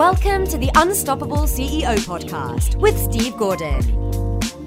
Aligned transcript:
Welcome 0.00 0.46
to 0.46 0.56
the 0.56 0.70
Unstoppable 0.76 1.42
CEO 1.42 1.94
podcast 2.06 2.76
with 2.76 2.98
Steve 2.98 3.36
Gordon. 3.36 3.82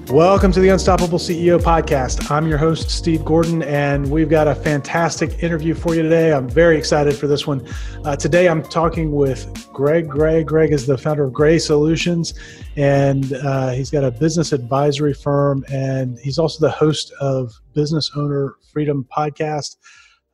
Welcome 0.06 0.52
to 0.52 0.60
the 0.60 0.68
Unstoppable 0.68 1.18
CEO 1.18 1.58
podcast. 1.58 2.30
I'm 2.30 2.46
your 2.46 2.56
host, 2.56 2.88
Steve 2.88 3.24
Gordon, 3.24 3.64
and 3.64 4.08
we've 4.08 4.28
got 4.28 4.46
a 4.46 4.54
fantastic 4.54 5.42
interview 5.42 5.74
for 5.74 5.96
you 5.96 6.02
today. 6.02 6.32
I'm 6.32 6.48
very 6.48 6.78
excited 6.78 7.16
for 7.16 7.26
this 7.26 7.48
one. 7.48 7.66
Uh, 8.04 8.14
today, 8.14 8.48
I'm 8.48 8.62
talking 8.62 9.10
with 9.10 9.68
Greg 9.72 10.08
Gray. 10.08 10.44
Greg 10.44 10.72
is 10.72 10.86
the 10.86 10.96
founder 10.96 11.24
of 11.24 11.32
Gray 11.32 11.58
Solutions, 11.58 12.34
and 12.76 13.32
uh, 13.32 13.70
he's 13.70 13.90
got 13.90 14.04
a 14.04 14.12
business 14.12 14.52
advisory 14.52 15.14
firm, 15.14 15.64
and 15.68 16.16
he's 16.20 16.38
also 16.38 16.64
the 16.64 16.70
host 16.70 17.12
of 17.20 17.52
Business 17.74 18.12
Owner 18.14 18.54
Freedom 18.72 19.04
podcast. 19.12 19.78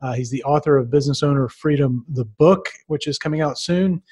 Uh, 0.03 0.13
he's 0.13 0.29
the 0.29 0.43
author 0.43 0.77
of 0.77 0.91
Business 0.91 1.23
Owner 1.23 1.49
Freedom, 1.49 2.05
the 2.09 2.25
book, 2.25 2.69
which 2.85 3.07
is 3.07 3.17
coming 3.17 3.41
out 3.41 3.57
soon 3.57 4.03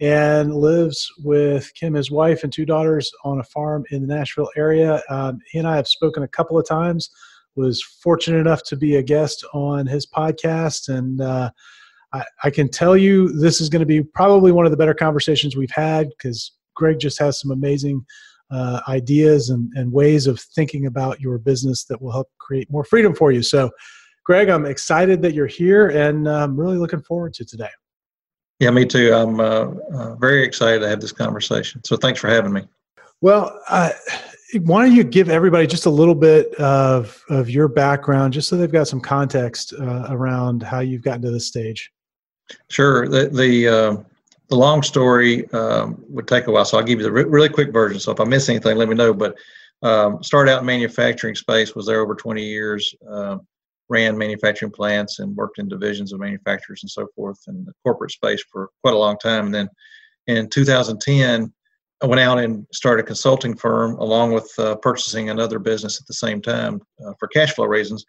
and 0.00 0.54
lives 0.54 1.10
with 1.18 1.72
Kim, 1.74 1.94
his 1.94 2.10
wife, 2.10 2.44
and 2.44 2.52
two 2.52 2.64
daughters 2.64 3.10
on 3.24 3.40
a 3.40 3.44
farm 3.44 3.84
in 3.90 4.06
the 4.06 4.14
Nashville 4.14 4.50
area. 4.56 5.02
Um, 5.08 5.40
he 5.50 5.58
and 5.58 5.66
I 5.66 5.76
have 5.76 5.88
spoken 5.88 6.22
a 6.22 6.28
couple 6.28 6.58
of 6.58 6.66
times. 6.66 7.10
Was 7.56 7.82
fortunate 7.82 8.38
enough 8.38 8.62
to 8.64 8.76
be 8.76 8.96
a 8.96 9.02
guest 9.02 9.44
on 9.52 9.84
his 9.84 10.06
podcast, 10.06 10.88
and 10.88 11.20
uh, 11.20 11.50
I, 12.12 12.24
I, 12.44 12.50
can 12.50 12.68
tell 12.68 12.96
you 12.96 13.32
this 13.40 13.60
is 13.60 13.68
going 13.68 13.80
to 13.80 13.86
be 13.86 14.00
probably 14.00 14.52
one 14.52 14.64
of 14.64 14.70
the 14.70 14.76
better 14.76 14.94
conversations 14.94 15.56
we've 15.56 15.70
had 15.72 16.08
because 16.10 16.52
Greg 16.76 17.00
just 17.00 17.18
has 17.18 17.40
some 17.40 17.50
amazing 17.50 18.06
uh, 18.52 18.80
ideas 18.86 19.50
and, 19.50 19.72
and 19.74 19.92
ways 19.92 20.28
of 20.28 20.40
thinking 20.40 20.86
about 20.86 21.20
your 21.20 21.38
business 21.38 21.84
that 21.86 22.00
will 22.00 22.12
help 22.12 22.28
create 22.38 22.70
more 22.70 22.84
freedom 22.84 23.14
for 23.14 23.32
you. 23.32 23.42
So, 23.42 23.70
Greg, 24.24 24.48
I'm 24.48 24.64
excited 24.64 25.20
that 25.22 25.34
you're 25.34 25.46
here, 25.46 25.88
and 25.88 26.28
I'm 26.28 26.58
really 26.58 26.78
looking 26.78 27.02
forward 27.02 27.34
to 27.34 27.44
today. 27.44 27.70
Yeah, 28.60 28.70
me 28.70 28.84
too. 28.84 29.14
I'm 29.14 29.38
uh, 29.38 29.70
uh, 29.92 30.14
very 30.16 30.44
excited 30.44 30.80
to 30.80 30.88
have 30.88 31.00
this 31.00 31.12
conversation. 31.12 31.82
So 31.84 31.96
thanks 31.96 32.20
for 32.20 32.28
having 32.28 32.52
me. 32.52 32.62
Well, 33.20 33.60
why 34.62 34.84
don't 34.84 34.94
you 34.94 35.04
give 35.04 35.28
everybody 35.28 35.66
just 35.66 35.86
a 35.86 35.90
little 35.90 36.14
bit 36.14 36.54
of 36.54 37.22
of 37.28 37.50
your 37.50 37.68
background, 37.68 38.32
just 38.32 38.48
so 38.48 38.56
they've 38.56 38.70
got 38.70 38.88
some 38.88 39.00
context 39.00 39.74
uh, 39.78 40.06
around 40.08 40.62
how 40.62 40.80
you've 40.80 41.02
gotten 41.02 41.22
to 41.22 41.30
this 41.30 41.46
stage? 41.46 41.92
Sure. 42.68 43.08
The 43.08 43.28
the 43.28 43.68
uh, 43.68 43.96
the 44.48 44.56
long 44.56 44.82
story 44.82 45.50
um, 45.52 46.02
would 46.08 46.26
take 46.26 46.46
a 46.46 46.50
while, 46.50 46.64
so 46.64 46.78
I'll 46.78 46.84
give 46.84 46.98
you 46.98 47.04
the 47.04 47.12
re- 47.12 47.24
really 47.24 47.48
quick 47.48 47.72
version. 47.72 48.00
So 48.00 48.12
if 48.12 48.20
I 48.20 48.24
miss 48.24 48.48
anything, 48.48 48.76
let 48.76 48.88
me 48.88 48.94
know. 48.94 49.12
But 49.12 49.36
um, 49.82 50.22
started 50.22 50.52
out 50.52 50.60
in 50.60 50.66
manufacturing 50.66 51.34
space, 51.34 51.74
was 51.74 51.86
there 51.86 52.00
over 52.00 52.14
20 52.14 52.42
years. 52.42 52.94
Um, 53.08 53.46
ran 53.88 54.18
manufacturing 54.18 54.72
plants 54.72 55.18
and 55.18 55.34
worked 55.36 55.58
in 55.58 55.68
divisions 55.68 56.12
of 56.12 56.20
manufacturers 56.20 56.82
and 56.82 56.90
so 56.90 57.06
forth 57.14 57.40
in 57.48 57.64
the 57.64 57.72
corporate 57.82 58.10
space 58.10 58.42
for 58.50 58.70
quite 58.82 58.94
a 58.94 58.98
long 58.98 59.18
time. 59.18 59.46
And 59.46 59.54
then 59.54 59.68
in 60.26 60.48
2010, 60.48 61.52
I 62.00 62.06
went 62.06 62.20
out 62.20 62.38
and 62.38 62.66
started 62.72 63.02
a 63.02 63.06
consulting 63.06 63.56
firm 63.56 63.96
along 63.98 64.32
with 64.32 64.52
uh, 64.58 64.76
purchasing 64.76 65.30
another 65.30 65.58
business 65.58 66.00
at 66.00 66.06
the 66.06 66.14
same 66.14 66.40
time 66.40 66.80
uh, 67.04 67.12
for 67.18 67.28
cash 67.28 67.54
flow 67.54 67.66
reasons. 67.66 68.04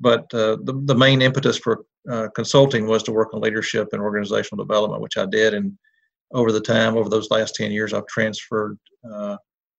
But 0.00 0.22
uh, 0.32 0.58
the, 0.62 0.80
the 0.84 0.94
main 0.94 1.22
impetus 1.22 1.58
for 1.58 1.84
uh, 2.10 2.28
consulting 2.34 2.86
was 2.86 3.02
to 3.04 3.12
work 3.12 3.34
on 3.34 3.40
leadership 3.40 3.88
and 3.92 4.00
organizational 4.00 4.64
development, 4.64 5.02
which 5.02 5.16
I 5.16 5.26
did. 5.26 5.54
And 5.54 5.76
over 6.32 6.52
the 6.52 6.60
time, 6.60 6.96
over 6.96 7.08
those 7.08 7.30
last 7.30 7.54
10 7.54 7.70
years, 7.70 7.92
I've 7.92 8.06
transferred 8.06 8.78
uh, 9.08 9.36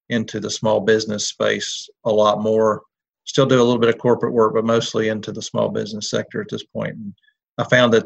into 0.09 0.39
the 0.39 0.50
small 0.50 0.80
business 0.80 1.28
space 1.28 1.89
a 2.06 2.11
lot 2.11 2.41
more 2.41 2.84
still 3.30 3.45
do 3.45 3.61
a 3.61 3.63
little 3.63 3.77
bit 3.77 3.94
of 3.94 3.99
corporate 3.99 4.33
work, 4.33 4.55
but 4.55 4.66
mostly 4.66 5.09
into 5.09 5.31
the 5.31 5.41
small 5.41 5.69
business 5.69 6.09
sector 6.09 6.41
at 6.41 6.47
this 6.49 6.63
point. 6.63 6.95
And 6.95 7.13
I 7.59 7.63
found 7.63 7.94
that 7.94 8.05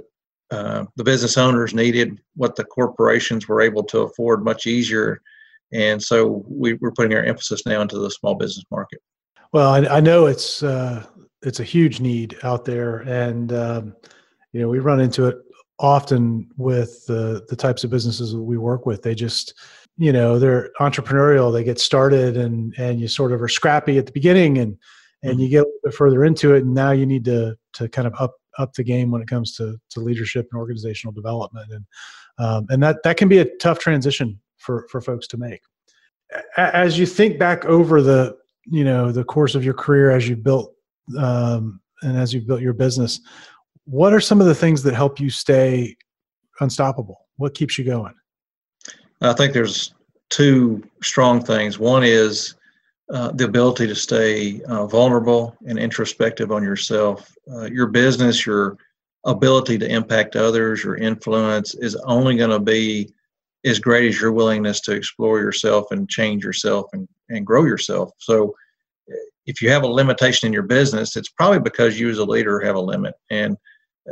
uh, 0.51 0.83
the 0.97 1.03
business 1.03 1.37
owners 1.37 1.73
needed 1.73 2.19
what 2.35 2.57
the 2.57 2.65
corporations 2.65 3.47
were 3.47 3.61
able 3.61 3.83
to 3.83 3.99
afford 3.99 4.43
much 4.43 4.67
easier. 4.67 5.21
And 5.71 6.03
so 6.03 6.43
we, 6.47 6.73
are 6.73 6.91
putting 6.91 7.13
our 7.13 7.23
emphasis 7.23 7.65
now 7.65 7.81
into 7.81 7.99
the 7.99 8.11
small 8.11 8.35
business 8.35 8.65
market. 8.69 8.99
Well, 9.53 9.69
I, 9.69 9.97
I 9.97 9.99
know 10.01 10.25
it's 10.25 10.61
uh, 10.61 11.05
it's 11.41 11.61
a 11.61 11.63
huge 11.63 12.01
need 12.01 12.37
out 12.43 12.65
there, 12.65 12.97
and 12.99 13.53
um, 13.53 13.95
you 14.51 14.59
know 14.59 14.67
we 14.67 14.79
run 14.79 14.99
into 14.99 15.27
it 15.27 15.37
often 15.79 16.49
with 16.57 17.05
the 17.05 17.45
the 17.49 17.55
types 17.55 17.83
of 17.83 17.91
businesses 17.91 18.33
that 18.33 18.41
we 18.41 18.57
work 18.57 18.85
with. 18.85 19.03
They 19.03 19.15
just 19.15 19.53
you 19.97 20.11
know 20.11 20.37
they're 20.37 20.71
entrepreneurial. 20.81 21.53
They 21.53 21.63
get 21.63 21.79
started, 21.79 22.35
and 22.35 22.73
and 22.77 22.99
you 22.99 23.07
sort 23.07 23.31
of 23.31 23.41
are 23.41 23.47
scrappy 23.47 23.97
at 23.97 24.05
the 24.05 24.11
beginning, 24.11 24.57
and 24.57 24.77
and 25.23 25.39
you 25.39 25.49
get 25.49 25.59
a 25.59 25.65
little 25.65 25.79
bit 25.83 25.93
further 25.93 26.25
into 26.25 26.53
it 26.53 26.63
and 26.63 26.73
now 26.73 26.91
you 26.91 27.05
need 27.05 27.25
to 27.25 27.55
to 27.73 27.89
kind 27.89 28.07
of 28.07 28.13
up 28.19 28.35
up 28.59 28.73
the 28.73 28.83
game 28.83 29.09
when 29.09 29.21
it 29.21 29.27
comes 29.27 29.55
to 29.57 29.77
to 29.89 29.99
leadership 29.99 30.47
and 30.51 30.59
organizational 30.59 31.13
development. 31.13 31.71
And 31.71 31.85
um, 32.39 32.65
and 32.69 32.83
that 32.83 33.03
that 33.03 33.17
can 33.17 33.27
be 33.27 33.39
a 33.39 33.45
tough 33.57 33.79
transition 33.79 34.39
for 34.57 34.87
for 34.89 35.01
folks 35.01 35.27
to 35.27 35.37
make. 35.37 35.61
As 36.57 36.97
you 36.97 37.05
think 37.05 37.39
back 37.39 37.65
over 37.65 38.01
the 38.01 38.37
you 38.65 38.83
know 38.83 39.11
the 39.11 39.23
course 39.23 39.55
of 39.55 39.63
your 39.63 39.73
career 39.73 40.11
as 40.11 40.27
you 40.27 40.35
built 40.35 40.73
um, 41.17 41.79
and 42.01 42.17
as 42.17 42.33
you've 42.33 42.47
built 42.47 42.61
your 42.61 42.73
business 42.73 43.19
what 43.85 44.13
are 44.13 44.21
some 44.21 44.39
of 44.39 44.47
the 44.47 44.55
things 44.55 44.83
that 44.83 44.93
help 44.93 45.19
you 45.19 45.29
stay 45.29 45.95
unstoppable? 46.59 47.27
What 47.37 47.53
keeps 47.53 47.77
you 47.77 47.85
going? 47.85 48.13
I 49.21 49.33
think 49.33 49.53
there's 49.53 49.93
two 50.29 50.83
strong 51.01 51.43
things. 51.43 51.79
One 51.79 52.03
is 52.03 52.55
uh, 53.11 53.31
the 53.33 53.45
ability 53.45 53.87
to 53.87 53.95
stay 53.95 54.61
uh, 54.63 54.87
vulnerable 54.87 55.55
and 55.67 55.77
introspective 55.77 56.51
on 56.51 56.63
yourself. 56.63 57.35
Uh, 57.51 57.65
your 57.65 57.87
business, 57.87 58.45
your 58.45 58.77
ability 59.25 59.77
to 59.77 59.89
impact 59.89 60.35
others, 60.35 60.83
your 60.83 60.95
influence 60.95 61.75
is 61.75 61.95
only 62.05 62.37
going 62.37 62.49
to 62.49 62.59
be 62.59 63.09
as 63.65 63.79
great 63.79 64.07
as 64.07 64.19
your 64.19 64.31
willingness 64.31 64.81
to 64.81 64.93
explore 64.93 65.39
yourself 65.39 65.85
and 65.91 66.09
change 66.09 66.43
yourself 66.43 66.85
and, 66.93 67.07
and 67.29 67.45
grow 67.45 67.65
yourself. 67.65 68.11
So, 68.17 68.55
if 69.45 69.61
you 69.61 69.69
have 69.69 69.83
a 69.83 69.87
limitation 69.87 70.47
in 70.47 70.53
your 70.53 70.63
business, 70.63 71.17
it's 71.17 71.29
probably 71.29 71.59
because 71.59 71.99
you 71.99 72.09
as 72.09 72.17
a 72.17 72.23
leader 72.23 72.61
have 72.61 72.77
a 72.77 72.81
limit. 72.81 73.13
And 73.29 73.57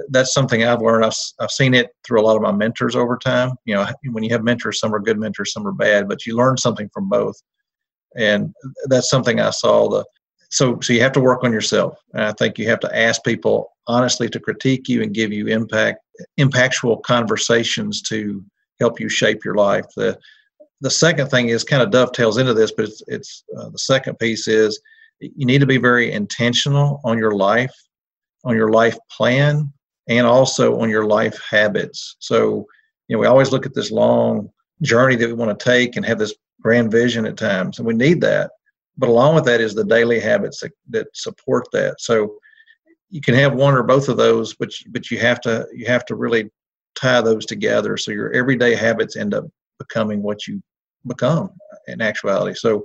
that's 0.10 0.34
something 0.34 0.64
I've 0.64 0.82
learned. 0.82 1.06
I've, 1.06 1.16
I've 1.40 1.52
seen 1.52 1.74
it 1.74 1.90
through 2.06 2.22
a 2.22 2.26
lot 2.26 2.36
of 2.36 2.42
my 2.42 2.52
mentors 2.52 2.98
over 2.98 3.18
time. 3.18 3.52
You 3.64 3.76
know, 3.76 3.88
when 4.12 4.26
you 4.26 4.30
have 4.32 4.44
mentors, 4.44 4.80
some 4.80 4.94
are 4.94 5.00
good 5.00 5.18
mentors, 5.18 5.54
some 5.54 5.66
are 5.66 5.72
bad, 5.72 6.10
but 6.10 6.26
you 6.26 6.36
learn 6.36 6.58
something 6.58 6.90
from 6.94 7.08
both 7.08 7.42
and 8.16 8.54
that's 8.86 9.10
something 9.10 9.40
I 9.40 9.52
saw. 9.52 9.90
The 9.90 10.06
so 10.50 10.80
so 10.82 10.94
you 10.94 11.02
have 11.02 11.14
to 11.14 11.22
work 11.22 11.44
on 11.44 11.54
yourself, 11.54 11.98
and 12.14 12.24
I 12.24 12.34
think 12.34 12.58
you 12.58 12.68
have 12.70 12.80
to 12.82 12.98
ask 12.98 13.24
people 13.24 13.72
honestly 13.88 14.30
to 14.30 14.40
critique 14.40 14.88
you 14.88 15.02
and 15.02 15.14
give 15.14 15.32
you 15.32 15.48
impact 15.48 16.00
impactful 16.40 17.04
conversations 17.04 18.02
to 18.04 18.44
help 18.80 19.00
you 19.00 19.10
shape 19.10 19.44
your 19.46 19.56
life. 19.56 19.86
The 19.96 20.18
the 20.82 20.90
second 20.90 21.30
thing 21.30 21.50
is 21.50 21.64
kind 21.64 21.84
of 21.84 21.92
dovetails 21.92 22.38
into 22.38 22.54
this, 22.54 22.72
but 22.72 22.86
it's, 22.86 23.02
it's 23.08 23.44
uh, 23.58 23.70
the 23.70 23.78
second 23.80 24.18
piece 24.18 24.48
is 24.48 24.82
you 25.20 25.46
need 25.46 25.60
to 25.60 25.68
be 25.68 25.78
very 25.78 26.12
intentional 26.12 27.00
on 27.04 27.18
your 27.18 27.36
life, 27.36 27.74
on 28.44 28.56
your 28.56 28.72
life 28.72 28.98
plan, 29.16 29.72
and 30.10 30.26
also 30.26 30.80
on 30.80 30.90
your 30.90 31.06
life 31.06 31.40
habits. 31.48 32.16
So, 32.20 32.66
you 33.08 33.16
know, 33.16 33.20
we 33.20 33.28
always 33.28 33.52
look 33.52 33.68
at 33.68 33.76
this 33.76 33.92
long 33.92 34.50
journey 34.82 35.16
that 35.16 35.28
we 35.28 35.34
want 35.34 35.58
to 35.58 35.64
take 35.64 35.96
and 35.96 36.06
have 36.06 36.18
this 36.18 36.34
grand 36.62 36.92
vision 36.92 37.26
at 37.26 37.38
times, 37.38 37.78
and 37.78 37.88
we 37.88 37.94
need 37.94 38.22
that. 38.22 38.52
But 38.98 39.10
along 39.10 39.36
with 39.36 39.46
that 39.46 39.62
is 39.62 39.74
the 39.74 39.86
daily 39.86 40.20
habits 40.20 40.60
that, 40.62 40.72
that 40.90 41.08
support 41.14 41.68
that. 41.72 42.00
So 42.00 42.36
you 43.10 43.22
can 43.22 43.36
have 43.36 43.54
one 43.54 43.74
or 43.74 43.84
both 43.84 44.10
of 44.10 44.18
those, 44.18 44.54
but 44.54 44.70
but 44.90 45.12
you 45.12 45.20
have 45.20 45.42
to 45.42 45.68
you 45.74 45.86
have 45.86 46.06
to 46.06 46.16
really 46.16 46.50
tie 46.96 47.22
those 47.22 47.46
together 47.46 47.96
so 47.98 48.12
your 48.12 48.32
everyday 48.34 48.76
habits 48.76 49.16
end 49.16 49.34
up 49.34 49.46
becoming 49.80 50.22
what 50.22 50.46
you 50.48 50.62
become 51.08 51.52
in 51.88 52.02
actuality. 52.02 52.56
So 52.56 52.84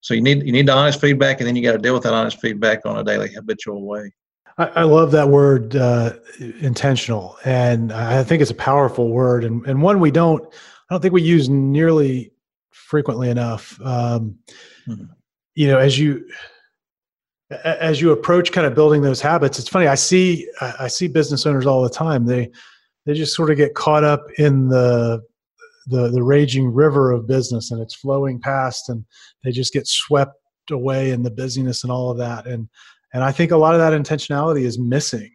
so 0.00 0.14
you 0.14 0.22
need 0.22 0.44
you 0.44 0.52
need 0.52 0.66
the 0.66 0.72
honest 0.72 1.00
feedback, 1.00 1.40
and 1.40 1.48
then 1.48 1.56
you 1.56 1.62
got 1.62 1.72
to 1.72 1.78
deal 1.78 1.94
with 1.94 2.04
that 2.04 2.14
honest 2.14 2.40
feedback 2.40 2.86
on 2.86 2.98
a 2.98 3.04
daily 3.04 3.32
habitual 3.32 3.82
way. 3.82 4.12
I, 4.60 4.82
love 4.82 5.12
that 5.12 5.28
word 5.28 5.76
uh, 5.76 6.14
intentional, 6.60 7.36
and 7.44 7.92
I 7.92 8.24
think 8.24 8.42
it's 8.42 8.50
a 8.50 8.56
powerful 8.56 9.08
word, 9.08 9.44
and 9.44 9.64
and 9.66 9.80
one 9.82 10.00
we 10.00 10.10
don't 10.10 10.42
I 10.44 10.94
don't 10.94 11.00
think 11.00 11.14
we 11.14 11.22
use 11.22 11.48
nearly 11.48 12.32
frequently 12.86 13.30
enough. 13.30 13.78
Um, 13.82 14.38
mm-hmm. 14.86 15.04
You 15.54 15.66
know, 15.68 15.78
as 15.78 15.98
you 15.98 16.26
as 17.50 18.00
you 18.00 18.12
approach 18.12 18.52
kind 18.52 18.66
of 18.66 18.74
building 18.74 19.02
those 19.02 19.20
habits, 19.20 19.58
it's 19.58 19.68
funny. 19.68 19.86
I 19.86 19.94
see 19.94 20.48
I 20.60 20.88
see 20.88 21.08
business 21.08 21.46
owners 21.46 21.66
all 21.66 21.82
the 21.82 21.90
time. 21.90 22.26
They 22.26 22.50
they 23.06 23.14
just 23.14 23.34
sort 23.34 23.50
of 23.50 23.56
get 23.56 23.74
caught 23.74 24.04
up 24.04 24.26
in 24.38 24.68
the 24.68 25.22
the 25.86 26.08
the 26.08 26.22
raging 26.22 26.72
river 26.72 27.10
of 27.10 27.26
business, 27.26 27.70
and 27.70 27.80
it's 27.80 27.94
flowing 27.94 28.40
past, 28.40 28.88
and 28.88 29.04
they 29.42 29.50
just 29.50 29.72
get 29.72 29.86
swept 29.86 30.34
away 30.70 31.10
in 31.10 31.22
the 31.22 31.30
busyness 31.30 31.82
and 31.82 31.90
all 31.90 32.10
of 32.10 32.18
that. 32.18 32.46
And 32.46 32.68
and 33.14 33.24
I 33.24 33.32
think 33.32 33.50
a 33.50 33.56
lot 33.56 33.74
of 33.74 33.80
that 33.80 33.98
intentionality 33.98 34.62
is 34.62 34.78
missing. 34.78 35.32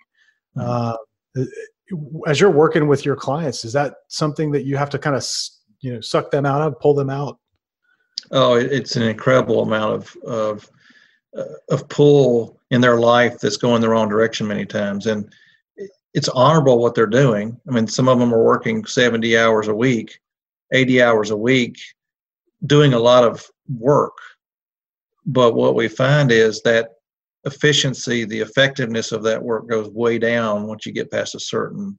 Mm-hmm. 0.55 0.69
Uh, 0.69 1.45
as 2.27 2.39
you're 2.39 2.51
working 2.51 2.87
with 2.87 3.05
your 3.05 3.15
clients, 3.15 3.65
is 3.65 3.73
that 3.73 3.95
something 4.07 4.51
that 4.51 4.65
you 4.65 4.77
have 4.77 4.89
to 4.91 4.99
kind 4.99 5.15
of 5.15 5.23
you 5.83 5.93
know 5.93 6.01
suck 6.01 6.31
them 6.31 6.45
out 6.45 6.61
of, 6.61 6.79
pull 6.79 6.93
them 6.93 7.09
out? 7.09 7.39
Oh, 8.31 8.55
it's 8.55 8.95
an 8.95 9.03
incredible 9.03 9.61
amount 9.61 9.93
of 9.93 10.15
of 10.23 10.71
uh, 11.37 11.43
of 11.69 11.87
pull 11.89 12.59
in 12.71 12.81
their 12.81 12.99
life 12.99 13.39
that's 13.39 13.57
going 13.57 13.81
the 13.81 13.89
wrong 13.89 14.09
direction 14.09 14.47
many 14.47 14.65
times, 14.65 15.07
and 15.07 15.31
it's 16.13 16.29
honorable 16.29 16.79
what 16.79 16.95
they're 16.95 17.05
doing. 17.05 17.59
I 17.67 17.71
mean, 17.71 17.87
some 17.87 18.07
of 18.07 18.19
them 18.19 18.33
are 18.33 18.43
working 18.43 18.85
seventy 18.85 19.37
hours 19.37 19.67
a 19.67 19.75
week, 19.75 20.19
80 20.71 21.01
hours 21.01 21.29
a 21.29 21.37
week 21.37 21.77
doing 22.65 22.93
a 22.93 22.99
lot 22.99 23.23
of 23.23 23.45
work. 23.77 24.17
But 25.25 25.53
what 25.53 25.75
we 25.75 25.87
find 25.87 26.31
is 26.31 26.61
that 26.61 26.91
efficiency, 27.45 28.25
the 28.25 28.39
effectiveness 28.39 29.11
of 29.11 29.23
that 29.23 29.41
work 29.41 29.69
goes 29.69 29.89
way 29.89 30.17
down 30.17 30.67
once 30.67 30.85
you 30.85 30.91
get 30.91 31.11
past 31.11 31.35
a 31.35 31.39
certain 31.39 31.97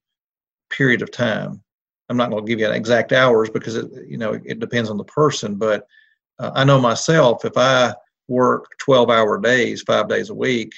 period 0.71 1.03
of 1.03 1.11
time. 1.11 1.63
I'm 2.09 2.17
not 2.17 2.31
going 2.31 2.45
to 2.45 2.49
give 2.49 2.61
you 2.61 2.67
an 2.67 2.75
exact 2.75 3.13
hours 3.13 3.51
because 3.51 3.77
it, 3.77 3.91
you 4.07 4.19
know, 4.19 4.39
it 4.45 4.59
depends 4.59 4.91
on 4.91 4.99
the 4.99 5.05
person. 5.05 5.57
But 5.57 5.87
uh, 6.39 6.51
I 6.55 6.65
know 6.65 6.81
myself, 6.81 7.45
if 7.45 7.57
I 7.57 7.95
work 8.29 8.67
12 8.79 9.11
hour 9.11 9.41
days, 9.41 9.83
five 9.83 10.09
days 10.09 10.31
a 10.31 10.35
week, 10.35 10.73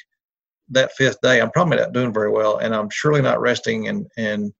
that 0.71 0.93
fifth 0.93 1.21
day, 1.23 1.41
I'm 1.41 1.51
probably 1.51 1.77
not 1.79 1.93
doing 1.93 2.13
very 2.13 2.31
well, 2.31 2.59
and 2.59 2.75
I'm 2.75 2.91
surely 2.91 3.23
not 3.23 3.41
resting 3.41 3.89
and 3.89 4.07
and 4.17 4.53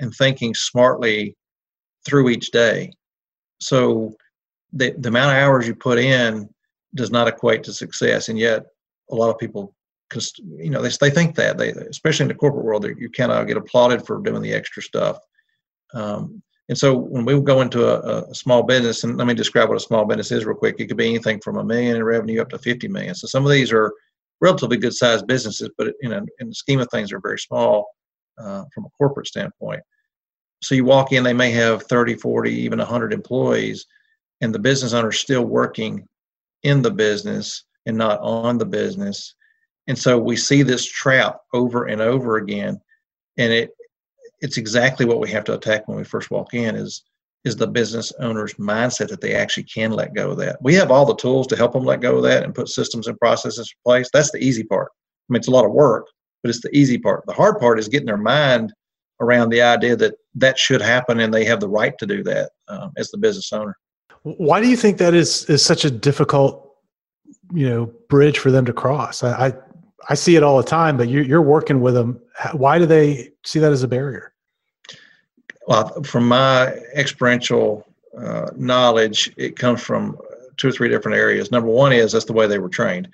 and 0.00 0.12
thinking 0.14 0.54
smartly 0.54 1.36
through 2.04 2.28
each 2.28 2.50
day. 2.50 2.92
So 3.60 4.14
the 4.72 4.94
the 4.98 5.08
amount 5.08 5.36
of 5.36 5.42
hours 5.42 5.66
you 5.66 5.74
put 5.74 5.98
in 5.98 6.48
does 6.94 7.10
not 7.10 7.28
equate 7.28 7.62
to 7.64 7.72
success, 7.72 8.28
and 8.28 8.38
yet 8.38 8.66
a 9.10 9.14
lot 9.14 9.30
of 9.30 9.38
people 9.38 9.74
because 10.08 10.32
you 10.38 10.70
know 10.70 10.82
they, 10.82 10.90
they 11.00 11.10
think 11.10 11.36
that 11.36 11.56
they 11.56 11.70
especially 11.70 12.24
in 12.24 12.28
the 12.28 12.34
corporate 12.34 12.64
world 12.64 12.84
you 12.84 13.10
kind 13.10 13.32
of 13.32 13.46
get 13.46 13.56
applauded 13.56 14.04
for 14.04 14.18
doing 14.20 14.42
the 14.42 14.52
extra 14.52 14.82
stuff 14.82 15.18
um, 15.94 16.42
and 16.68 16.78
so 16.78 16.96
when 16.96 17.24
we 17.24 17.38
go 17.40 17.60
into 17.60 17.86
a, 17.86 18.22
a, 18.22 18.34
small 18.34 18.62
business 18.62 19.04
and 19.04 19.18
let 19.18 19.26
me 19.26 19.34
describe 19.34 19.68
what 19.68 19.76
a 19.76 19.80
small 19.80 20.06
business 20.06 20.32
is 20.32 20.44
real 20.44 20.56
quick 20.56 20.76
it 20.78 20.86
could 20.86 20.96
be 20.96 21.08
anything 21.08 21.40
from 21.40 21.58
a 21.58 21.64
million 21.64 21.96
in 21.96 22.02
revenue 22.02 22.40
up 22.40 22.48
to 22.50 22.58
50 22.58 22.88
million 22.88 23.14
so 23.14 23.26
some 23.26 23.44
of 23.44 23.52
these 23.52 23.72
are 23.72 23.92
relatively 24.40 24.76
good 24.76 24.94
sized 24.94 25.26
businesses 25.26 25.70
but 25.78 25.94
you 26.00 26.08
know 26.08 26.24
in 26.40 26.48
the 26.48 26.54
scheme 26.54 26.80
of 26.80 26.88
things 26.90 27.12
are 27.12 27.20
very 27.20 27.38
small 27.38 27.86
uh, 28.38 28.64
from 28.74 28.84
a 28.84 28.90
corporate 28.98 29.26
standpoint 29.26 29.80
so 30.62 30.74
you 30.74 30.84
walk 30.84 31.12
in 31.12 31.22
they 31.22 31.32
may 31.32 31.50
have 31.50 31.82
30 31.84 32.14
40 32.14 32.50
even 32.50 32.78
100 32.78 33.12
employees 33.12 33.86
and 34.40 34.54
the 34.54 34.58
business 34.58 34.92
owner 34.92 35.10
is 35.10 35.18
still 35.18 35.44
working 35.44 36.06
in 36.64 36.82
the 36.82 36.90
business 36.90 37.64
and 37.86 37.96
not 37.96 38.18
on 38.20 38.58
the 38.58 38.66
business. 38.66 39.34
And 39.86 39.98
so 39.98 40.18
we 40.18 40.36
see 40.36 40.62
this 40.62 40.84
trap 40.84 41.38
over 41.52 41.84
and 41.84 42.00
over 42.00 42.36
again. 42.36 42.80
And 43.36 43.52
it 43.52 43.70
it's 44.40 44.56
exactly 44.56 45.06
what 45.06 45.20
we 45.20 45.30
have 45.30 45.44
to 45.44 45.54
attack 45.54 45.86
when 45.88 45.96
we 45.96 46.04
first 46.04 46.30
walk 46.30 46.54
in 46.54 46.76
is 46.76 47.02
is 47.44 47.56
the 47.56 47.66
business 47.66 48.10
owner's 48.20 48.54
mindset 48.54 49.08
that 49.08 49.20
they 49.20 49.34
actually 49.34 49.64
can 49.64 49.90
let 49.90 50.14
go 50.14 50.30
of 50.30 50.38
that. 50.38 50.56
We 50.62 50.72
have 50.76 50.90
all 50.90 51.04
the 51.04 51.16
tools 51.16 51.46
to 51.48 51.56
help 51.56 51.74
them 51.74 51.84
let 51.84 52.00
go 52.00 52.16
of 52.16 52.22
that 52.22 52.42
and 52.42 52.54
put 52.54 52.70
systems 52.70 53.06
and 53.06 53.18
processes 53.18 53.70
in 53.70 53.82
place. 53.84 54.08
That's 54.14 54.30
the 54.30 54.42
easy 54.42 54.64
part. 54.64 54.88
I 54.94 55.32
mean, 55.32 55.40
it's 55.40 55.48
a 55.48 55.50
lot 55.50 55.66
of 55.66 55.72
work, 55.72 56.06
but 56.42 56.48
it's 56.48 56.62
the 56.62 56.74
easy 56.74 56.96
part. 56.96 57.22
The 57.26 57.34
hard 57.34 57.58
part 57.58 57.78
is 57.78 57.88
getting 57.88 58.06
their 58.06 58.16
mind 58.16 58.72
around 59.20 59.50
the 59.50 59.60
idea 59.60 59.94
that 59.94 60.14
that 60.36 60.58
should 60.58 60.80
happen 60.80 61.20
and 61.20 61.34
they 61.34 61.44
have 61.44 61.60
the 61.60 61.68
right 61.68 61.92
to 61.98 62.06
do 62.06 62.22
that 62.22 62.52
um, 62.68 62.92
as 62.96 63.10
the 63.10 63.18
business 63.18 63.52
owner. 63.52 63.76
Why 64.22 64.62
do 64.62 64.68
you 64.68 64.76
think 64.76 64.96
that 64.98 65.12
is 65.12 65.44
is 65.50 65.62
such 65.62 65.84
a 65.84 65.90
difficult 65.90 66.64
you 67.52 67.68
know 67.68 67.86
bridge 68.08 68.38
for 68.38 68.50
them 68.50 68.64
to 68.64 68.72
cross. 68.72 69.22
I 69.22 69.46
I, 69.46 69.52
I 70.08 70.14
see 70.14 70.36
it 70.36 70.42
all 70.42 70.56
the 70.56 70.64
time, 70.64 70.96
but 70.96 71.08
you, 71.08 71.22
you're 71.22 71.42
working 71.42 71.80
with 71.80 71.94
them. 71.94 72.20
Why 72.52 72.78
do 72.78 72.86
they 72.86 73.30
see 73.44 73.58
that 73.58 73.72
as 73.72 73.82
a 73.82 73.88
barrier? 73.88 74.32
Well, 75.66 76.02
from 76.02 76.28
my 76.28 76.68
experiential 76.94 77.86
uh, 78.18 78.50
knowledge, 78.56 79.32
it 79.36 79.56
comes 79.56 79.82
from 79.82 80.18
two 80.56 80.68
or 80.68 80.72
three 80.72 80.88
different 80.88 81.16
areas. 81.16 81.50
Number 81.50 81.68
one 81.68 81.92
is 81.92 82.12
that's 82.12 82.24
the 82.26 82.32
way 82.32 82.46
they 82.46 82.58
were 82.58 82.68
trained. 82.68 83.08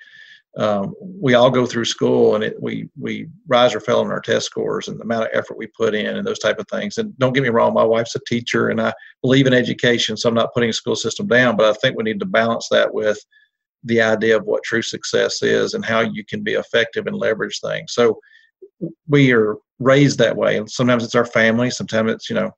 Um, 0.57 0.93
we 0.99 1.33
all 1.33 1.49
go 1.49 1.65
through 1.65 1.85
school 1.85 2.35
and 2.35 2.43
it, 2.43 2.61
we 2.61 2.89
we 2.99 3.29
rise 3.47 3.73
or 3.73 3.79
fall 3.79 4.01
in 4.01 4.11
our 4.11 4.19
test 4.19 4.47
scores 4.47 4.89
and 4.89 4.99
the 4.99 5.03
amount 5.03 5.23
of 5.23 5.29
effort 5.31 5.57
we 5.57 5.67
put 5.67 5.95
in 5.95 6.17
and 6.17 6.27
those 6.27 6.39
type 6.39 6.59
of 6.59 6.67
things. 6.67 6.97
And 6.97 7.17
don't 7.19 7.31
get 7.31 7.43
me 7.43 7.49
wrong, 7.49 7.73
my 7.73 7.85
wife's 7.85 8.15
a 8.15 8.19
teacher 8.27 8.67
and 8.67 8.81
I 8.81 8.93
believe 9.21 9.47
in 9.47 9.53
education, 9.53 10.17
so 10.17 10.27
I'm 10.27 10.35
not 10.35 10.53
putting 10.53 10.69
a 10.69 10.73
school 10.73 10.97
system 10.97 11.27
down. 11.27 11.55
But 11.55 11.67
I 11.67 11.73
think 11.79 11.95
we 11.95 12.03
need 12.03 12.19
to 12.19 12.25
balance 12.25 12.67
that 12.69 12.93
with 12.93 13.17
the 13.83 14.01
idea 14.01 14.37
of 14.37 14.45
what 14.45 14.63
true 14.63 14.81
success 14.81 15.41
is 15.41 15.73
and 15.73 15.83
how 15.83 16.01
you 16.01 16.23
can 16.25 16.43
be 16.43 16.53
effective 16.53 17.07
and 17.07 17.15
leverage 17.15 17.59
things. 17.59 17.93
So 17.93 18.19
we 19.07 19.31
are 19.33 19.55
raised 19.79 20.19
that 20.19 20.35
way. 20.35 20.57
And 20.57 20.69
sometimes 20.69 21.03
it's 21.03 21.15
our 21.15 21.25
family, 21.25 21.69
sometimes 21.69 22.11
it's, 22.11 22.29
you 22.29 22.35
know, 22.35 22.51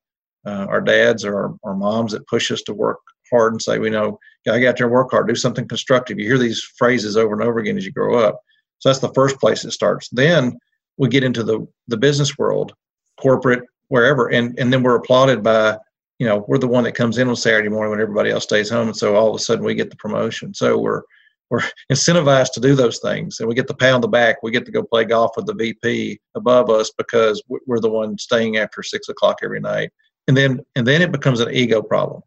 uh, 0.46 0.66
our 0.68 0.80
dads 0.80 1.24
or 1.24 1.36
our, 1.36 1.54
our, 1.64 1.74
moms 1.74 2.12
that 2.12 2.26
push 2.26 2.50
us 2.50 2.60
to 2.62 2.74
work 2.74 2.98
hard 3.30 3.54
and 3.54 3.62
say, 3.62 3.78
we 3.78 3.88
know, 3.88 4.18
I 4.46 4.60
got 4.60 4.76
to 4.76 4.88
work 4.88 5.10
hard, 5.10 5.26
do 5.26 5.34
something 5.34 5.66
constructive. 5.66 6.18
You 6.18 6.26
hear 6.26 6.38
these 6.38 6.62
phrases 6.76 7.16
over 7.16 7.32
and 7.32 7.42
over 7.42 7.60
again 7.60 7.78
as 7.78 7.86
you 7.86 7.92
grow 7.92 8.18
up. 8.18 8.38
So 8.78 8.90
that's 8.90 8.98
the 8.98 9.12
first 9.14 9.40
place 9.40 9.64
it 9.64 9.70
starts. 9.70 10.10
Then 10.10 10.58
we 10.98 11.08
get 11.08 11.24
into 11.24 11.42
the, 11.42 11.66
the 11.88 11.96
business 11.96 12.36
world, 12.36 12.74
corporate, 13.18 13.62
wherever, 13.88 14.28
and, 14.30 14.58
and 14.58 14.70
then 14.70 14.82
we're 14.82 14.96
applauded 14.96 15.42
by 15.42 15.78
you 16.18 16.26
know 16.26 16.44
we're 16.48 16.58
the 16.58 16.68
one 16.68 16.84
that 16.84 16.94
comes 16.94 17.18
in 17.18 17.28
on 17.28 17.36
Saturday 17.36 17.68
morning 17.68 17.90
when 17.90 18.00
everybody 18.00 18.30
else 18.30 18.44
stays 18.44 18.70
home, 18.70 18.88
and 18.88 18.96
so 18.96 19.16
all 19.16 19.30
of 19.30 19.36
a 19.36 19.38
sudden 19.38 19.64
we 19.64 19.74
get 19.74 19.90
the 19.90 19.96
promotion. 19.96 20.54
So 20.54 20.78
we're 20.78 21.02
we're 21.50 21.62
incentivized 21.92 22.52
to 22.52 22.60
do 22.60 22.74
those 22.74 22.98
things, 22.98 23.40
and 23.40 23.48
we 23.48 23.54
get 23.54 23.66
the 23.66 23.74
pat 23.74 23.94
on 23.94 24.00
the 24.00 24.08
back. 24.08 24.42
We 24.42 24.50
get 24.50 24.64
to 24.66 24.72
go 24.72 24.82
play 24.82 25.04
golf 25.04 25.32
with 25.36 25.46
the 25.46 25.54
VP 25.54 26.18
above 26.34 26.70
us 26.70 26.90
because 26.96 27.42
we're 27.48 27.80
the 27.80 27.90
one 27.90 28.18
staying 28.18 28.56
after 28.56 28.82
six 28.82 29.08
o'clock 29.08 29.38
every 29.42 29.60
night, 29.60 29.90
and 30.28 30.36
then 30.36 30.60
and 30.74 30.86
then 30.86 31.02
it 31.02 31.12
becomes 31.12 31.40
an 31.40 31.54
ego 31.54 31.82
problem 31.82 32.22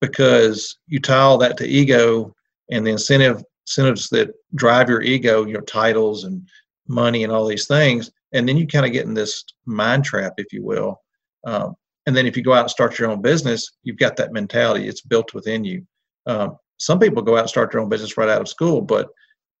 because 0.00 0.78
you 0.88 1.00
tie 1.00 1.18
all 1.18 1.38
that 1.38 1.56
to 1.58 1.66
ego 1.66 2.34
and 2.70 2.86
the 2.86 2.90
incentive 2.90 3.42
incentives 3.66 4.08
that 4.10 4.30
drive 4.54 4.88
your 4.88 5.02
ego, 5.02 5.46
your 5.46 5.62
titles 5.62 6.24
and 6.24 6.46
money 6.88 7.24
and 7.24 7.32
all 7.32 7.46
these 7.46 7.66
things, 7.66 8.10
and 8.32 8.48
then 8.48 8.56
you 8.56 8.66
kind 8.66 8.86
of 8.86 8.92
get 8.92 9.06
in 9.06 9.14
this 9.14 9.44
mind 9.64 10.04
trap, 10.04 10.34
if 10.38 10.52
you 10.52 10.62
will. 10.62 11.00
Um, 11.46 11.74
and 12.06 12.16
then 12.16 12.26
if 12.26 12.36
you 12.36 12.42
go 12.42 12.52
out 12.52 12.62
and 12.62 12.70
start 12.70 12.98
your 12.98 13.10
own 13.10 13.20
business, 13.20 13.72
you've 13.82 13.98
got 13.98 14.16
that 14.16 14.32
mentality. 14.32 14.88
It's 14.88 15.00
built 15.00 15.34
within 15.34 15.64
you. 15.64 15.86
Um, 16.26 16.56
some 16.78 16.98
people 16.98 17.22
go 17.22 17.36
out 17.36 17.40
and 17.40 17.48
start 17.48 17.72
their 17.72 17.80
own 17.80 17.88
business 17.88 18.16
right 18.16 18.28
out 18.28 18.40
of 18.40 18.48
school, 18.48 18.80
but 18.80 19.08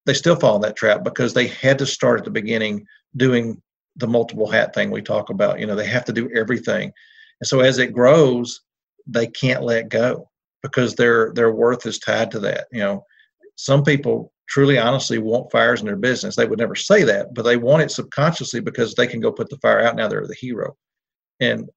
they 0.04 0.14
still 0.14 0.36
fall 0.36 0.56
in 0.56 0.62
that 0.62 0.76
trap 0.76 1.02
because 1.02 1.34
they 1.34 1.48
had 1.48 1.78
to 1.78 1.86
start 1.86 2.18
at 2.18 2.24
the 2.24 2.30
beginning 2.30 2.86
doing 3.16 3.60
the 3.96 4.06
multiple 4.06 4.50
hat 4.50 4.74
thing 4.74 4.90
we 4.90 5.02
talk 5.02 5.30
about. 5.30 5.58
You 5.58 5.66
know, 5.66 5.74
they 5.74 5.86
have 5.86 6.04
to 6.06 6.12
do 6.12 6.30
everything. 6.34 6.92
And 7.40 7.48
so 7.48 7.60
as 7.60 7.78
it 7.78 7.92
grows, 7.92 8.60
they 9.06 9.26
can't 9.26 9.62
let 9.62 9.88
go 9.88 10.30
because 10.62 10.94
their 10.94 11.32
their 11.34 11.52
worth 11.52 11.86
is 11.86 11.98
tied 11.98 12.30
to 12.32 12.40
that. 12.40 12.66
You 12.72 12.80
know, 12.80 13.04
some 13.56 13.82
people 13.82 14.32
truly 14.48 14.78
honestly 14.78 15.18
want 15.18 15.50
fires 15.50 15.80
in 15.80 15.86
their 15.86 15.96
business. 15.96 16.36
They 16.36 16.46
would 16.46 16.58
never 16.58 16.74
say 16.74 17.02
that, 17.04 17.34
but 17.34 17.42
they 17.42 17.56
want 17.56 17.82
it 17.82 17.90
subconsciously 17.90 18.60
because 18.60 18.94
they 18.94 19.06
can 19.06 19.20
go 19.20 19.32
put 19.32 19.48
the 19.48 19.58
fire 19.58 19.80
out 19.80 19.96
now 19.96 20.08
they're 20.08 20.26
the 20.26 20.34
hero. 20.34 20.76
And 21.40 21.68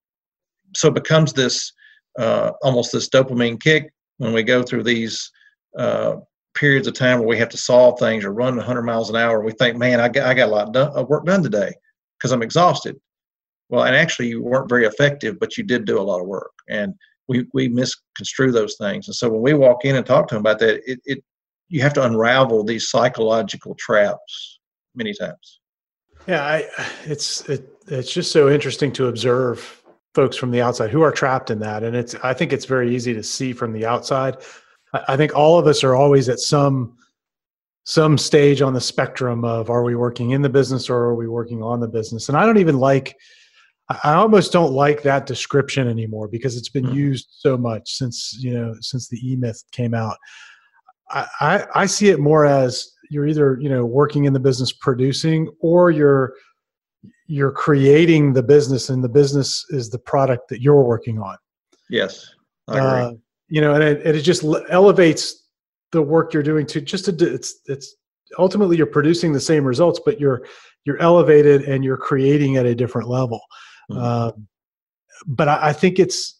so 0.75 0.89
it 0.89 0.93
becomes 0.93 1.33
this 1.33 1.71
uh, 2.17 2.51
almost 2.61 2.91
this 2.91 3.09
dopamine 3.09 3.59
kick 3.59 3.91
when 4.17 4.33
we 4.33 4.43
go 4.43 4.61
through 4.61 4.83
these 4.83 5.31
uh, 5.77 6.17
periods 6.55 6.87
of 6.87 6.93
time 6.93 7.19
where 7.19 7.27
we 7.27 7.37
have 7.37 7.49
to 7.49 7.57
solve 7.57 7.99
things 7.99 8.25
or 8.25 8.33
run 8.33 8.55
100 8.55 8.83
miles 8.83 9.09
an 9.09 9.15
hour. 9.15 9.41
We 9.41 9.51
think, 9.53 9.77
man, 9.77 9.99
I 9.99 10.09
got, 10.09 10.27
I 10.27 10.33
got 10.33 10.49
a 10.49 10.51
lot 10.51 10.75
of 10.75 11.09
work 11.09 11.25
done 11.25 11.43
today 11.43 11.73
because 12.17 12.31
I'm 12.31 12.41
exhausted. 12.41 12.99
Well, 13.69 13.83
and 13.83 13.95
actually, 13.95 14.29
you 14.29 14.41
weren't 14.41 14.69
very 14.69 14.85
effective, 14.85 15.39
but 15.39 15.57
you 15.57 15.63
did 15.63 15.85
do 15.85 15.99
a 15.99 16.01
lot 16.01 16.19
of 16.19 16.27
work. 16.27 16.51
And 16.67 16.95
we, 17.27 17.45
we 17.53 17.67
misconstrue 17.67 18.51
those 18.51 18.75
things. 18.77 19.07
And 19.07 19.15
so 19.15 19.29
when 19.29 19.41
we 19.41 19.53
walk 19.53 19.85
in 19.85 19.95
and 19.95 20.05
talk 20.05 20.27
to 20.29 20.35
them 20.35 20.41
about 20.41 20.59
that, 20.59 20.81
it, 20.89 20.99
it 21.05 21.23
you 21.69 21.81
have 21.81 21.93
to 21.93 22.03
unravel 22.03 22.63
these 22.63 22.89
psychological 22.89 23.75
traps 23.75 24.59
many 24.95 25.13
times. 25.13 25.59
Yeah, 26.27 26.43
I, 26.43 26.67
it's 27.05 27.47
it, 27.47 27.71
it's 27.87 28.11
just 28.11 28.31
so 28.31 28.49
interesting 28.49 28.91
to 28.93 29.07
observe 29.07 29.83
folks 30.15 30.35
from 30.35 30.51
the 30.51 30.61
outside 30.61 30.89
who 30.89 31.01
are 31.01 31.11
trapped 31.11 31.51
in 31.51 31.59
that 31.59 31.83
and 31.83 31.95
it's 31.95 32.15
i 32.23 32.33
think 32.33 32.51
it's 32.51 32.65
very 32.65 32.95
easy 32.95 33.13
to 33.13 33.21
see 33.21 33.53
from 33.53 33.71
the 33.71 33.85
outside 33.85 34.35
i 34.93 35.15
think 35.17 35.35
all 35.35 35.59
of 35.59 35.67
us 35.67 35.83
are 35.83 35.95
always 35.95 36.29
at 36.29 36.39
some 36.39 36.95
some 37.89 38.19
stage 38.19 38.61
on 38.61 38.73
the 38.73 38.79
spectrum 38.79 39.43
of 39.43 39.71
are 39.71 39.83
we 39.83 39.95
working 39.95 40.29
in 40.29 40.43
the 40.43 40.49
business 40.49 40.91
or 40.91 40.97
are 40.97 41.15
we 41.15 41.27
working 41.27 41.63
on 41.63 41.79
the 41.79 41.87
business? 41.87 42.29
And 42.29 42.37
i 42.37 42.45
don't 42.45 42.59
even 42.59 42.77
like 42.77 43.15
i 44.03 44.13
almost 44.13 44.51
don't 44.51 44.73
like 44.73 45.01
that 45.01 45.25
description 45.25 45.87
anymore 45.87 46.27
because 46.27 46.55
it's 46.55 46.69
been 46.69 46.85
mm-hmm. 46.85 47.07
used 47.07 47.29
so 47.31 47.57
much 47.57 47.93
since 47.93 48.37
you 48.39 48.53
know 48.53 48.75
since 48.79 49.09
the 49.09 49.17
e-myth 49.27 49.63
came 49.71 49.95
out. 49.95 50.17
I, 51.09 51.27
I 51.41 51.65
i 51.73 51.85
see 51.87 52.09
it 52.09 52.19
more 52.19 52.45
as 52.45 52.91
you're 53.09 53.25
either 53.25 53.57
you 53.59 53.69
know 53.69 53.83
working 53.85 54.25
in 54.25 54.33
the 54.33 54.39
business 54.39 54.71
producing 54.71 55.49
or 55.59 55.89
you're 55.89 56.35
you're 57.25 57.51
creating 57.51 58.33
the 58.33 58.43
business 58.43 58.89
and 58.89 59.03
the 59.03 59.09
business 59.09 59.65
is 59.69 59.89
the 59.89 59.99
product 59.99 60.49
that 60.49 60.61
you're 60.61 60.83
working 60.83 61.19
on. 61.19 61.37
Yes 61.89 62.35
I 62.67 62.77
uh, 62.77 63.13
you 63.49 63.61
know 63.61 63.73
and 63.73 63.83
it, 63.83 64.15
it 64.15 64.21
just 64.21 64.43
elevates 64.69 65.47
the 65.91 66.01
work 66.01 66.33
you're 66.33 66.43
doing 66.43 66.65
to 66.65 66.81
just 66.81 67.05
to 67.05 67.33
it's 67.33 67.59
it's 67.65 67.95
ultimately 68.37 68.77
you're 68.77 68.85
producing 68.85 69.33
the 69.33 69.39
same 69.39 69.63
results 69.63 69.99
but 70.05 70.19
you're 70.19 70.45
you're 70.85 70.99
elevated 71.01 71.63
and 71.63 71.83
you're 71.83 71.97
creating 71.97 72.57
at 72.57 72.65
a 72.65 72.75
different 72.75 73.09
level 73.09 73.41
mm-hmm. 73.91 74.01
um, 74.01 74.47
but 75.27 75.47
I, 75.47 75.69
I, 75.69 75.73
think 75.73 75.99
it's 75.99 76.39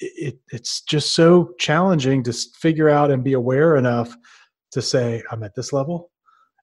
it, 0.00 0.38
it's 0.52 0.82
just 0.82 1.14
so 1.14 1.54
challenging 1.58 2.22
to 2.24 2.32
figure 2.32 2.88
out 2.88 3.10
and 3.10 3.24
be 3.24 3.32
aware 3.32 3.76
enough 3.76 4.14
to 4.72 4.82
say 4.82 5.22
i'm 5.30 5.42
at 5.42 5.54
this 5.54 5.72
level 5.72 6.10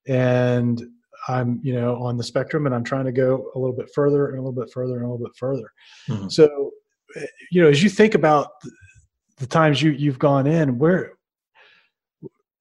and 0.07 0.83
I'm, 1.27 1.59
you 1.63 1.73
know, 1.73 1.95
on 1.95 2.17
the 2.17 2.23
spectrum 2.23 2.65
and 2.65 2.75
I'm 2.75 2.83
trying 2.83 3.05
to 3.05 3.11
go 3.11 3.51
a 3.55 3.59
little 3.59 3.75
bit 3.75 3.89
further 3.93 4.27
and 4.27 4.37
a 4.37 4.41
little 4.41 4.59
bit 4.59 4.71
further 4.71 4.95
and 4.95 5.05
a 5.05 5.09
little 5.09 5.25
bit 5.25 5.35
further. 5.37 5.71
Mm-hmm. 6.07 6.29
So, 6.29 6.71
eh, 7.15 7.25
you 7.51 7.61
know, 7.61 7.69
as 7.69 7.81
you 7.81 7.89
think 7.89 8.13
about 8.13 8.51
the 9.37 9.47
times 9.47 9.81
you 9.81 9.91
you've 9.91 10.19
gone 10.19 10.47
in, 10.47 10.77
where 10.77 11.13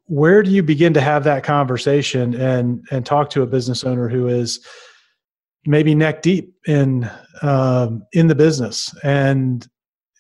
where 0.07 0.43
do 0.43 0.51
you 0.51 0.63
begin 0.63 0.93
to 0.95 1.01
have 1.01 1.25
that 1.25 1.45
conversation 1.45 2.35
and 2.35 2.87
and 2.91 3.07
talk 3.07 3.31
to 3.31 3.43
a 3.43 3.47
business 3.47 3.85
owner 3.85 4.09
who 4.09 4.29
is 4.29 4.65
maybe 5.67 5.95
neck 5.95 6.23
deep 6.23 6.53
in 6.67 7.11
um, 7.43 8.05
in 8.13 8.27
the 8.27 8.35
business 8.35 8.95
and 9.03 9.67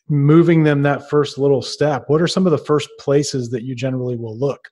moving 0.08 0.62
them 0.64 0.82
that 0.82 1.08
first 1.10 1.38
little 1.38 1.62
step? 1.62 2.04
What 2.06 2.22
are 2.22 2.26
some 2.26 2.46
of 2.46 2.52
the 2.52 2.58
first 2.58 2.88
places 2.98 3.50
that 3.50 3.62
you 3.62 3.74
generally 3.74 4.16
will 4.16 4.38
look 4.38 4.70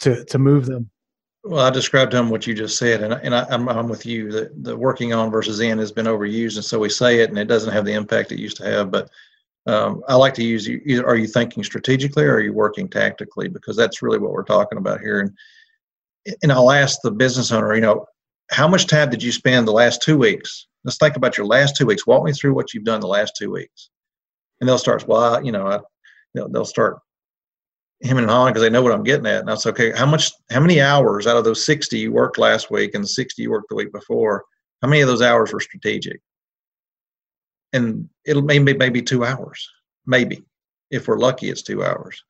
to 0.00 0.24
to 0.24 0.38
move 0.38 0.66
them? 0.66 0.90
Well 1.44 1.64
i 1.64 1.70
described 1.70 2.10
to 2.10 2.16
them 2.16 2.30
what 2.30 2.46
you 2.46 2.54
just 2.54 2.76
said 2.78 3.02
and, 3.02 3.14
and 3.14 3.34
I, 3.34 3.42
am 3.52 3.68
I'm, 3.68 3.78
I'm 3.78 3.88
with 3.88 4.04
you. 4.04 4.30
The, 4.30 4.50
the 4.62 4.76
working 4.76 5.12
on 5.12 5.30
versus 5.30 5.60
in 5.60 5.78
has 5.78 5.92
been 5.92 6.06
overused 6.06 6.56
and 6.56 6.64
so 6.64 6.78
we 6.78 6.88
say 6.88 7.20
it 7.20 7.30
and 7.30 7.38
it 7.38 7.46
doesn't 7.46 7.72
have 7.72 7.84
the 7.84 7.92
impact 7.92 8.32
it 8.32 8.40
used 8.40 8.56
to 8.58 8.64
have 8.64 8.90
but 8.90 9.08
um, 9.68 10.02
i 10.08 10.14
like 10.14 10.34
to 10.34 10.44
use 10.44 10.68
either 10.68 11.06
are 11.06 11.16
you 11.16 11.26
thinking 11.26 11.62
strategically 11.62 12.24
or 12.24 12.34
are 12.34 12.40
you 12.40 12.52
working 12.52 12.88
tactically? 12.88 13.48
Because 13.48 13.76
that's 13.76 14.02
really 14.02 14.18
what 14.18 14.32
we're 14.32 14.42
talking 14.42 14.78
about 14.78 15.00
here. 15.00 15.20
And 15.20 16.36
and 16.42 16.52
i'll 16.52 16.70
ask 16.72 16.98
the 17.02 17.10
business 17.10 17.52
owner 17.52 17.74
you 17.74 17.80
know 17.80 18.04
how 18.50 18.66
much 18.66 18.86
time 18.86 19.10
did 19.10 19.22
you 19.22 19.32
spend 19.32 19.66
the 19.66 19.72
last 19.72 20.02
two 20.02 20.16
weeks? 20.16 20.66
Let's 20.84 20.96
think 20.96 21.16
about 21.16 21.36
your 21.36 21.46
last 21.46 21.76
two 21.76 21.86
weeks. 21.86 22.06
Walk 22.06 22.24
me 22.24 22.32
through 22.32 22.54
what 22.54 22.72
you've 22.72 22.84
done 22.84 23.00
the 23.00 23.06
last 23.06 23.34
two 23.38 23.50
weeks. 23.50 23.90
And 24.60 24.68
they'll 24.68 24.78
start, 24.78 25.06
well, 25.06 25.36
I, 25.36 25.40
you 25.40 25.52
know, 25.52 25.66
I, 25.66 25.80
they'll, 26.34 26.48
they'll 26.48 26.64
start 26.64 26.98
him 28.00 28.16
and 28.16 28.28
hawing 28.28 28.52
because 28.52 28.62
they 28.62 28.70
know 28.70 28.82
what 28.82 28.92
I'm 28.92 29.02
getting 29.02 29.26
at. 29.26 29.40
And 29.40 29.50
I 29.50 29.56
okay, 29.66 29.92
how 29.92 30.06
much, 30.06 30.32
how 30.50 30.60
many 30.60 30.80
hours 30.80 31.26
out 31.26 31.36
of 31.36 31.44
those 31.44 31.64
60 31.66 31.98
you 31.98 32.12
worked 32.12 32.38
last 32.38 32.70
week 32.70 32.94
and 32.94 33.04
the 33.04 33.08
60 33.08 33.42
you 33.42 33.50
worked 33.50 33.68
the 33.68 33.76
week 33.76 33.92
before, 33.92 34.44
how 34.82 34.88
many 34.88 35.02
of 35.02 35.08
those 35.08 35.22
hours 35.22 35.52
were 35.52 35.60
strategic? 35.60 36.20
And 37.72 38.08
it'll 38.24 38.42
maybe 38.42 38.74
maybe 38.74 39.02
two 39.02 39.24
hours, 39.24 39.68
maybe 40.06 40.42
if 40.90 41.08
we're 41.08 41.18
lucky, 41.18 41.50
it's 41.50 41.62
two 41.62 41.84
hours. 41.84 42.22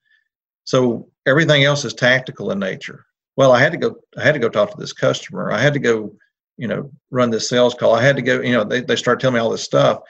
So 0.65 1.09
everything 1.27 1.65
else 1.65 1.85
is 1.85 1.95
tactical 1.95 2.51
in 2.51 2.59
nature. 2.59 3.05
Well, 3.37 3.53
I 3.53 3.61
had 3.61 3.73
to 3.73 3.79
go. 3.79 3.97
I 4.17 4.23
had 4.23 4.33
to 4.33 4.41
go 4.41 4.49
talk 4.49 4.71
to 4.71 4.77
this 4.77 4.93
customer. 4.93 5.53
I 5.53 5.59
had 5.59 5.73
to 5.75 5.79
go, 5.79 6.13
you 6.57 6.67
know, 6.67 6.91
run 7.11 7.31
this 7.31 7.49
sales 7.49 7.75
call. 7.75 7.95
I 7.95 8.03
had 8.03 8.17
to 8.17 8.23
go. 8.23 8.41
You 8.41 8.53
know, 8.53 8.65
they 8.65 8.81
they 8.81 8.97
start 8.97 9.21
telling 9.21 9.35
me 9.35 9.41
all 9.41 9.51
this 9.51 9.63
stuff, 9.63 10.01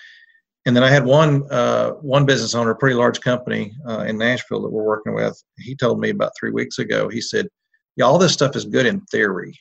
and 0.65 0.75
then 0.75 0.83
I 0.83 0.89
had 0.89 1.05
one 1.05 1.47
uh, 1.51 1.91
one 2.01 2.25
business 2.25 2.55
owner, 2.55 2.71
a 2.71 2.77
pretty 2.77 2.97
large 2.97 3.21
company 3.21 3.73
uh, 3.87 4.01
in 4.01 4.17
Nashville 4.17 4.63
that 4.63 4.71
we're 4.71 4.83
working 4.83 5.15
with. 5.15 5.41
He 5.59 5.77
told 5.77 6.01
me 6.01 6.11
about 6.11 6.33
three 6.39 6.51
weeks 6.51 6.79
ago. 6.79 7.09
He 7.09 7.21
said, 7.21 7.49
"Yeah, 7.97 8.07
all 8.07 8.19
this 8.19 8.33
stuff 8.33 8.57
is 8.57 8.65
good 8.65 8.87
in 8.87 9.03
theory." 9.03 9.59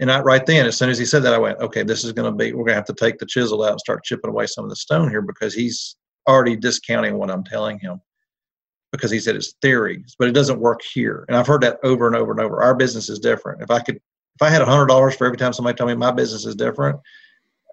And 0.00 0.12
I, 0.12 0.20
right 0.20 0.44
then, 0.46 0.66
as 0.66 0.76
soon 0.76 0.90
as 0.90 0.98
he 0.98 1.04
said 1.04 1.22
that, 1.24 1.34
I 1.34 1.38
went, 1.38 1.58
"Okay, 1.58 1.82
this 1.82 2.04
is 2.04 2.12
going 2.12 2.30
to 2.30 2.36
be. 2.36 2.52
We're 2.52 2.64
going 2.64 2.74
to 2.74 2.74
have 2.74 2.84
to 2.86 2.94
take 2.94 3.18
the 3.18 3.26
chisel 3.26 3.64
out 3.64 3.72
and 3.72 3.80
start 3.80 4.04
chipping 4.04 4.30
away 4.30 4.46
some 4.46 4.64
of 4.64 4.70
the 4.70 4.76
stone 4.76 5.10
here 5.10 5.22
because 5.22 5.54
he's 5.54 5.96
already 6.28 6.56
discounting 6.56 7.18
what 7.18 7.30
I'm 7.30 7.44
telling 7.44 7.78
him." 7.78 8.00
Because 8.92 9.10
he 9.10 9.20
said 9.20 9.36
it's 9.36 9.54
theory, 9.60 10.02
but 10.18 10.28
it 10.28 10.32
doesn't 10.32 10.60
work 10.60 10.80
here. 10.82 11.24
And 11.28 11.36
I've 11.36 11.46
heard 11.46 11.62
that 11.62 11.78
over 11.82 12.06
and 12.06 12.16
over 12.16 12.30
and 12.30 12.40
over. 12.40 12.62
Our 12.62 12.74
business 12.74 13.10
is 13.10 13.18
different. 13.18 13.60
If 13.60 13.70
I 13.70 13.80
could, 13.80 13.96
if 13.96 14.42
I 14.42 14.48
had 14.48 14.62
hundred 14.62 14.86
dollars 14.86 15.14
for 15.16 15.26
every 15.26 15.36
time 15.36 15.52
somebody 15.52 15.76
told 15.76 15.90
me 15.90 15.96
my 15.96 16.12
business 16.12 16.46
is 16.46 16.54
different, 16.54 16.98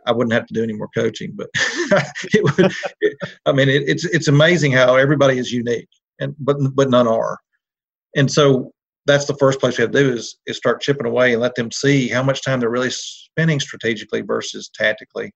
I 0.06 0.12
wouldn't 0.12 0.34
have 0.34 0.48
to 0.48 0.54
do 0.54 0.64
any 0.64 0.74
more 0.74 0.90
coaching. 0.94 1.34
But 1.36 1.50
it 2.34 2.44
would. 2.44 2.72
It, 3.02 3.18
I 3.46 3.52
mean, 3.52 3.70
it, 3.70 3.84
it's 3.88 4.04
it's 4.06 4.28
amazing 4.28 4.72
how 4.72 4.96
everybody 4.96 5.38
is 5.38 5.52
unique, 5.52 5.90
and 6.20 6.36
but 6.40 6.58
but 6.74 6.90
none 6.90 7.08
are. 7.08 7.38
And 8.16 8.32
so 8.32 8.74
that's 9.06 9.26
the 9.26 9.36
first 9.36 9.60
place 9.60 9.78
we 9.78 9.84
have 9.84 9.92
to 9.92 10.04
do 10.04 10.14
is 10.14 10.38
is 10.48 10.58
start 10.58 10.82
chipping 10.82 11.06
away 11.06 11.34
and 11.34 11.42
let 11.42 11.56
them 11.56 11.72
see 11.72 12.08
how 12.08 12.24
much 12.24 12.44
time 12.44 12.60
they're 12.60 12.70
really 12.70 12.90
spending 12.92 13.60
strategically 13.60 14.22
versus 14.22 14.70
tactically. 14.74 15.32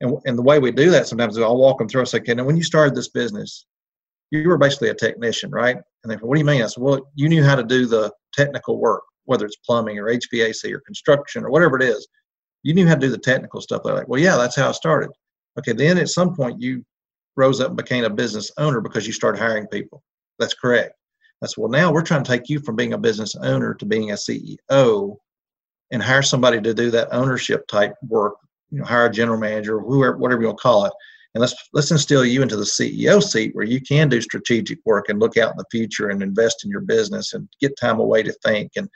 And 0.00 0.16
and 0.26 0.38
the 0.38 0.42
way 0.42 0.58
we 0.58 0.70
do 0.70 0.90
that 0.90 1.06
sometimes 1.06 1.36
is 1.36 1.42
I'll 1.42 1.56
walk 1.56 1.78
them 1.78 1.88
through. 1.88 2.02
I 2.02 2.04
say, 2.04 2.18
okay, 2.18 2.34
now 2.34 2.44
when 2.44 2.56
you 2.56 2.62
started 2.62 2.94
this 2.94 3.08
business, 3.08 3.66
you 4.30 4.48
were 4.48 4.58
basically 4.58 4.90
a 4.90 4.94
technician, 4.94 5.50
right? 5.50 5.76
And 5.76 6.10
they 6.10 6.16
go, 6.16 6.26
what 6.26 6.36
do 6.36 6.40
you 6.40 6.46
mean? 6.46 6.62
I 6.62 6.66
said, 6.66 6.82
well, 6.82 7.10
you 7.14 7.28
knew 7.28 7.44
how 7.44 7.56
to 7.56 7.64
do 7.64 7.86
the 7.86 8.12
technical 8.32 8.78
work, 8.78 9.02
whether 9.24 9.44
it's 9.44 9.56
plumbing 9.66 9.98
or 9.98 10.06
HVAC 10.06 10.72
or 10.72 10.80
construction 10.86 11.44
or 11.44 11.50
whatever 11.50 11.76
it 11.76 11.82
is 11.82 12.06
you 12.62 12.74
knew 12.74 12.86
how 12.86 12.94
to 12.94 13.00
do 13.00 13.08
the 13.10 13.18
technical 13.18 13.60
stuff. 13.60 13.82
They're 13.84 13.94
like, 13.94 14.08
well, 14.08 14.20
yeah, 14.20 14.36
that's 14.36 14.56
how 14.56 14.68
I 14.68 14.72
started. 14.72 15.10
Okay, 15.58 15.72
then 15.72 15.98
at 15.98 16.08
some 16.08 16.34
point 16.34 16.60
you 16.60 16.84
rose 17.36 17.60
up 17.60 17.68
and 17.68 17.76
became 17.76 18.04
a 18.04 18.10
business 18.10 18.50
owner 18.58 18.80
because 18.80 19.06
you 19.06 19.12
started 19.12 19.38
hiring 19.38 19.66
people. 19.68 20.02
That's 20.38 20.54
correct. 20.54 20.94
That's 21.40 21.56
well, 21.56 21.70
now 21.70 21.92
we're 21.92 22.02
trying 22.02 22.22
to 22.22 22.30
take 22.30 22.48
you 22.48 22.60
from 22.60 22.76
being 22.76 22.92
a 22.92 22.98
business 22.98 23.34
owner 23.36 23.74
to 23.74 23.86
being 23.86 24.10
a 24.10 24.14
CEO 24.14 25.16
and 25.90 26.02
hire 26.02 26.22
somebody 26.22 26.60
to 26.60 26.74
do 26.74 26.90
that 26.90 27.08
ownership 27.12 27.66
type 27.66 27.94
work. 28.06 28.34
You 28.70 28.80
know, 28.80 28.84
hire 28.84 29.06
a 29.06 29.10
general 29.10 29.38
manager, 29.38 29.80
whoever, 29.80 30.16
whatever 30.16 30.42
you'll 30.42 30.54
call 30.54 30.84
it, 30.84 30.92
and 31.34 31.40
let's 31.40 31.54
let's 31.72 31.90
instill 31.90 32.24
you 32.24 32.42
into 32.42 32.56
the 32.56 32.64
CEO 32.64 33.22
seat 33.22 33.54
where 33.54 33.64
you 33.64 33.80
can 33.80 34.08
do 34.08 34.20
strategic 34.20 34.78
work 34.84 35.08
and 35.08 35.18
look 35.18 35.36
out 35.36 35.52
in 35.52 35.56
the 35.56 35.64
future 35.70 36.08
and 36.08 36.22
invest 36.22 36.64
in 36.64 36.70
your 36.70 36.80
business 36.80 37.32
and 37.34 37.48
get 37.60 37.76
time 37.78 38.00
away 38.00 38.22
to 38.22 38.32
think. 38.44 38.72
And 38.76 38.88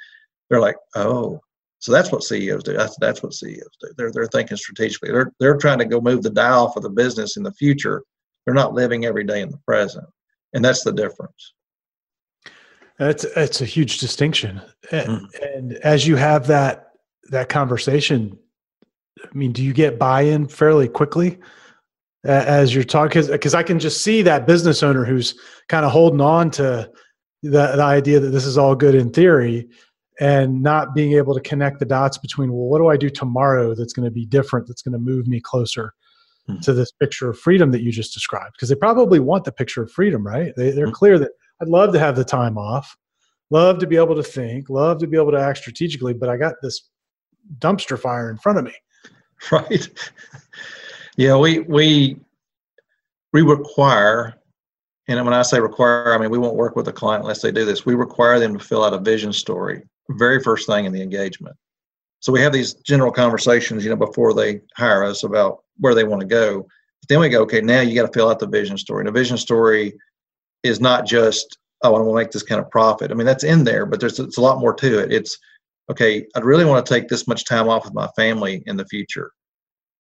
they're 0.49 0.61
like, 0.61 0.77
oh, 0.95 1.41
so 1.79 1.93
that's 1.93 2.11
what 2.11 2.23
CEOs 2.23 2.63
do. 2.63 2.73
That's 2.73 2.97
that's 2.99 3.23
what 3.23 3.35
CEOs 3.35 3.77
do. 3.81 3.89
They're 3.97 4.13
they're 4.13 4.27
thinking 4.27 4.57
strategically. 4.57 5.13
They're 5.13 5.33
they're 5.41 5.59
trying 5.59 5.79
to 5.79 5.85
go 5.85 6.01
move 6.01 6.23
the 6.23 6.31
dial 6.31 6.71
for 6.71 6.81
the 6.81 6.91
business 6.91 7.37
in 7.37 7.43
the 7.43 7.53
future. 7.53 8.03
They're 8.45 8.55
not 8.55 8.75
living 8.75 9.07
every 9.07 9.25
day 9.25 9.41
in 9.41 9.51
the 9.51 9.61
present, 9.67 10.07
and 10.53 10.65
that's 10.65 10.85
the 10.85 10.93
difference. 10.93 11.55
That's 12.99 13.27
that's 13.35 13.61
a 13.61 13.65
huge 13.65 13.99
distinction. 13.99 14.61
Mm. 14.91 15.27
And 15.43 15.73
as 15.75 16.07
you 16.07 16.17
have 16.17 16.47
that 16.47 16.93
that 17.31 17.49
conversation, 17.49 18.39
I 19.23 19.37
mean, 19.37 19.53
do 19.53 19.63
you 19.63 19.73
get 19.73 19.99
buy-in 19.99 20.47
fairly 20.47 20.89
quickly 20.89 21.39
as 22.25 22.75
you're 22.75 22.85
talking? 22.85 23.27
Because 23.27 23.55
I 23.55 23.63
can 23.63 23.79
just 23.79 24.03
see 24.03 24.23
that 24.23 24.47
business 24.47 24.83
owner 24.83 25.05
who's 25.05 25.35
kind 25.69 25.85
of 25.85 25.91
holding 25.91 26.21
on 26.21 26.51
to 26.53 26.91
the, 27.43 27.77
the 27.77 27.83
idea 27.83 28.21
that 28.21 28.31
this 28.31 28.47
is 28.47 28.57
all 28.57 28.75
good 28.75 28.95
in 28.95 29.11
theory 29.11 29.69
and 30.21 30.63
not 30.63 30.95
being 30.95 31.13
able 31.13 31.35
to 31.35 31.41
connect 31.41 31.79
the 31.79 31.85
dots 31.85 32.19
between 32.19 32.53
well 32.53 32.69
what 32.69 32.79
do 32.79 32.89
i 32.89 32.97
do 32.97 33.11
tomorrow 33.11 33.75
that's 33.75 33.93
going 33.93 34.05
to 34.05 34.11
be 34.11 34.25
different 34.25 34.67
that's 34.67 34.83
going 34.83 34.93
to 34.93 34.99
move 34.99 35.27
me 35.27 35.41
closer 35.41 35.93
hmm. 36.47 36.59
to 36.61 36.73
this 36.73 36.93
picture 36.93 37.29
of 37.29 37.39
freedom 37.39 37.71
that 37.71 37.83
you 37.83 37.91
just 37.91 38.15
described 38.15 38.53
because 38.55 38.69
they 38.69 38.75
probably 38.75 39.19
want 39.19 39.45
the 39.45 39.53
picture 39.53 39.83
of 39.83 39.91
freedom 39.91 40.27
right 40.27 40.53
they, 40.57 40.71
they're 40.71 40.87
hmm. 40.87 40.93
clear 40.93 41.19
that 41.19 41.33
i'd 41.61 41.69
love 41.69 41.93
to 41.93 41.99
have 41.99 42.17
the 42.17 42.25
time 42.25 42.59
off 42.59 42.97
love 43.51 43.79
to 43.79 43.87
be 43.87 43.97
able 43.97 44.15
to 44.15 44.23
think 44.23 44.69
love 44.69 44.99
to 44.99 45.07
be 45.07 45.17
able 45.17 45.31
to 45.31 45.41
act 45.41 45.59
strategically 45.59 46.15
but 46.15 46.29
i 46.29 46.37
got 46.37 46.55
this 46.63 46.91
dumpster 47.59 47.99
fire 47.99 48.31
in 48.31 48.37
front 48.37 48.59
of 48.59 48.65
me 48.65 48.75
right 49.53 49.89
yeah 51.17 51.37
we 51.37 51.61
we 51.61 52.17
we 53.33 53.43
require 53.43 54.35
and 55.07 55.23
when 55.23 55.35
I 55.35 55.43
say 55.43 55.61
require, 55.61 56.15
I 56.15 56.19
mean 56.19 56.31
we 56.31 56.39
won't 56.39 56.57
work 56.57 56.77
with 56.77 56.89
a 56.89 56.93
client 56.93 57.25
unless 57.25 57.43
they 57.43 57.53
do 57.53 57.67
this. 57.67 57.85
We 57.85 57.95
require 57.95 58.39
them 58.39 58.57
to 58.57 58.65
fill 58.65 58.83
out 58.83 58.95
a 58.95 58.99
vision 58.99 59.35
story 59.35 59.83
very 60.11 60.41
first 60.41 60.67
thing 60.67 60.85
in 60.85 60.93
the 60.93 61.03
engagement. 61.03 61.57
So 62.21 62.33
we 62.33 62.41
have 62.41 62.53
these 62.53 62.75
general 62.75 63.13
conversations, 63.13 63.85
you 63.85 63.91
know, 63.91 63.97
before 63.97 64.33
they 64.33 64.61
hire 64.77 65.05
us 65.05 65.25
about 65.25 65.63
where 65.79 65.95
they 65.95 66.05
want 66.05 66.21
to 66.21 66.27
go. 66.27 66.63
But 67.01 67.09
then 67.09 67.21
we 67.21 67.29
go, 67.29 67.43
okay, 67.43 67.61
now 67.61 67.81
you 67.81 67.95
got 67.95 68.07
to 68.07 68.19
fill 68.19 68.31
out 68.31 68.39
the 68.39 68.47
vision 68.47 68.79
story. 68.79 69.01
And 69.01 69.09
the 69.09 69.19
vision 69.19 69.37
story 69.37 69.93
is 70.65 70.81
not 70.81 71.07
just, 71.07 71.59
oh, 71.83 71.95
I 71.95 71.99
want 71.99 72.09
to 72.09 72.15
make 72.15 72.31
this 72.33 72.43
kind 72.43 72.61
of 72.61 72.71
profit. 72.71 73.11
I 73.11 73.15
mean, 73.15 73.27
that's 73.27 73.45
in 73.45 73.65
there, 73.65 73.87
but 73.87 74.01
there's 74.01 74.19
it's 74.19 74.39
a 74.39 74.43
lot 74.43 74.59
more 74.59 74.75
to 74.75 74.99
it. 74.99 75.13
It's 75.13 75.39
okay, 75.91 76.27
I'd 76.35 76.45
really 76.45 76.65
want 76.65 76.85
to 76.85 76.95
take 76.95 77.09
this 77.09 77.29
much 77.29 77.45
time 77.45 77.69
off 77.69 77.85
with 77.85 77.95
my 77.95 78.09
family 78.17 78.63
in 78.67 78.77
the 78.77 78.87
future 78.87 79.31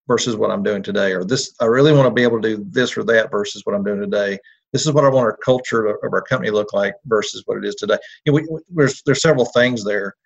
versus 0.09 0.37
what 0.37 0.51
I'm 0.51 0.63
doing 0.63 0.83
today, 0.83 1.13
or 1.13 1.25
this 1.25 1.55
I 1.61 1.67
really 1.67 1.93
want 1.93 2.07
to 2.07 2.15
be 2.15 2.23
able 2.23 2.41
to 2.43 2.57
do 2.57 2.67
this 2.71 2.97
or 2.97 3.05
that 3.05 3.31
versus 3.31 3.63
what 3.65 3.77
I'm 3.77 3.85
doing 3.85 4.01
today 4.01 4.39
this 4.75 4.85
is 4.85 4.93
what 4.93 5.05
I 5.05 5.09
want 5.09 5.25
our 5.25 5.37
culture 5.37 5.87
of 5.87 6.13
our 6.13 6.21
company 6.21 6.51
look 6.51 6.73
like 6.73 6.95
versus 7.07 7.45
what 7.47 7.59
it 7.59 7.65
is 7.65 7.77
today. 7.77 7.97
You 8.25 8.33
know, 8.33 8.41
we, 8.41 8.61
there's 8.69 9.03
there's 9.07 9.23
several 9.23 9.47
things 9.47 9.85
there 9.85 10.17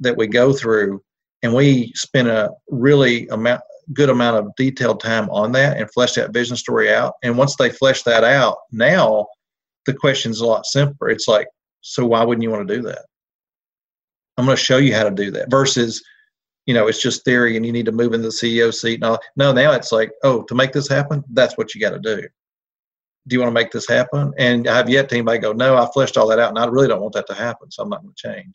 that 0.00 0.14
we 0.14 0.26
go 0.26 0.52
through, 0.52 1.02
and 1.42 1.54
we 1.54 1.90
spend 1.94 2.28
a 2.28 2.50
really 2.68 3.26
amount 3.28 3.62
good 3.94 4.10
amount 4.10 4.36
of 4.36 4.54
detailed 4.56 5.00
time 5.00 5.30
on 5.30 5.52
that 5.52 5.78
and 5.78 5.90
flesh 5.90 6.12
that 6.12 6.34
vision 6.34 6.54
story 6.54 6.92
out. 6.92 7.14
And 7.22 7.38
once 7.38 7.56
they 7.56 7.70
flesh 7.70 8.02
that 8.02 8.24
out, 8.24 8.58
now 8.70 9.26
the 9.86 9.94
question's 9.94 10.40
a 10.40 10.46
lot 10.46 10.66
simpler. 10.66 11.10
It's 11.10 11.28
like, 11.28 11.48
so 11.80 12.06
why 12.06 12.24
wouldn't 12.24 12.42
you 12.42 12.50
want 12.50 12.66
to 12.66 12.74
do 12.76 12.82
that? 12.82 13.04
I'm 14.36 14.46
going 14.46 14.56
to 14.56 14.62
show 14.62 14.78
you 14.78 14.94
how 14.94 15.04
to 15.04 15.10
do 15.10 15.30
that 15.32 15.50
versus, 15.50 16.02
you 16.66 16.74
know, 16.74 16.88
it's 16.88 17.00
just 17.00 17.24
theory 17.24 17.56
and 17.56 17.64
you 17.64 17.72
need 17.72 17.86
to 17.86 17.92
move 17.92 18.14
into 18.14 18.28
the 18.28 18.34
CEO 18.34 18.72
seat. 18.72 18.94
and 18.94 19.02
No, 19.02 19.18
no, 19.36 19.52
now 19.52 19.72
it's 19.72 19.92
like, 19.92 20.10
oh, 20.22 20.42
to 20.44 20.54
make 20.54 20.72
this 20.72 20.88
happen, 20.88 21.22
that's 21.30 21.56
what 21.56 21.74
you 21.74 21.80
got 21.80 21.90
to 21.90 21.98
do 22.00 22.26
do 23.26 23.34
you 23.34 23.40
want 23.40 23.50
to 23.50 23.54
make 23.54 23.72
this 23.72 23.88
happen? 23.88 24.32
And 24.38 24.68
I 24.68 24.76
have 24.76 24.88
yet 24.88 25.08
to 25.08 25.14
anybody 25.16 25.38
go, 25.38 25.52
no, 25.52 25.76
I 25.76 25.88
fleshed 25.92 26.16
all 26.16 26.28
that 26.28 26.38
out 26.38 26.50
and 26.50 26.58
I 26.58 26.66
really 26.66 26.88
don't 26.88 27.00
want 27.00 27.14
that 27.14 27.26
to 27.28 27.34
happen. 27.34 27.70
So 27.70 27.82
I'm 27.82 27.88
not 27.88 28.02
going 28.02 28.14
to 28.14 28.28
change. 28.28 28.54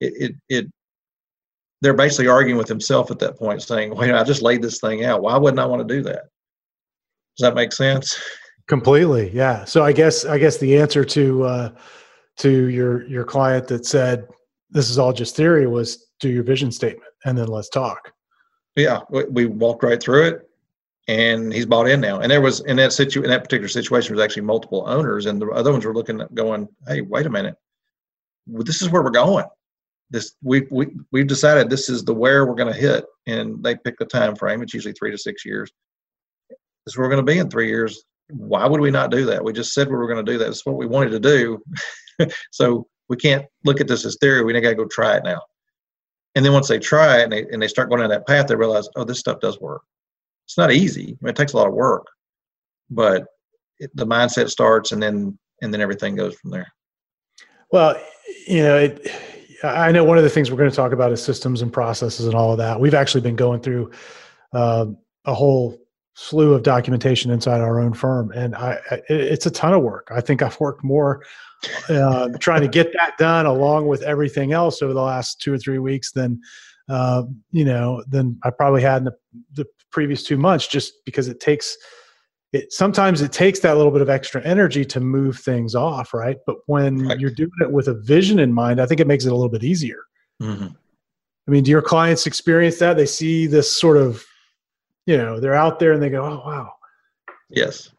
It, 0.00 0.12
it, 0.16 0.36
it, 0.48 0.72
they're 1.82 1.94
basically 1.94 2.28
arguing 2.28 2.56
with 2.56 2.66
themselves 2.66 3.10
at 3.10 3.18
that 3.18 3.36
point 3.36 3.62
saying, 3.62 3.94
well, 3.94 4.16
I 4.16 4.24
just 4.24 4.42
laid 4.42 4.62
this 4.62 4.80
thing 4.80 5.04
out. 5.04 5.20
Why 5.20 5.36
wouldn't 5.36 5.60
I 5.60 5.66
want 5.66 5.86
to 5.86 5.94
do 5.94 6.02
that? 6.04 6.24
Does 7.36 7.42
that 7.42 7.54
make 7.54 7.72
sense? 7.72 8.18
Completely. 8.66 9.30
Yeah. 9.30 9.64
So 9.64 9.84
I 9.84 9.92
guess, 9.92 10.24
I 10.24 10.38
guess 10.38 10.58
the 10.58 10.78
answer 10.78 11.04
to, 11.04 11.42
uh, 11.44 11.70
to 12.38 12.68
your, 12.68 13.06
your 13.06 13.24
client 13.24 13.68
that 13.68 13.86
said, 13.86 14.26
this 14.70 14.90
is 14.90 14.98
all 14.98 15.12
just 15.12 15.36
theory 15.36 15.66
was 15.66 16.08
do 16.20 16.28
your 16.28 16.42
vision 16.42 16.72
statement 16.72 17.10
and 17.24 17.36
then 17.36 17.48
let's 17.48 17.68
talk. 17.68 18.12
Yeah. 18.76 19.00
We, 19.10 19.24
we 19.24 19.46
walked 19.46 19.84
right 19.84 20.02
through 20.02 20.28
it 20.28 20.48
and 21.08 21.52
he's 21.52 21.66
bought 21.66 21.88
in 21.88 22.00
now. 22.00 22.20
And 22.20 22.30
there 22.30 22.40
was 22.40 22.60
in 22.60 22.76
that 22.76 22.92
situ 22.92 23.22
in 23.22 23.30
that 23.30 23.42
particular 23.42 23.68
situation, 23.68 24.14
was 24.14 24.24
actually 24.24 24.42
multiple 24.42 24.84
owners, 24.86 25.26
and 25.26 25.40
the 25.40 25.48
other 25.48 25.72
ones 25.72 25.84
were 25.84 25.94
looking 25.94 26.20
at 26.20 26.34
going, 26.34 26.68
"Hey, 26.86 27.02
wait 27.02 27.26
a 27.26 27.30
minute, 27.30 27.56
well, 28.46 28.64
this 28.64 28.82
is 28.82 28.90
where 28.90 29.02
we're 29.02 29.10
going. 29.10 29.44
This 30.10 30.34
we 30.42 30.66
we 30.70 30.88
we've 31.12 31.26
decided 31.26 31.68
this 31.68 31.88
is 31.88 32.04
the 32.04 32.14
where 32.14 32.46
we're 32.46 32.54
going 32.54 32.72
to 32.72 32.78
hit." 32.78 33.04
And 33.26 33.62
they 33.62 33.76
pick 33.76 33.98
the 33.98 34.06
time 34.06 34.34
frame. 34.34 34.62
It's 34.62 34.74
usually 34.74 34.94
three 34.94 35.10
to 35.10 35.18
six 35.18 35.44
years. 35.44 35.70
This 36.48 36.92
is 36.92 36.96
where 36.96 37.06
we're 37.06 37.14
going 37.14 37.24
to 37.24 37.32
be 37.32 37.38
in 37.38 37.50
three 37.50 37.68
years. 37.68 38.04
Why 38.30 38.66
would 38.66 38.80
we 38.80 38.90
not 38.90 39.10
do 39.10 39.26
that? 39.26 39.44
We 39.44 39.52
just 39.52 39.74
said 39.74 39.88
we 39.88 39.96
were 39.96 40.08
going 40.08 40.24
to 40.24 40.32
do 40.32 40.38
that. 40.38 40.48
It's 40.48 40.64
what 40.64 40.76
we 40.76 40.86
wanted 40.86 41.10
to 41.10 41.20
do. 41.20 41.62
so 42.52 42.86
we 43.08 43.16
can't 43.16 43.44
look 43.64 43.80
at 43.80 43.88
this 43.88 44.04
as 44.04 44.16
theory. 44.20 44.44
We 44.44 44.58
got 44.60 44.70
to 44.70 44.74
go 44.74 44.86
try 44.86 45.16
it 45.16 45.24
now. 45.24 45.40
And 46.34 46.44
then 46.44 46.52
once 46.52 46.68
they 46.68 46.78
try 46.78 47.20
it 47.20 47.24
and 47.24 47.32
they, 47.32 47.46
and 47.52 47.62
they 47.62 47.68
start 47.68 47.90
going 47.90 48.00
down 48.00 48.10
that 48.10 48.26
path, 48.26 48.48
they 48.48 48.56
realize, 48.56 48.88
oh, 48.96 49.04
this 49.04 49.20
stuff 49.20 49.40
does 49.40 49.60
work 49.60 49.82
it's 50.46 50.58
not 50.58 50.72
easy. 50.72 51.16
I 51.20 51.24
mean, 51.24 51.30
it 51.30 51.36
takes 51.36 51.52
a 51.52 51.56
lot 51.56 51.68
of 51.68 51.74
work, 51.74 52.06
but 52.90 53.26
it, 53.78 53.90
the 53.94 54.06
mindset 54.06 54.50
starts, 54.50 54.92
and 54.92 55.02
then 55.02 55.38
and 55.62 55.72
then 55.72 55.80
everything 55.80 56.16
goes 56.16 56.34
from 56.36 56.50
there. 56.50 56.72
Well, 57.70 57.96
you 58.46 58.62
know, 58.62 58.76
it, 58.76 59.08
I 59.62 59.90
know 59.92 60.04
one 60.04 60.18
of 60.18 60.24
the 60.24 60.30
things 60.30 60.50
we're 60.50 60.58
going 60.58 60.70
to 60.70 60.76
talk 60.76 60.92
about 60.92 61.12
is 61.12 61.22
systems 61.22 61.62
and 61.62 61.72
processes 61.72 62.26
and 62.26 62.34
all 62.34 62.52
of 62.52 62.58
that. 62.58 62.78
We've 62.78 62.94
actually 62.94 63.22
been 63.22 63.36
going 63.36 63.60
through 63.60 63.90
uh, 64.52 64.86
a 65.24 65.34
whole 65.34 65.78
slew 66.14 66.54
of 66.54 66.62
documentation 66.62 67.30
inside 67.30 67.60
our 67.60 67.80
own 67.80 67.92
firm, 67.92 68.30
and 68.32 68.54
I, 68.54 68.78
it's 69.08 69.46
a 69.46 69.50
ton 69.50 69.74
of 69.74 69.82
work. 69.82 70.08
I 70.10 70.20
think 70.20 70.42
I've 70.42 70.58
worked 70.60 70.84
more 70.84 71.22
uh, 71.88 72.28
trying 72.40 72.62
to 72.62 72.68
get 72.68 72.92
that 72.92 73.18
done, 73.18 73.46
along 73.46 73.88
with 73.88 74.02
everything 74.02 74.52
else, 74.52 74.82
over 74.82 74.92
the 74.92 75.02
last 75.02 75.40
two 75.40 75.52
or 75.52 75.58
three 75.58 75.78
weeks 75.78 76.12
than 76.12 76.40
uh, 76.88 77.24
you 77.50 77.64
know 77.64 78.02
than 78.08 78.38
I 78.44 78.50
probably 78.50 78.82
had 78.82 78.98
in 78.98 79.04
the, 79.04 79.16
the 79.54 79.66
previous 79.90 80.22
two 80.22 80.36
months 80.36 80.66
just 80.66 81.04
because 81.04 81.28
it 81.28 81.40
takes 81.40 81.76
it 82.52 82.72
sometimes 82.72 83.20
it 83.20 83.32
takes 83.32 83.60
that 83.60 83.76
little 83.76 83.92
bit 83.92 84.00
of 84.00 84.08
extra 84.08 84.42
energy 84.42 84.84
to 84.84 85.00
move 85.00 85.38
things 85.38 85.74
off 85.74 86.12
right 86.12 86.38
but 86.46 86.56
when 86.66 87.06
right. 87.06 87.20
you're 87.20 87.30
doing 87.30 87.50
it 87.60 87.70
with 87.70 87.86
a 87.86 87.94
vision 87.94 88.40
in 88.40 88.52
mind 88.52 88.80
i 88.80 88.86
think 88.86 89.00
it 89.00 89.06
makes 89.06 89.24
it 89.24 89.30
a 89.30 89.34
little 89.34 89.48
bit 89.48 89.62
easier 89.62 90.00
mm-hmm. 90.42 90.66
i 90.66 91.50
mean 91.50 91.62
do 91.62 91.70
your 91.70 91.80
clients 91.80 92.26
experience 92.26 92.78
that 92.78 92.96
they 92.96 93.06
see 93.06 93.46
this 93.46 93.76
sort 93.80 93.96
of 93.96 94.24
you 95.06 95.16
know 95.16 95.40
they're 95.40 95.54
out 95.54 95.78
there 95.78 95.92
and 95.92 96.02
they 96.02 96.10
go 96.10 96.24
oh 96.24 96.42
wow 96.46 96.72
yes 97.50 97.90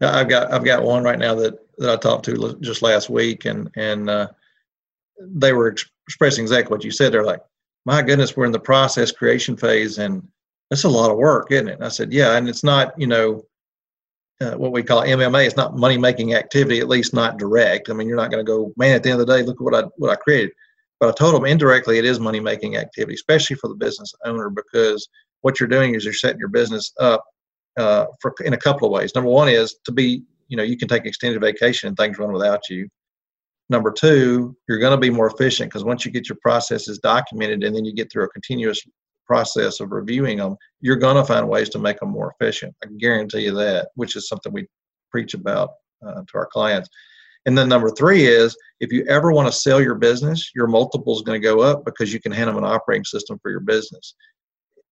i've 0.00 0.28
got 0.28 0.52
i've 0.52 0.64
got 0.64 0.82
one 0.82 1.02
right 1.02 1.18
now 1.18 1.34
that 1.34 1.58
that 1.78 1.90
i 1.90 1.96
talked 1.96 2.24
to 2.24 2.56
just 2.60 2.82
last 2.82 3.08
week 3.08 3.44
and 3.44 3.70
and 3.76 4.10
uh, 4.10 4.28
they 5.20 5.52
were 5.52 5.74
expressing 6.06 6.44
exactly 6.44 6.70
what 6.70 6.84
you 6.84 6.90
said 6.90 7.12
they're 7.12 7.24
like 7.24 7.40
my 7.86 8.02
goodness 8.02 8.36
we're 8.36 8.46
in 8.46 8.52
the 8.52 8.58
process 8.58 9.12
creation 9.12 9.56
phase 9.56 9.98
and 9.98 10.26
that's 10.72 10.84
a 10.84 10.88
lot 10.88 11.10
of 11.10 11.18
work, 11.18 11.48
isn't 11.50 11.68
it? 11.68 11.74
And 11.74 11.84
I 11.84 11.90
said, 11.90 12.14
yeah, 12.14 12.34
and 12.38 12.48
it's 12.48 12.64
not, 12.64 12.98
you 12.98 13.06
know, 13.06 13.44
uh, 14.40 14.52
what 14.52 14.72
we 14.72 14.82
call 14.82 15.02
MMA. 15.02 15.44
It's 15.44 15.54
not 15.54 15.76
money 15.76 15.98
making 15.98 16.34
activity, 16.34 16.80
at 16.80 16.88
least 16.88 17.12
not 17.12 17.36
direct. 17.36 17.90
I 17.90 17.92
mean, 17.92 18.08
you're 18.08 18.16
not 18.16 18.30
going 18.30 18.42
to 18.42 18.50
go, 18.50 18.72
man, 18.78 18.94
at 18.94 19.02
the 19.02 19.10
end 19.10 19.20
of 19.20 19.26
the 19.26 19.36
day, 19.36 19.42
look 19.42 19.60
at 19.60 19.64
what 19.64 19.74
I 19.74 19.86
what 19.98 20.10
I 20.10 20.14
created. 20.14 20.52
But 20.98 21.10
I 21.10 21.12
told 21.12 21.34
them 21.34 21.44
indirectly, 21.44 21.98
it 21.98 22.06
is 22.06 22.18
money 22.18 22.40
making 22.40 22.76
activity, 22.76 23.12
especially 23.12 23.56
for 23.56 23.68
the 23.68 23.74
business 23.74 24.14
owner, 24.24 24.48
because 24.48 25.06
what 25.42 25.60
you're 25.60 25.68
doing 25.68 25.94
is 25.94 26.04
you're 26.04 26.14
setting 26.14 26.40
your 26.40 26.48
business 26.48 26.92
up 26.98 27.24
uh, 27.78 28.06
for 28.20 28.34
in 28.44 28.54
a 28.54 28.58
couple 28.58 28.86
of 28.86 28.92
ways. 28.92 29.14
Number 29.14 29.30
one 29.30 29.48
is 29.48 29.76
to 29.84 29.92
be, 29.92 30.22
you 30.48 30.56
know, 30.56 30.62
you 30.62 30.76
can 30.76 30.88
take 30.88 31.06
extended 31.06 31.40
vacation 31.40 31.88
and 31.88 31.96
things 31.96 32.18
run 32.18 32.32
without 32.32 32.68
you. 32.68 32.88
Number 33.68 33.92
two, 33.92 34.56
you're 34.68 34.78
going 34.78 34.94
to 34.94 35.00
be 35.00 35.10
more 35.10 35.28
efficient 35.28 35.70
because 35.70 35.84
once 35.84 36.04
you 36.04 36.10
get 36.10 36.28
your 36.28 36.38
processes 36.42 36.98
documented 36.98 37.64
and 37.64 37.74
then 37.74 37.84
you 37.84 37.94
get 37.94 38.10
through 38.10 38.24
a 38.24 38.28
continuous 38.28 38.80
process 39.26 39.80
of 39.80 39.92
reviewing 39.92 40.38
them, 40.38 40.56
you're 40.80 40.96
going 40.96 41.16
to 41.16 41.24
find 41.24 41.48
ways 41.48 41.70
to 41.70 41.78
make 41.78 41.98
them 42.00 42.10
more 42.10 42.34
efficient. 42.38 42.74
I 42.84 42.88
guarantee 42.98 43.44
you 43.44 43.54
that, 43.54 43.88
which 43.94 44.16
is 44.16 44.28
something 44.28 44.52
we 44.52 44.66
preach 45.10 45.34
about 45.34 45.70
uh, 46.06 46.20
to 46.20 46.34
our 46.34 46.46
clients. 46.46 46.88
And 47.46 47.56
then 47.56 47.68
number 47.68 47.90
three 47.90 48.26
is 48.26 48.56
if 48.80 48.92
you 48.92 49.04
ever 49.08 49.32
want 49.32 49.48
to 49.48 49.52
sell 49.52 49.80
your 49.80 49.94
business, 49.94 50.50
your 50.54 50.66
multiple 50.66 51.14
is 51.16 51.22
going 51.22 51.40
to 51.40 51.44
go 51.44 51.60
up 51.60 51.84
because 51.84 52.12
you 52.12 52.20
can 52.20 52.32
hand 52.32 52.48
them 52.48 52.58
an 52.58 52.64
operating 52.64 53.04
system 53.04 53.38
for 53.42 53.50
your 53.50 53.60
business. 53.60 54.14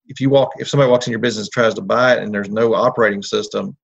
If 0.06 0.20
you 0.20 0.30
walk, 0.30 0.52
if 0.58 0.68
somebody 0.68 0.90
walks 0.90 1.06
in 1.06 1.12
your 1.12 1.20
business 1.20 1.48
tries 1.48 1.74
to 1.74 1.82
buy 1.82 2.16
it 2.16 2.22
and 2.22 2.34
there's 2.34 2.50
no 2.50 2.74
operating 2.74 3.22
system, 3.22 3.76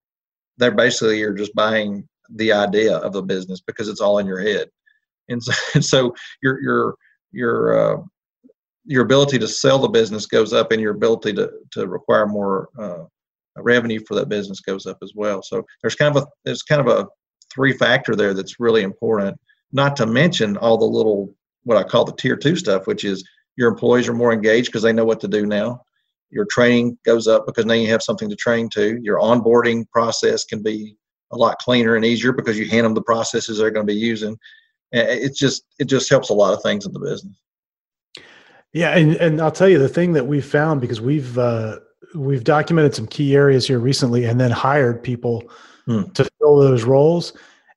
they're 0.58 0.70
basically 0.70 1.18
you're 1.18 1.34
just 1.34 1.54
buying 1.54 2.08
the 2.30 2.52
idea 2.52 2.96
of 2.96 3.12
the 3.12 3.22
business 3.22 3.60
because 3.60 3.88
it's 3.88 4.00
all 4.00 4.18
in 4.18 4.26
your 4.26 4.40
head. 4.40 4.68
And 5.28 5.42
so, 5.42 5.52
and 5.74 5.84
so 5.84 6.14
your 6.42 6.60
your 6.62 6.94
your 7.32 7.78
uh, 7.78 8.02
your 8.84 9.02
ability 9.02 9.38
to 9.38 9.48
sell 9.48 9.78
the 9.78 9.88
business 9.88 10.26
goes 10.26 10.52
up 10.52 10.72
and 10.72 10.80
your 10.80 10.94
ability 10.94 11.32
to, 11.34 11.50
to 11.72 11.88
require 11.88 12.26
more 12.26 12.68
uh, 12.78 13.04
revenue 13.56 14.00
for 14.06 14.14
that 14.14 14.28
business 14.28 14.60
goes 14.60 14.86
up 14.86 14.98
as 15.02 15.12
well. 15.14 15.42
So 15.42 15.64
there's 15.82 15.96
kind 15.96 16.16
of 16.16 16.22
a 16.22 16.26
there's 16.44 16.62
kind 16.62 16.80
of 16.80 16.88
a 16.88 17.06
three 17.52 17.72
factor 17.72 18.14
there 18.14 18.34
that's 18.34 18.60
really 18.60 18.82
important. 18.82 19.38
Not 19.72 19.96
to 19.96 20.06
mention 20.06 20.56
all 20.56 20.78
the 20.78 20.84
little 20.84 21.34
what 21.64 21.76
I 21.76 21.82
call 21.82 22.04
the 22.04 22.14
tier 22.14 22.36
two 22.36 22.56
stuff, 22.56 22.86
which 22.86 23.04
is 23.04 23.26
your 23.56 23.68
employees 23.68 24.08
are 24.08 24.14
more 24.14 24.32
engaged 24.32 24.68
because 24.68 24.82
they 24.82 24.92
know 24.92 25.04
what 25.04 25.20
to 25.20 25.28
do 25.28 25.46
now. 25.46 25.82
Your 26.30 26.46
training 26.50 26.98
goes 27.04 27.28
up 27.28 27.46
because 27.46 27.66
now 27.66 27.74
you 27.74 27.88
have 27.88 28.02
something 28.02 28.28
to 28.28 28.36
train 28.36 28.68
to. 28.70 28.98
Your 29.02 29.18
onboarding 29.18 29.88
process 29.90 30.44
can 30.44 30.62
be 30.62 30.96
a 31.32 31.36
lot 31.36 31.58
cleaner 31.58 31.96
and 31.96 32.04
easier 32.04 32.32
because 32.32 32.58
you 32.58 32.68
hand 32.68 32.84
them 32.84 32.94
the 32.94 33.02
processes 33.02 33.58
they're 33.58 33.70
going 33.70 33.86
to 33.86 33.92
be 33.92 33.98
using. 33.98 34.36
It's 34.92 35.38
just 35.38 35.64
it 35.78 35.86
just 35.86 36.08
helps 36.08 36.30
a 36.30 36.34
lot 36.34 36.54
of 36.54 36.62
things 36.62 36.86
in 36.86 36.92
the 36.92 37.00
business. 37.00 37.36
Yeah, 38.72 38.96
and 38.96 39.16
and 39.16 39.40
I'll 39.40 39.52
tell 39.52 39.68
you 39.68 39.78
the 39.78 39.88
thing 39.88 40.12
that 40.12 40.26
we've 40.26 40.44
found 40.44 40.80
because 40.80 41.00
we've 41.00 41.36
uh, 41.38 41.78
we've 42.14 42.44
documented 42.44 42.94
some 42.94 43.06
key 43.06 43.34
areas 43.34 43.66
here 43.66 43.78
recently, 43.78 44.24
and 44.24 44.40
then 44.40 44.50
hired 44.50 45.02
people 45.02 45.42
hmm. 45.86 46.04
to 46.14 46.28
fill 46.38 46.56
those 46.58 46.84
roles. 46.84 47.32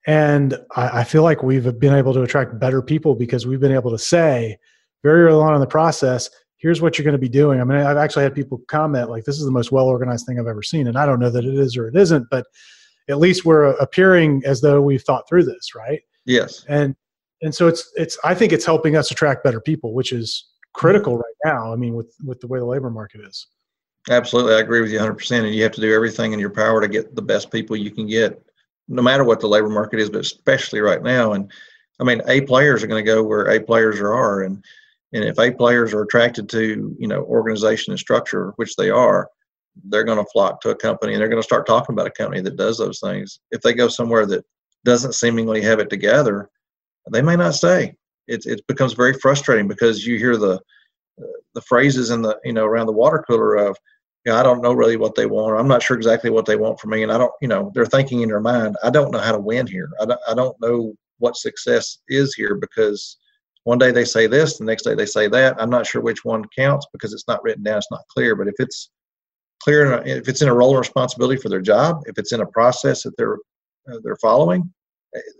And 0.06 0.58
I, 0.76 1.00
I, 1.00 1.04
feel 1.04 1.22
like 1.22 1.42
we've 1.42 1.78
been 1.78 1.94
able 1.94 2.14
to 2.14 2.22
attract 2.22 2.58
better 2.58 2.80
people 2.80 3.14
because 3.14 3.46
we've 3.46 3.60
been 3.60 3.72
able 3.72 3.90
to 3.90 3.98
say 3.98 4.58
very 5.02 5.24
early 5.24 5.42
on 5.42 5.54
in 5.54 5.60
the 5.60 5.66
process, 5.66 6.30
here's 6.60 6.80
what 6.80 6.96
you're 6.96 7.04
going 7.04 7.12
to 7.12 7.18
be 7.18 7.28
doing. 7.28 7.60
I 7.60 7.64
mean, 7.64 7.78
I've 7.78 7.96
actually 7.96 8.24
had 8.24 8.34
people 8.34 8.60
comment 8.68 9.10
like, 9.10 9.24
"This 9.24 9.38
is 9.38 9.44
the 9.44 9.50
most 9.50 9.72
well 9.72 9.86
organized 9.86 10.26
thing 10.26 10.38
I've 10.38 10.46
ever 10.46 10.62
seen," 10.62 10.86
and 10.86 10.96
I 10.96 11.06
don't 11.06 11.18
know 11.18 11.30
that 11.30 11.44
it 11.44 11.54
is 11.54 11.76
or 11.76 11.88
it 11.88 11.96
isn't, 11.96 12.26
but 12.30 12.46
at 13.08 13.18
least 13.18 13.44
we're 13.44 13.72
appearing 13.78 14.42
as 14.44 14.60
though 14.60 14.80
we've 14.80 15.02
thought 15.02 15.28
through 15.28 15.44
this, 15.44 15.74
right? 15.74 16.00
Yes. 16.26 16.64
And 16.68 16.94
and 17.42 17.54
so 17.54 17.66
it's 17.66 17.90
it's 17.96 18.18
I 18.24 18.34
think 18.34 18.52
it's 18.52 18.64
helping 18.64 18.96
us 18.96 19.10
attract 19.10 19.42
better 19.42 19.60
people, 19.60 19.94
which 19.94 20.12
is 20.12 20.50
critical 20.74 21.16
right 21.16 21.34
now. 21.44 21.72
I 21.72 21.76
mean, 21.76 21.94
with 21.94 22.14
with 22.24 22.40
the 22.40 22.46
way 22.46 22.58
the 22.58 22.64
labor 22.64 22.90
market 22.90 23.22
is. 23.22 23.48
Absolutely, 24.08 24.54
I 24.54 24.60
agree 24.60 24.80
with 24.80 24.90
you 24.90 24.96
100. 24.96 25.14
percent 25.14 25.46
And 25.46 25.54
you 25.54 25.62
have 25.62 25.72
to 25.72 25.80
do 25.80 25.94
everything 25.94 26.32
in 26.32 26.38
your 26.38 26.50
power 26.50 26.80
to 26.80 26.88
get 26.88 27.14
the 27.14 27.22
best 27.22 27.50
people 27.50 27.76
you 27.76 27.90
can 27.90 28.06
get, 28.06 28.42
no 28.88 29.02
matter 29.02 29.24
what 29.24 29.40
the 29.40 29.48
labor 29.48 29.68
market 29.68 30.00
is, 30.00 30.08
but 30.08 30.20
especially 30.20 30.80
right 30.80 31.02
now. 31.02 31.32
And 31.32 31.50
I 32.00 32.04
mean, 32.04 32.22
A 32.28 32.40
players 32.42 32.82
are 32.82 32.86
going 32.86 33.04
to 33.04 33.10
go 33.10 33.22
where 33.22 33.50
A 33.50 33.60
players 33.60 34.00
are, 34.00 34.42
and 34.42 34.64
and 35.12 35.24
if 35.24 35.38
A 35.38 35.50
players 35.50 35.92
are 35.92 36.02
attracted 36.02 36.48
to 36.50 36.96
you 36.98 37.08
know 37.08 37.22
organization 37.22 37.92
and 37.92 38.00
structure, 38.00 38.52
which 38.56 38.76
they 38.76 38.90
are, 38.90 39.28
they're 39.84 40.04
going 40.04 40.22
to 40.22 40.30
flock 40.32 40.60
to 40.60 40.70
a 40.70 40.76
company 40.76 41.12
and 41.12 41.20
they're 41.20 41.28
going 41.28 41.42
to 41.42 41.46
start 41.46 41.66
talking 41.66 41.94
about 41.94 42.06
a 42.06 42.10
company 42.10 42.40
that 42.42 42.56
does 42.56 42.78
those 42.78 43.00
things. 43.00 43.40
If 43.50 43.60
they 43.62 43.72
go 43.72 43.88
somewhere 43.88 44.26
that 44.26 44.44
doesn't 44.84 45.14
seemingly 45.14 45.60
have 45.62 45.78
it 45.78 45.90
together, 45.90 46.50
they 47.12 47.22
may 47.22 47.36
not 47.36 47.54
stay 47.54 47.94
it, 48.30 48.46
it 48.46 48.66
becomes 48.66 48.94
very 48.94 49.14
frustrating 49.14 49.68
because 49.68 50.06
you 50.06 50.16
hear 50.16 50.36
the 50.36 50.58
the 51.54 51.60
phrases 51.62 52.10
in 52.10 52.22
the 52.22 52.38
you 52.44 52.52
know 52.52 52.64
around 52.64 52.86
the 52.86 52.92
water 52.92 53.22
cooler 53.26 53.56
of 53.56 53.76
know, 54.24 54.36
I 54.36 54.42
don't 54.42 54.62
know 54.62 54.72
really 54.72 54.96
what 54.96 55.14
they 55.14 55.26
want. 55.26 55.58
I'm 55.58 55.68
not 55.68 55.82
sure 55.82 55.96
exactly 55.96 56.30
what 56.30 56.46
they 56.46 56.56
want 56.56 56.78
from 56.78 56.90
me, 56.90 57.02
and 57.02 57.12
I 57.12 57.18
don't 57.18 57.32
you 57.42 57.48
know 57.48 57.70
they're 57.74 57.86
thinking 57.86 58.22
in 58.22 58.28
their 58.28 58.40
mind 58.40 58.76
I 58.82 58.90
don't 58.90 59.10
know 59.10 59.18
how 59.18 59.32
to 59.32 59.38
win 59.38 59.66
here. 59.66 59.90
I 60.00 60.06
don't, 60.06 60.20
I 60.28 60.34
don't 60.34 60.56
know 60.60 60.94
what 61.18 61.36
success 61.36 61.98
is 62.08 62.34
here 62.34 62.54
because 62.54 63.18
one 63.64 63.78
day 63.78 63.90
they 63.90 64.04
say 64.04 64.26
this, 64.26 64.58
the 64.58 64.64
next 64.64 64.82
day 64.82 64.94
they 64.94 65.06
say 65.06 65.28
that. 65.28 65.60
I'm 65.60 65.70
not 65.70 65.86
sure 65.86 66.00
which 66.00 66.24
one 66.24 66.44
counts 66.56 66.86
because 66.92 67.12
it's 67.12 67.28
not 67.28 67.42
written 67.42 67.62
down. 67.62 67.78
It's 67.78 67.90
not 67.90 68.06
clear. 68.08 68.34
But 68.34 68.48
if 68.48 68.54
it's 68.58 68.90
clear, 69.62 70.02
if 70.06 70.28
it's 70.28 70.42
in 70.42 70.48
a 70.48 70.54
role 70.54 70.72
of 70.72 70.78
responsibility 70.78 71.40
for 71.40 71.48
their 71.48 71.60
job, 71.60 72.02
if 72.06 72.18
it's 72.18 72.32
in 72.32 72.40
a 72.40 72.46
process 72.46 73.02
that 73.02 73.16
they're 73.16 73.36
uh, 73.90 73.98
they're 74.02 74.16
following, 74.16 74.72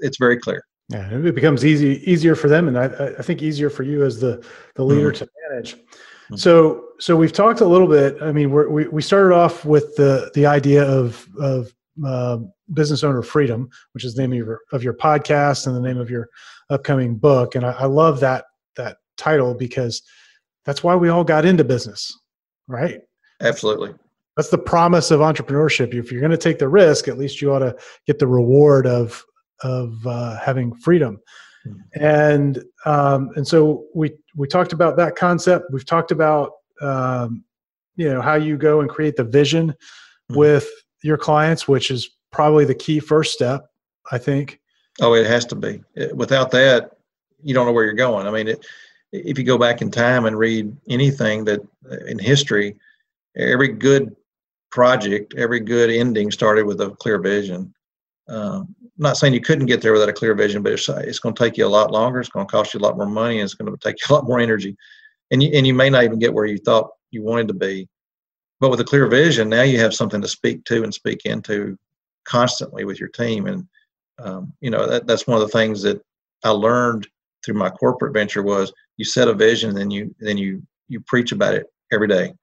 it's 0.00 0.18
very 0.18 0.38
clear. 0.38 0.64
Yeah, 0.88 1.08
it 1.10 1.34
becomes 1.34 1.64
easy 1.64 2.02
easier 2.10 2.34
for 2.34 2.48
them, 2.48 2.68
and 2.68 2.76
I, 2.76 2.86
I 3.18 3.22
think 3.22 3.42
easier 3.42 3.70
for 3.70 3.84
you 3.84 4.04
as 4.04 4.20
the 4.20 4.44
the 4.74 4.84
leader 4.84 5.12
mm-hmm. 5.12 5.24
to 5.24 5.30
manage. 5.48 5.74
Mm-hmm. 5.76 6.36
So 6.36 6.88
so 6.98 7.16
we've 7.16 7.32
talked 7.32 7.60
a 7.60 7.66
little 7.66 7.86
bit. 7.86 8.20
I 8.20 8.32
mean, 8.32 8.50
we 8.50 8.88
we 8.88 9.00
started 9.00 9.34
off 9.34 9.64
with 9.64 9.96
the 9.96 10.30
the 10.34 10.46
idea 10.46 10.84
of 10.84 11.26
of 11.38 11.72
uh, 12.06 12.38
business 12.72 13.04
owner 13.04 13.22
freedom, 13.22 13.68
which 13.92 14.04
is 14.04 14.14
the 14.14 14.22
name 14.22 14.32
of 14.32 14.38
your 14.38 14.60
of 14.72 14.82
your 14.82 14.94
podcast 14.94 15.66
and 15.66 15.76
the 15.76 15.80
name 15.80 15.98
of 15.98 16.10
your 16.10 16.28
upcoming 16.70 17.16
book, 17.16 17.54
and 17.54 17.64
I, 17.64 17.72
I 17.72 17.86
love 17.86 18.20
that 18.20 18.44
that 18.76 18.98
title 19.16 19.54
because 19.54 20.02
that's 20.64 20.82
why 20.82 20.94
we 20.94 21.08
all 21.08 21.24
got 21.24 21.44
into 21.44 21.64
business, 21.64 22.16
right? 22.68 23.00
Absolutely. 23.40 23.94
That's 24.36 24.50
the 24.50 24.58
promise 24.58 25.10
of 25.10 25.20
entrepreneurship. 25.20 25.94
If 25.94 26.10
you're 26.10 26.20
going 26.20 26.30
to 26.30 26.36
take 26.36 26.58
the 26.58 26.68
risk, 26.68 27.08
at 27.08 27.18
least 27.18 27.42
you 27.42 27.52
ought 27.52 27.58
to 27.60 27.76
get 28.06 28.18
the 28.18 28.26
reward 28.26 28.86
of 28.86 29.22
of 29.62 30.06
uh, 30.06 30.38
having 30.38 30.74
freedom. 30.74 31.20
Mm-hmm. 31.66 32.04
And 32.04 32.64
um, 32.86 33.30
and 33.36 33.46
so 33.46 33.84
we 33.94 34.12
we 34.34 34.48
talked 34.48 34.72
about 34.72 34.96
that 34.96 35.16
concept. 35.16 35.66
We've 35.72 35.84
talked 35.84 36.10
about 36.10 36.52
um, 36.80 37.44
you 37.96 38.12
know 38.12 38.22
how 38.22 38.34
you 38.34 38.56
go 38.56 38.80
and 38.80 38.88
create 38.88 39.16
the 39.16 39.24
vision 39.24 39.68
mm-hmm. 39.68 40.38
with 40.38 40.70
your 41.02 41.18
clients, 41.18 41.66
which 41.66 41.90
is 41.90 42.16
probably 42.30 42.64
the 42.64 42.74
key 42.74 43.00
first 43.00 43.32
step, 43.32 43.70
I 44.10 44.18
think. 44.18 44.60
Oh, 45.00 45.14
it 45.14 45.26
has 45.26 45.46
to 45.46 45.56
be. 45.56 45.82
Without 46.14 46.50
that, 46.52 46.92
you 47.42 47.54
don't 47.54 47.66
know 47.66 47.72
where 47.72 47.84
you're 47.84 47.94
going. 47.94 48.26
I 48.26 48.30
mean, 48.30 48.48
it, 48.48 48.66
if 49.12 49.38
you 49.38 49.44
go 49.44 49.58
back 49.58 49.82
in 49.82 49.90
time 49.90 50.26
and 50.26 50.38
read 50.38 50.76
anything 50.88 51.44
that 51.44 51.60
in 52.06 52.18
history, 52.18 52.76
every 53.36 53.68
good 53.68 54.14
project, 54.70 55.34
every 55.36 55.60
good 55.60 55.90
ending 55.90 56.30
started 56.30 56.64
with 56.64 56.80
a 56.80 56.90
clear 56.90 57.18
vision. 57.18 57.74
Um, 58.28 58.74
not 58.98 59.16
saying 59.16 59.34
you 59.34 59.40
couldn't 59.40 59.66
get 59.66 59.82
there 59.82 59.92
without 59.92 60.08
a 60.08 60.12
clear 60.12 60.34
vision, 60.34 60.62
but 60.62 60.72
it's, 60.72 60.88
it's 60.88 61.18
going 61.18 61.34
to 61.34 61.42
take 61.42 61.56
you 61.56 61.66
a 61.66 61.68
lot 61.68 61.90
longer. 61.90 62.20
It's 62.20 62.28
going 62.28 62.46
to 62.46 62.50
cost 62.50 62.74
you 62.74 62.80
a 62.80 62.82
lot 62.82 62.96
more 62.96 63.06
money, 63.06 63.40
and 63.40 63.44
it's 63.44 63.54
going 63.54 63.70
to 63.70 63.78
take 63.78 63.96
you 64.00 64.14
a 64.14 64.14
lot 64.14 64.26
more 64.26 64.38
energy, 64.38 64.76
and 65.30 65.42
you 65.42 65.50
and 65.52 65.66
you 65.66 65.74
may 65.74 65.90
not 65.90 66.04
even 66.04 66.18
get 66.18 66.32
where 66.32 66.44
you 66.44 66.58
thought 66.58 66.90
you 67.10 67.22
wanted 67.22 67.48
to 67.48 67.54
be. 67.54 67.88
But 68.60 68.70
with 68.70 68.80
a 68.80 68.84
clear 68.84 69.06
vision, 69.06 69.48
now 69.48 69.62
you 69.62 69.78
have 69.80 69.94
something 69.94 70.20
to 70.20 70.28
speak 70.28 70.64
to 70.66 70.84
and 70.84 70.92
speak 70.92 71.24
into 71.24 71.78
constantly 72.24 72.84
with 72.84 73.00
your 73.00 73.08
team, 73.08 73.46
and 73.46 73.66
um, 74.18 74.52
you 74.60 74.70
know 74.70 74.86
that, 74.86 75.06
that's 75.06 75.26
one 75.26 75.40
of 75.40 75.42
the 75.42 75.52
things 75.52 75.82
that 75.82 76.00
I 76.44 76.50
learned 76.50 77.08
through 77.44 77.54
my 77.54 77.70
corporate 77.70 78.12
venture 78.12 78.42
was 78.42 78.72
you 78.98 79.04
set 79.04 79.28
a 79.28 79.34
vision, 79.34 79.70
and 79.70 79.78
then 79.78 79.90
you 79.90 80.14
then 80.20 80.36
you 80.36 80.62
you 80.88 81.00
preach 81.00 81.32
about 81.32 81.54
it 81.54 81.66
every 81.90 82.08
day. 82.08 82.34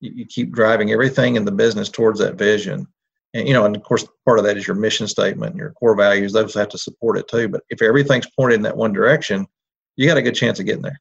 You, 0.00 0.12
you 0.14 0.26
keep 0.26 0.52
driving 0.52 0.90
everything 0.90 1.36
in 1.36 1.44
the 1.44 1.52
business 1.52 1.90
towards 1.90 2.18
that 2.20 2.36
vision, 2.36 2.86
and 3.34 3.46
you 3.46 3.52
know, 3.52 3.66
and 3.66 3.76
of 3.76 3.82
course, 3.82 4.06
part 4.24 4.38
of 4.38 4.46
that 4.46 4.56
is 4.56 4.66
your 4.66 4.76
mission 4.76 5.06
statement 5.06 5.54
your 5.54 5.72
core 5.72 5.94
values. 5.94 6.32
Those 6.32 6.54
have 6.54 6.70
to 6.70 6.78
support 6.78 7.18
it 7.18 7.28
too. 7.28 7.48
But 7.48 7.62
if 7.68 7.82
everything's 7.82 8.30
pointed 8.38 8.56
in 8.56 8.62
that 8.62 8.76
one 8.76 8.92
direction, 8.92 9.46
you 9.96 10.06
got 10.06 10.16
a 10.16 10.22
good 10.22 10.34
chance 10.34 10.58
of 10.60 10.66
getting 10.66 10.82
there. 10.82 11.00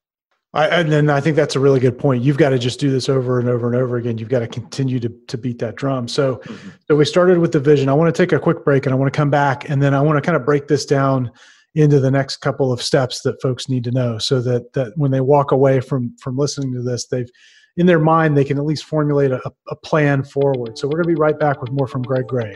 I, 0.58 0.66
and 0.70 0.92
then 0.92 1.08
I 1.08 1.22
think 1.22 1.36
that's 1.36 1.56
a 1.56 1.60
really 1.60 1.80
good 1.80 2.00
point. 2.00 2.24
You've 2.24 2.40
got 2.40 2.50
to 2.50 2.58
just 2.58 2.80
do 2.80 2.90
this 2.90 3.10
over 3.10 3.40
and 3.40 3.48
over 3.48 3.68
and 3.68 3.76
over 3.76 3.96
again. 3.98 4.18
You've 4.18 4.30
got 4.30 4.40
to 4.40 4.48
continue 4.48 5.00
to, 5.00 5.10
to 5.28 5.38
beat 5.38 5.60
that 5.60 5.76
drum. 5.76 6.08
So, 6.08 6.38
mm-hmm. 6.38 6.70
so 6.88 6.96
we 6.96 7.06
started 7.06 7.38
with 7.38 7.52
the 7.52 7.60
vision. 7.60 7.90
I 7.90 7.94
want 7.94 8.14
to 8.14 8.24
take 8.24 8.32
a 8.32 8.40
quick 8.40 8.66
break 8.66 8.88
and 8.88 8.94
I 8.94 8.98
want 8.98 9.14
to 9.14 9.16
come 9.16 9.30
back 9.30 9.70
and 9.70 9.84
then 9.84 9.94
I 9.94 10.02
want 10.02 10.18
to 10.18 10.22
kind 10.26 10.36
of 10.36 10.44
break 10.44 10.68
this 10.68 10.84
down 10.84 11.32
into 11.76 12.00
the 12.00 12.10
next 12.10 12.38
couple 12.38 12.74
of 12.74 12.82
steps 12.82 13.22
that 13.22 13.40
folks 13.40 13.70
need 13.70 13.84
to 13.84 13.92
know 13.92 14.18
so 14.18 14.42
that, 14.42 14.74
that 14.74 14.94
when 14.96 15.12
they 15.12 15.22
walk 15.22 15.52
away 15.52 15.80
from, 15.80 16.16
from 16.18 16.36
listening 16.36 16.74
to 16.74 16.82
this, 16.82 17.06
they've, 17.06 17.30
in 17.76 17.86
their 17.86 18.00
mind, 18.00 18.36
they 18.36 18.44
can 18.44 18.58
at 18.58 18.66
least 18.66 18.86
formulate 18.86 19.32
a, 19.32 19.40
a 19.70 19.76
plan 19.76 20.24
forward. 20.24 20.76
So 20.80 20.88
we're 20.88 21.04
going 21.04 21.04
to 21.04 21.10
be 21.10 21.22
right 21.22 21.38
back 21.38 21.62
with 21.62 21.72
more 21.72 21.86
from 21.86 22.02
Greg 22.02 22.26
Gray. 22.26 22.56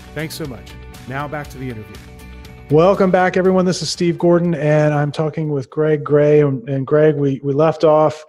Thanks 0.13 0.35
so 0.35 0.45
much. 0.45 0.73
Now 1.07 1.27
back 1.27 1.47
to 1.51 1.57
the 1.57 1.69
interview. 1.69 1.95
Welcome 2.69 3.11
back, 3.11 3.37
everyone. 3.37 3.65
This 3.65 3.81
is 3.81 3.89
Steve 3.89 4.17
Gordon, 4.17 4.53
and 4.55 4.93
I'm 4.93 5.11
talking 5.11 5.49
with 5.49 5.69
Greg 5.69 6.03
Gray. 6.03 6.41
And, 6.41 6.67
and 6.69 6.85
Greg, 6.85 7.15
we, 7.15 7.39
we 7.43 7.53
left 7.53 7.85
off 7.85 8.25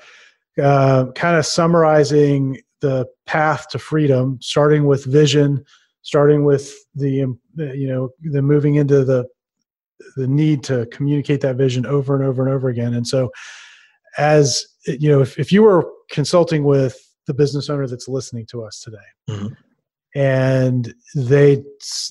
uh, 0.62 1.06
kind 1.14 1.36
of 1.36 1.44
summarizing 1.44 2.60
the 2.80 3.06
path 3.26 3.68
to 3.70 3.78
freedom, 3.80 4.38
starting 4.40 4.86
with 4.86 5.04
vision, 5.04 5.64
starting 6.02 6.44
with 6.44 6.72
the 6.94 7.10
you 7.10 7.88
know 7.88 8.10
the 8.22 8.42
moving 8.42 8.76
into 8.76 9.04
the 9.04 9.26
the 10.16 10.26
need 10.26 10.62
to 10.64 10.86
communicate 10.86 11.40
that 11.40 11.56
vision 11.56 11.84
over 11.86 12.14
and 12.14 12.24
over 12.24 12.44
and 12.44 12.52
over 12.52 12.68
again. 12.68 12.94
And 12.94 13.06
so, 13.06 13.30
as 14.18 14.66
you 14.86 15.08
know, 15.08 15.20
if, 15.20 15.38
if 15.38 15.50
you 15.50 15.62
were 15.62 15.88
consulting 16.10 16.64
with 16.64 16.96
the 17.26 17.34
business 17.34 17.70
owner 17.70 17.86
that's 17.86 18.08
listening 18.08 18.46
to 18.46 18.64
us 18.64 18.80
today, 18.80 18.98
mm-hmm 19.30 19.52
and 20.14 20.94
they 21.14 21.62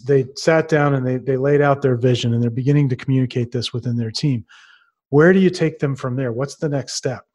they 0.05 0.25
sat 0.35 0.67
down 0.67 0.95
and 0.95 1.05
they 1.05 1.17
they 1.17 1.37
laid 1.37 1.61
out 1.61 1.81
their 1.81 1.95
vision 1.95 2.33
and 2.33 2.41
they're 2.41 2.49
beginning 2.49 2.89
to 2.89 2.95
communicate 2.95 3.51
this 3.51 3.73
within 3.73 3.97
their 3.97 4.11
team. 4.11 4.45
Where 5.09 5.33
do 5.33 5.39
you 5.39 5.49
take 5.49 5.79
them 5.79 5.95
from 5.95 6.15
there? 6.15 6.31
What's 6.31 6.55
the 6.55 6.69
next 6.69 6.93
step? 6.93 7.25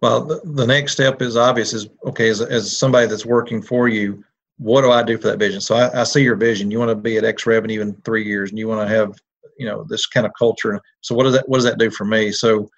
Well 0.00 0.24
the, 0.24 0.40
the 0.44 0.66
next 0.66 0.92
step 0.92 1.22
is 1.22 1.36
obvious 1.36 1.72
is 1.72 1.88
okay 2.06 2.28
as, 2.28 2.40
as 2.40 2.76
somebody 2.76 3.06
that's 3.06 3.26
working 3.26 3.62
for 3.62 3.88
you 3.88 4.24
what 4.58 4.82
do 4.82 4.92
i 4.92 5.02
do 5.02 5.18
for 5.18 5.28
that 5.28 5.38
vision? 5.38 5.60
So 5.60 5.74
i, 5.74 6.00
I 6.00 6.04
see 6.04 6.22
your 6.22 6.36
vision. 6.36 6.70
You 6.70 6.78
want 6.78 6.90
to 6.90 6.94
be 6.94 7.16
at 7.16 7.24
x 7.24 7.46
revenue 7.46 7.80
in 7.80 7.94
three 8.04 8.24
years 8.24 8.50
and 8.50 8.58
you 8.58 8.68
want 8.68 8.86
to 8.86 8.94
have 8.94 9.18
you 9.58 9.66
know 9.66 9.84
this 9.88 10.06
kind 10.06 10.26
of 10.26 10.32
culture. 10.38 10.80
So 11.00 11.14
what 11.14 11.24
does 11.24 11.34
that 11.34 11.48
what 11.48 11.58
does 11.58 11.64
that 11.64 11.78
do 11.78 11.90
for 11.90 12.04
me? 12.04 12.32
So 12.32 12.68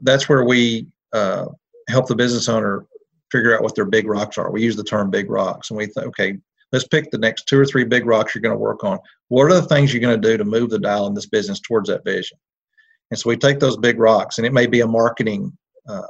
that's 0.00 0.28
where 0.28 0.44
we 0.44 0.86
uh, 1.12 1.46
help 1.88 2.08
the 2.08 2.16
business 2.16 2.48
owner 2.48 2.86
figure 3.32 3.56
out 3.56 3.62
what 3.62 3.74
their 3.74 3.86
big 3.86 4.06
rocks 4.06 4.38
are. 4.38 4.52
We 4.52 4.62
use 4.62 4.76
the 4.76 4.84
term 4.84 5.10
big 5.10 5.30
rocks, 5.30 5.70
and 5.70 5.76
we 5.78 5.86
think, 5.86 6.06
okay, 6.08 6.36
let's 6.70 6.86
pick 6.86 7.10
the 7.10 7.18
next 7.18 7.48
two 7.48 7.58
or 7.58 7.64
three 7.66 7.84
big 7.84 8.06
rocks 8.06 8.34
you're 8.34 8.42
going 8.42 8.54
to 8.54 8.58
work 8.58 8.84
on. 8.84 8.98
What 9.28 9.50
are 9.50 9.54
the 9.54 9.66
things 9.66 9.92
you're 9.92 10.02
going 10.02 10.20
to 10.20 10.28
do 10.28 10.36
to 10.36 10.44
move 10.44 10.70
the 10.70 10.78
dial 10.78 11.06
in 11.06 11.14
this 11.14 11.26
business 11.26 11.58
towards 11.60 11.88
that 11.88 12.04
vision? 12.04 12.38
And 13.10 13.18
so 13.18 13.28
we 13.28 13.36
take 13.36 13.58
those 13.58 13.76
big 13.76 13.98
rocks, 13.98 14.38
and 14.38 14.46
it 14.46 14.52
may 14.52 14.66
be 14.66 14.80
a 14.80 14.86
marketing 14.86 15.56
uh, 15.88 16.02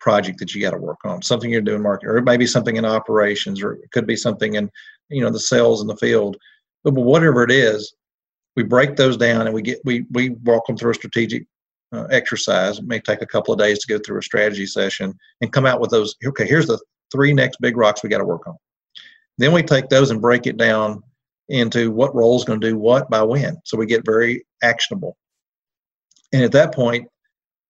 project 0.00 0.38
that 0.40 0.54
you 0.54 0.60
got 0.60 0.72
to 0.72 0.78
work 0.78 0.98
on, 1.04 1.22
something 1.22 1.50
you're 1.50 1.60
doing 1.60 1.82
marketing, 1.82 2.10
or 2.10 2.18
it 2.18 2.24
may 2.24 2.36
be 2.36 2.46
something 2.46 2.76
in 2.76 2.84
operations, 2.84 3.62
or 3.62 3.74
it 3.74 3.90
could 3.92 4.06
be 4.06 4.16
something 4.16 4.54
in 4.54 4.68
you 5.08 5.22
know 5.22 5.30
the 5.30 5.40
sales 5.40 5.80
in 5.80 5.86
the 5.86 5.96
field. 5.96 6.36
But 6.84 6.94
whatever 6.94 7.42
it 7.42 7.50
is, 7.50 7.94
we 8.56 8.62
break 8.62 8.96
those 8.96 9.16
down 9.16 9.46
and 9.46 9.54
we 9.54 9.62
get 9.62 9.78
we 9.84 10.06
we 10.12 10.30
walk 10.44 10.66
them 10.66 10.76
through 10.76 10.92
a 10.92 10.94
strategic 10.94 11.46
uh, 11.96 12.04
exercise. 12.10 12.78
It 12.78 12.86
may 12.86 13.00
take 13.00 13.22
a 13.22 13.26
couple 13.26 13.52
of 13.52 13.60
days 13.60 13.78
to 13.80 13.88
go 13.92 13.98
through 13.98 14.18
a 14.18 14.22
strategy 14.22 14.66
session 14.66 15.14
and 15.40 15.52
come 15.52 15.66
out 15.66 15.80
with 15.80 15.90
those. 15.90 16.14
Okay, 16.24 16.46
here's 16.46 16.66
the 16.66 16.78
three 17.12 17.32
next 17.32 17.60
big 17.60 17.76
rocks 17.76 18.02
we 18.02 18.08
got 18.08 18.18
to 18.18 18.24
work 18.24 18.46
on. 18.46 18.56
Then 19.38 19.52
we 19.52 19.62
take 19.62 19.88
those 19.88 20.10
and 20.10 20.20
break 20.20 20.46
it 20.46 20.56
down 20.56 21.02
into 21.48 21.90
what 21.90 22.14
role 22.14 22.36
is 22.36 22.44
going 22.44 22.60
to 22.60 22.68
do 22.68 22.78
what 22.78 23.08
by 23.10 23.22
when. 23.22 23.56
So 23.64 23.76
we 23.76 23.86
get 23.86 24.04
very 24.04 24.44
actionable. 24.62 25.16
And 26.32 26.42
at 26.42 26.52
that 26.52 26.74
point, 26.74 27.08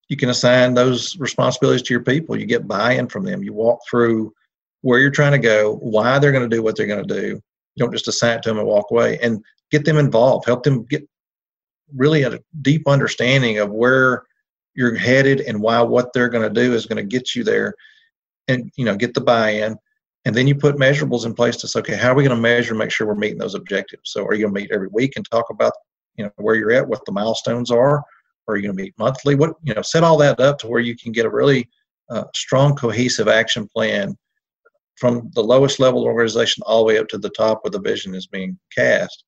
you 0.08 0.16
can 0.16 0.30
assign 0.30 0.74
those 0.74 1.18
responsibilities 1.18 1.82
to 1.82 1.94
your 1.94 2.02
people. 2.02 2.38
You 2.38 2.46
get 2.46 2.68
buy-in 2.68 3.08
from 3.08 3.24
them. 3.24 3.42
You 3.42 3.52
walk 3.52 3.80
through 3.90 4.32
where 4.82 5.00
you're 5.00 5.10
trying 5.10 5.32
to 5.32 5.38
go, 5.38 5.76
why 5.76 6.18
they're 6.18 6.32
going 6.32 6.48
to 6.48 6.56
do 6.56 6.62
what 6.62 6.76
they're 6.76 6.86
going 6.86 7.06
to 7.06 7.14
do. 7.14 7.40
You 7.74 7.84
don't 7.84 7.92
just 7.92 8.08
assign 8.08 8.38
it 8.38 8.42
to 8.44 8.50
them 8.50 8.58
and 8.58 8.66
walk 8.66 8.86
away. 8.90 9.18
And 9.20 9.44
get 9.70 9.84
them 9.84 9.98
involved. 9.98 10.46
Help 10.46 10.62
them 10.62 10.84
get 10.84 11.06
really 11.94 12.22
a 12.22 12.38
deep 12.62 12.88
understanding 12.88 13.58
of 13.58 13.70
where 13.70 14.24
you're 14.74 14.94
headed 14.94 15.40
and 15.40 15.60
why 15.60 15.80
what 15.80 16.12
they're 16.12 16.28
going 16.28 16.46
to 16.46 16.62
do 16.62 16.74
is 16.74 16.86
going 16.86 16.96
to 16.96 17.02
get 17.02 17.34
you 17.34 17.42
there 17.42 17.74
and 18.48 18.70
you 18.76 18.84
know 18.84 18.96
get 18.96 19.14
the 19.14 19.20
buy-in. 19.20 19.76
And 20.24 20.34
then 20.34 20.48
you 20.48 20.56
put 20.56 20.76
measurables 20.76 21.24
in 21.24 21.34
place 21.34 21.56
to 21.58 21.68
say 21.68 21.80
okay 21.80 21.96
how 21.96 22.12
are 22.12 22.14
we 22.14 22.24
going 22.24 22.36
to 22.36 22.42
measure 22.42 22.72
and 22.72 22.78
make 22.78 22.90
sure 22.90 23.06
we're 23.06 23.14
meeting 23.14 23.38
those 23.38 23.54
objectives? 23.54 24.10
So 24.10 24.24
are 24.24 24.34
you 24.34 24.42
going 24.42 24.54
to 24.54 24.60
meet 24.60 24.72
every 24.72 24.88
week 24.88 25.14
and 25.16 25.28
talk 25.28 25.46
about 25.50 25.72
you 26.16 26.24
know 26.24 26.30
where 26.36 26.54
you're 26.54 26.72
at 26.72 26.88
what 26.88 27.04
the 27.06 27.12
milestones 27.12 27.70
are? 27.70 28.02
Or 28.46 28.54
are 28.54 28.56
you 28.56 28.62
going 28.62 28.76
to 28.76 28.82
meet 28.82 28.94
monthly? 28.98 29.34
What 29.34 29.54
you 29.62 29.74
know 29.74 29.82
set 29.82 30.04
all 30.04 30.18
that 30.18 30.40
up 30.40 30.58
to 30.60 30.68
where 30.68 30.80
you 30.80 30.96
can 30.96 31.12
get 31.12 31.26
a 31.26 31.30
really 31.30 31.68
uh, 32.10 32.24
strong 32.34 32.76
cohesive 32.76 33.28
action 33.28 33.66
plan 33.66 34.16
from 34.96 35.30
the 35.34 35.42
lowest 35.42 35.78
level 35.78 36.04
organization 36.04 36.62
all 36.66 36.78
the 36.78 36.84
way 36.84 36.98
up 36.98 37.08
to 37.08 37.18
the 37.18 37.30
top 37.30 37.62
where 37.62 37.70
the 37.70 37.80
vision 37.80 38.14
is 38.14 38.26
being 38.26 38.58
cast 38.74 39.24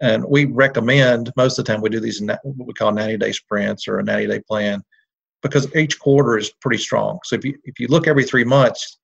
and 0.00 0.24
we 0.24 0.44
recommend 0.46 1.32
most 1.36 1.58
of 1.58 1.64
the 1.64 1.72
time 1.72 1.80
we 1.80 1.88
do 1.88 2.00
these 2.00 2.20
what 2.20 2.66
we 2.66 2.72
call 2.74 2.92
90 2.92 3.16
day 3.18 3.32
sprints 3.32 3.86
or 3.86 3.98
a 3.98 4.02
90 4.02 4.26
day 4.26 4.40
plan 4.40 4.82
because 5.42 5.74
each 5.76 5.98
quarter 5.98 6.38
is 6.38 6.50
pretty 6.60 6.78
strong. 6.78 7.18
So 7.24 7.36
if 7.36 7.44
you 7.44 7.54
if 7.64 7.78
you 7.78 7.88
look 7.88 8.06
every 8.06 8.24
three 8.24 8.44
months, 8.44 8.98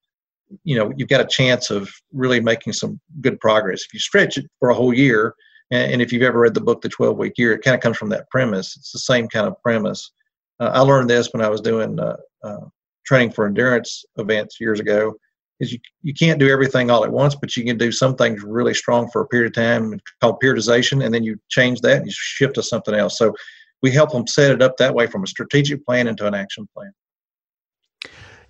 you 0.63 0.75
know 0.75 0.91
you've 0.97 1.09
got 1.09 1.21
a 1.21 1.27
chance 1.27 1.69
of 1.69 1.89
really 2.11 2.39
making 2.39 2.73
some 2.73 2.99
good 3.21 3.39
progress. 3.39 3.83
If 3.85 3.93
you 3.93 3.99
stretch 3.99 4.37
it 4.37 4.45
for 4.59 4.69
a 4.69 4.75
whole 4.75 4.93
year, 4.93 5.33
and, 5.71 5.93
and 5.93 6.01
if 6.01 6.11
you've 6.11 6.23
ever 6.23 6.39
read 6.39 6.53
the 6.53 6.61
book 6.61 6.81
The 6.81 6.89
12 6.89 7.17
Week 7.17 7.33
Year, 7.37 7.53
it 7.53 7.63
kind 7.63 7.75
of 7.75 7.81
comes 7.81 7.97
from 7.97 8.09
that 8.09 8.29
premise. 8.29 8.75
It's 8.75 8.91
the 8.91 8.99
same 8.99 9.27
kind 9.27 9.47
of 9.47 9.61
premise. 9.61 10.11
Uh, 10.59 10.71
I 10.73 10.81
learned 10.81 11.09
this 11.09 11.29
when 11.31 11.43
I 11.43 11.49
was 11.49 11.61
doing 11.61 11.99
uh, 11.99 12.17
uh, 12.43 12.65
training 13.05 13.31
for 13.31 13.45
endurance 13.45 14.03
events 14.17 14.59
years 14.59 14.79
ago 14.79 15.13
is 15.61 15.71
you, 15.71 15.79
you 16.01 16.13
can't 16.13 16.39
do 16.39 16.49
everything 16.49 16.89
all 16.89 17.05
at 17.05 17.11
once, 17.11 17.35
but 17.35 17.55
you 17.55 17.63
can 17.63 17.77
do 17.77 17.91
some 17.91 18.15
things 18.15 18.41
really 18.43 18.73
strong 18.73 19.09
for 19.11 19.21
a 19.21 19.27
period 19.27 19.47
of 19.47 19.53
time 19.53 19.99
called 20.19 20.41
periodization, 20.43 21.05
and 21.05 21.13
then 21.13 21.23
you 21.23 21.39
change 21.49 21.79
that 21.81 21.97
and 21.97 22.07
you 22.07 22.11
shift 22.11 22.55
to 22.55 22.63
something 22.63 22.95
else. 22.95 23.17
So 23.17 23.33
we 23.81 23.91
help 23.91 24.11
them 24.11 24.27
set 24.27 24.51
it 24.51 24.61
up 24.61 24.75
that 24.77 24.93
way 24.93 25.07
from 25.07 25.23
a 25.23 25.27
strategic 25.27 25.85
plan 25.85 26.07
into 26.07 26.25
an 26.27 26.33
action 26.33 26.67
plan. 26.75 26.91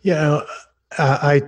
Yeah, 0.01 0.41
uh, 0.97 1.17
I, 1.21 1.41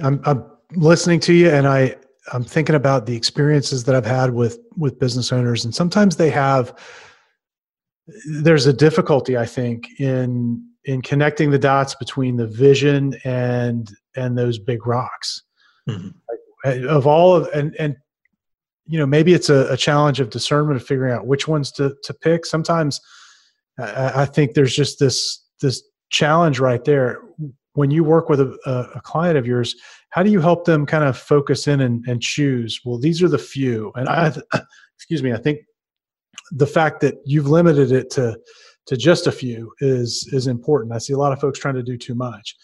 I'm, 0.00 0.20
I'm 0.24 0.44
listening 0.74 1.20
to 1.20 1.32
you, 1.32 1.50
and 1.50 1.68
I 1.68 1.96
I'm 2.32 2.42
thinking 2.42 2.74
about 2.74 3.06
the 3.06 3.14
experiences 3.14 3.84
that 3.84 3.94
I've 3.94 4.06
had 4.06 4.32
with 4.32 4.58
with 4.76 4.98
business 4.98 5.30
owners, 5.32 5.64
and 5.64 5.74
sometimes 5.74 6.16
they 6.16 6.30
have. 6.30 6.76
There's 8.28 8.66
a 8.66 8.72
difficulty, 8.72 9.36
I 9.36 9.46
think, 9.46 9.98
in 9.98 10.64
in 10.86 11.02
connecting 11.02 11.50
the 11.50 11.58
dots 11.58 11.94
between 11.96 12.36
the 12.36 12.46
vision 12.46 13.18
and 13.24 13.92
and 14.16 14.38
those 14.38 14.58
big 14.58 14.86
rocks. 14.86 15.42
Mm-hmm. 15.88 16.88
of 16.88 17.06
all 17.06 17.36
of 17.36 17.48
and 17.54 17.76
and 17.78 17.96
you 18.86 18.98
know 18.98 19.06
maybe 19.06 19.34
it's 19.34 19.50
a, 19.50 19.72
a 19.72 19.76
challenge 19.76 20.18
of 20.18 20.30
discernment 20.30 20.80
of 20.80 20.86
figuring 20.86 21.12
out 21.12 21.26
which 21.26 21.46
ones 21.46 21.70
to 21.72 21.94
to 22.02 22.14
pick. 22.14 22.46
Sometimes 22.46 23.00
I, 23.78 24.22
I 24.22 24.24
think 24.26 24.54
there's 24.54 24.74
just 24.74 24.98
this 24.98 25.44
this 25.60 25.82
challenge 26.10 26.60
right 26.60 26.84
there 26.84 27.20
when 27.74 27.90
you 27.90 28.02
work 28.02 28.28
with 28.28 28.40
a, 28.40 28.90
a, 28.94 29.00
client 29.00 29.36
of 29.36 29.46
yours 29.46 29.74
how 30.10 30.22
do 30.22 30.30
you 30.30 30.40
help 30.40 30.64
them 30.64 30.86
kind 30.86 31.02
of 31.02 31.18
focus 31.18 31.66
in 31.66 31.80
and, 31.80 32.06
and 32.06 32.22
choose 32.22 32.80
well 32.84 32.96
these 32.96 33.22
are 33.22 33.28
the 33.28 33.38
few 33.38 33.90
and 33.96 34.08
i 34.08 34.32
excuse 34.96 35.20
me 35.20 35.32
i 35.32 35.36
think 35.36 35.58
the 36.52 36.66
fact 36.66 37.00
that 37.00 37.16
you've 37.24 37.48
limited 37.48 37.90
it 37.90 38.08
to 38.08 38.38
to 38.86 38.96
just 38.96 39.26
a 39.26 39.32
few 39.32 39.72
is 39.80 40.28
is 40.32 40.46
important 40.46 40.92
i 40.92 40.98
see 40.98 41.12
a 41.12 41.18
lot 41.18 41.32
of 41.32 41.40
folks 41.40 41.58
trying 41.58 41.74
to 41.74 41.82
do 41.82 41.96
too 41.96 42.14
much 42.14 42.56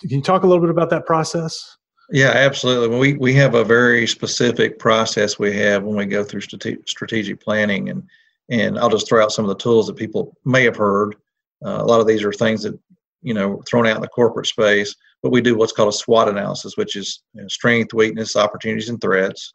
can 0.00 0.10
you 0.10 0.22
talk 0.22 0.42
a 0.42 0.46
little 0.46 0.62
bit 0.62 0.70
about 0.70 0.90
that 0.90 1.06
process 1.06 1.76
yeah 2.10 2.30
absolutely 2.30 2.96
we 2.96 3.14
we 3.14 3.32
have 3.34 3.54
a 3.54 3.64
very 3.64 4.06
specific 4.06 4.78
process 4.78 5.38
we 5.38 5.54
have 5.54 5.82
when 5.82 5.96
we 5.96 6.06
go 6.06 6.24
through 6.24 6.40
strategic 6.40 7.40
planning 7.40 7.88
and 7.90 8.02
and 8.50 8.78
i'll 8.78 8.90
just 8.90 9.08
throw 9.08 9.22
out 9.22 9.32
some 9.32 9.44
of 9.44 9.48
the 9.48 9.62
tools 9.62 9.86
that 9.86 9.96
people 9.96 10.36
may 10.44 10.62
have 10.62 10.76
heard 10.76 11.16
uh, 11.64 11.78
a 11.80 11.84
lot 11.84 12.00
of 12.00 12.06
these 12.06 12.24
are 12.24 12.32
things 12.32 12.62
that 12.62 12.78
you 13.22 13.34
know 13.34 13.62
thrown 13.68 13.86
out 13.86 13.96
in 13.96 14.02
the 14.02 14.08
corporate 14.08 14.46
space 14.46 14.96
but 15.22 15.30
we 15.30 15.40
do 15.40 15.56
what's 15.56 15.72
called 15.72 15.88
a 15.88 15.96
SWOT 15.96 16.28
analysis, 16.28 16.76
which 16.76 16.96
is 16.96 17.22
you 17.32 17.42
know, 17.42 17.48
strength, 17.48 17.94
weakness, 17.94 18.36
opportunities, 18.36 18.88
and 18.88 19.00
threats. 19.00 19.54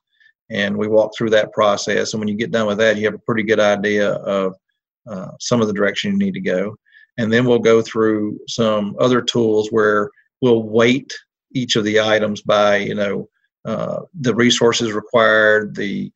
And 0.49 0.77
we 0.77 0.87
walk 0.87 1.11
through 1.15 1.31
that 1.31 1.51
process. 1.51 2.13
And 2.13 2.21
when 2.21 2.29
you 2.29 2.35
get 2.35 2.51
done 2.51 2.67
with 2.67 2.77
that, 2.77 2.95
you 2.95 3.05
have 3.05 3.13
a 3.13 3.19
pretty 3.19 3.43
good 3.43 3.59
idea 3.59 4.11
of 4.11 4.55
uh, 5.09 5.31
some 5.39 5.61
of 5.61 5.67
the 5.67 5.73
direction 5.73 6.11
you 6.11 6.17
need 6.17 6.33
to 6.33 6.41
go. 6.41 6.75
And 7.17 7.31
then 7.31 7.45
we'll 7.45 7.59
go 7.59 7.81
through 7.81 8.39
some 8.47 8.95
other 8.99 9.21
tools 9.21 9.69
where 9.71 10.09
we'll 10.41 10.63
weight 10.63 11.11
each 11.53 11.75
of 11.75 11.83
the 11.83 11.99
items 11.99 12.41
by, 12.41 12.77
you 12.77 12.95
know, 12.95 13.27
uh, 13.65 14.01
the 14.21 14.35
resources 14.35 14.93
required, 14.93 15.75
the 15.75 16.11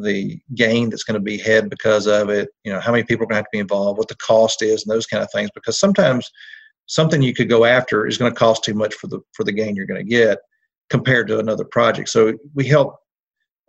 the 0.00 0.40
gain 0.54 0.88
that's 0.88 1.02
going 1.02 1.18
to 1.18 1.20
be 1.20 1.36
had 1.36 1.68
because 1.68 2.06
of 2.06 2.30
it, 2.30 2.48
you 2.62 2.72
know, 2.72 2.78
how 2.78 2.92
many 2.92 3.02
people 3.02 3.24
are 3.24 3.26
going 3.26 3.34
to 3.34 3.38
have 3.38 3.44
to 3.46 3.50
be 3.52 3.58
involved, 3.58 3.98
what 3.98 4.06
the 4.06 4.14
cost 4.16 4.62
is, 4.62 4.84
and 4.84 4.94
those 4.94 5.06
kind 5.06 5.22
of 5.22 5.30
things. 5.32 5.50
Because 5.54 5.78
sometimes 5.80 6.30
something 6.86 7.20
you 7.20 7.34
could 7.34 7.48
go 7.48 7.64
after 7.64 8.06
is 8.06 8.16
going 8.16 8.32
to 8.32 8.38
cost 8.38 8.62
too 8.62 8.74
much 8.74 8.94
for 8.94 9.08
the 9.08 9.20
for 9.32 9.44
the 9.44 9.52
gain 9.52 9.74
you're 9.74 9.86
going 9.86 10.04
to 10.04 10.08
get 10.08 10.38
compared 10.90 11.26
to 11.28 11.38
another 11.38 11.64
project. 11.64 12.08
So 12.08 12.34
we 12.54 12.66
help 12.66 12.96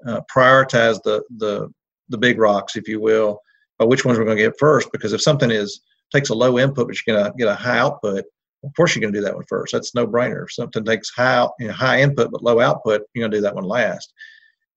uh, 0.06 0.22
prioritize 0.34 1.02
the 1.04 1.24
the 1.38 1.70
the 2.10 2.18
big 2.18 2.38
rocks, 2.38 2.76
if 2.76 2.88
you 2.88 3.00
will, 3.00 3.40
by 3.80 3.86
which 3.86 4.06
ones 4.06 4.18
we're 4.18 4.26
going 4.26 4.38
to 4.38 4.44
get 4.44 4.60
first. 4.60 4.90
Because 4.92 5.14
if 5.14 5.22
something 5.22 5.52
is 5.52 5.82
takes 6.12 6.30
a 6.30 6.36
low 6.36 6.60
input 6.60 6.88
but 6.88 6.96
you're 6.96 7.16
going 7.16 7.26
to 7.26 7.38
get 7.38 7.48
a 7.48 7.56
high 7.56 7.80
output, 7.80 8.24
of 8.64 8.72
course 8.76 8.96
you're 8.96 9.02
going 9.02 9.14
to 9.14 9.20
do 9.20 9.26
that 9.26 9.36
one 9.36 9.46
first. 9.48 9.74
That's 9.74 9.96
no 9.96 10.08
brainer. 10.08 10.44
If 10.44 10.54
something 10.54 10.86
takes 10.86 11.10
high 11.10 11.48
you 11.60 11.68
know, 11.68 11.74
high 11.74 12.02
input 12.02 12.32
but 12.32 12.44
low 12.44 12.60
output, 12.60 13.02
you're 13.14 13.24
going 13.24 13.32
to 13.32 13.38
do 13.38 13.42
that 13.42 13.56
one 13.56 13.66
last. 13.66 14.14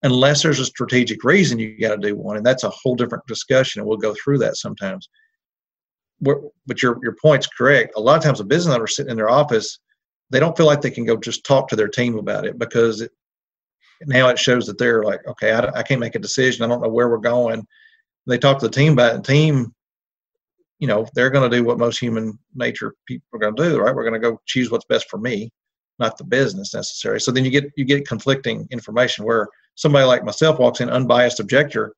Unless 0.03 0.43
there's 0.43 0.61
a 0.61 0.65
strategic 0.65 1.25
reason 1.25 1.59
you 1.59 1.79
got 1.81 2.01
to 2.01 2.09
do 2.09 2.17
one, 2.17 2.37
and 2.37 2.47
that's 2.47 2.65
a 2.65 2.71
whole 2.71 2.95
different 2.95 3.27
discussion, 3.27 3.81
and 3.81 3.89
we'll 3.89 3.97
go 3.97 4.15
through 4.15 4.39
that 4.39 4.57
sometimes 4.57 5.09
but 6.21 6.83
your 6.83 6.99
your 7.03 7.17
point's 7.21 7.47
correct. 7.47 7.93
A 7.97 8.01
lot 8.01 8.17
of 8.17 8.23
times, 8.23 8.41
a 8.41 8.45
business 8.45 8.75
owner 8.75 8.87
sitting 8.87 9.11
in 9.11 9.17
their 9.17 9.31
office, 9.31 9.79
they 10.31 10.41
don't 10.41 10.57
feel 10.57 10.67
like 10.67 10.81
they 10.81 10.91
can 10.91 11.05
go 11.05 11.17
just 11.17 11.45
talk 11.45 11.69
to 11.69 11.77
their 11.77 11.89
team 11.89 12.19
about 12.19 12.47
it 12.47 12.59
because 12.59 13.01
it, 13.01 13.13
now 14.07 14.29
it 14.29 14.39
shows 14.39 14.67
that 14.67 14.79
they're 14.79 15.03
like, 15.03 15.21
okay, 15.27 15.53
I, 15.53 15.67
I 15.79 15.83
can't 15.83 16.01
make 16.01 16.15
a 16.15 16.21
decision. 16.21 16.65
I 16.65 16.69
don't 16.69 16.83
know 16.83 16.89
where 16.89 17.09
we're 17.09 17.19
going. 17.19 17.67
They 18.27 18.39
talk 18.39 18.59
to 18.59 18.67
the 18.67 18.75
team 18.75 18.95
about 18.95 19.13
it. 19.13 19.15
And 19.17 19.25
team, 19.25 19.75
you 20.79 20.89
know, 20.89 21.07
they're 21.15 21.31
going 21.31 21.49
to 21.49 21.57
do 21.57 21.65
what 21.65 21.79
most 21.79 21.99
human 21.99 22.39
nature 22.55 22.95
people 23.07 23.27
are 23.35 23.39
going 23.39 23.57
to 23.57 23.63
do, 23.63 23.79
right? 23.79 23.95
We're 23.95 24.09
going 24.09 24.21
to 24.21 24.31
go 24.31 24.41
choose 24.47 24.71
what's 24.71 24.85
best 24.87 25.09
for 25.09 25.19
me, 25.19 25.51
not 25.99 26.19
the 26.19 26.25
business 26.25 26.75
necessarily. 26.75 27.21
So 27.21 27.31
then 27.31 27.45
you 27.45 27.51
get 27.51 27.71
you 27.77 27.85
get 27.85 28.09
conflicting 28.09 28.67
information 28.71 29.25
where 29.25 29.49
somebody 29.77 30.05
like 30.07 30.25
myself 30.25 30.59
walks 30.59 30.81
in 30.81 30.91
unbiased 30.91 31.41
objector. 31.41 31.95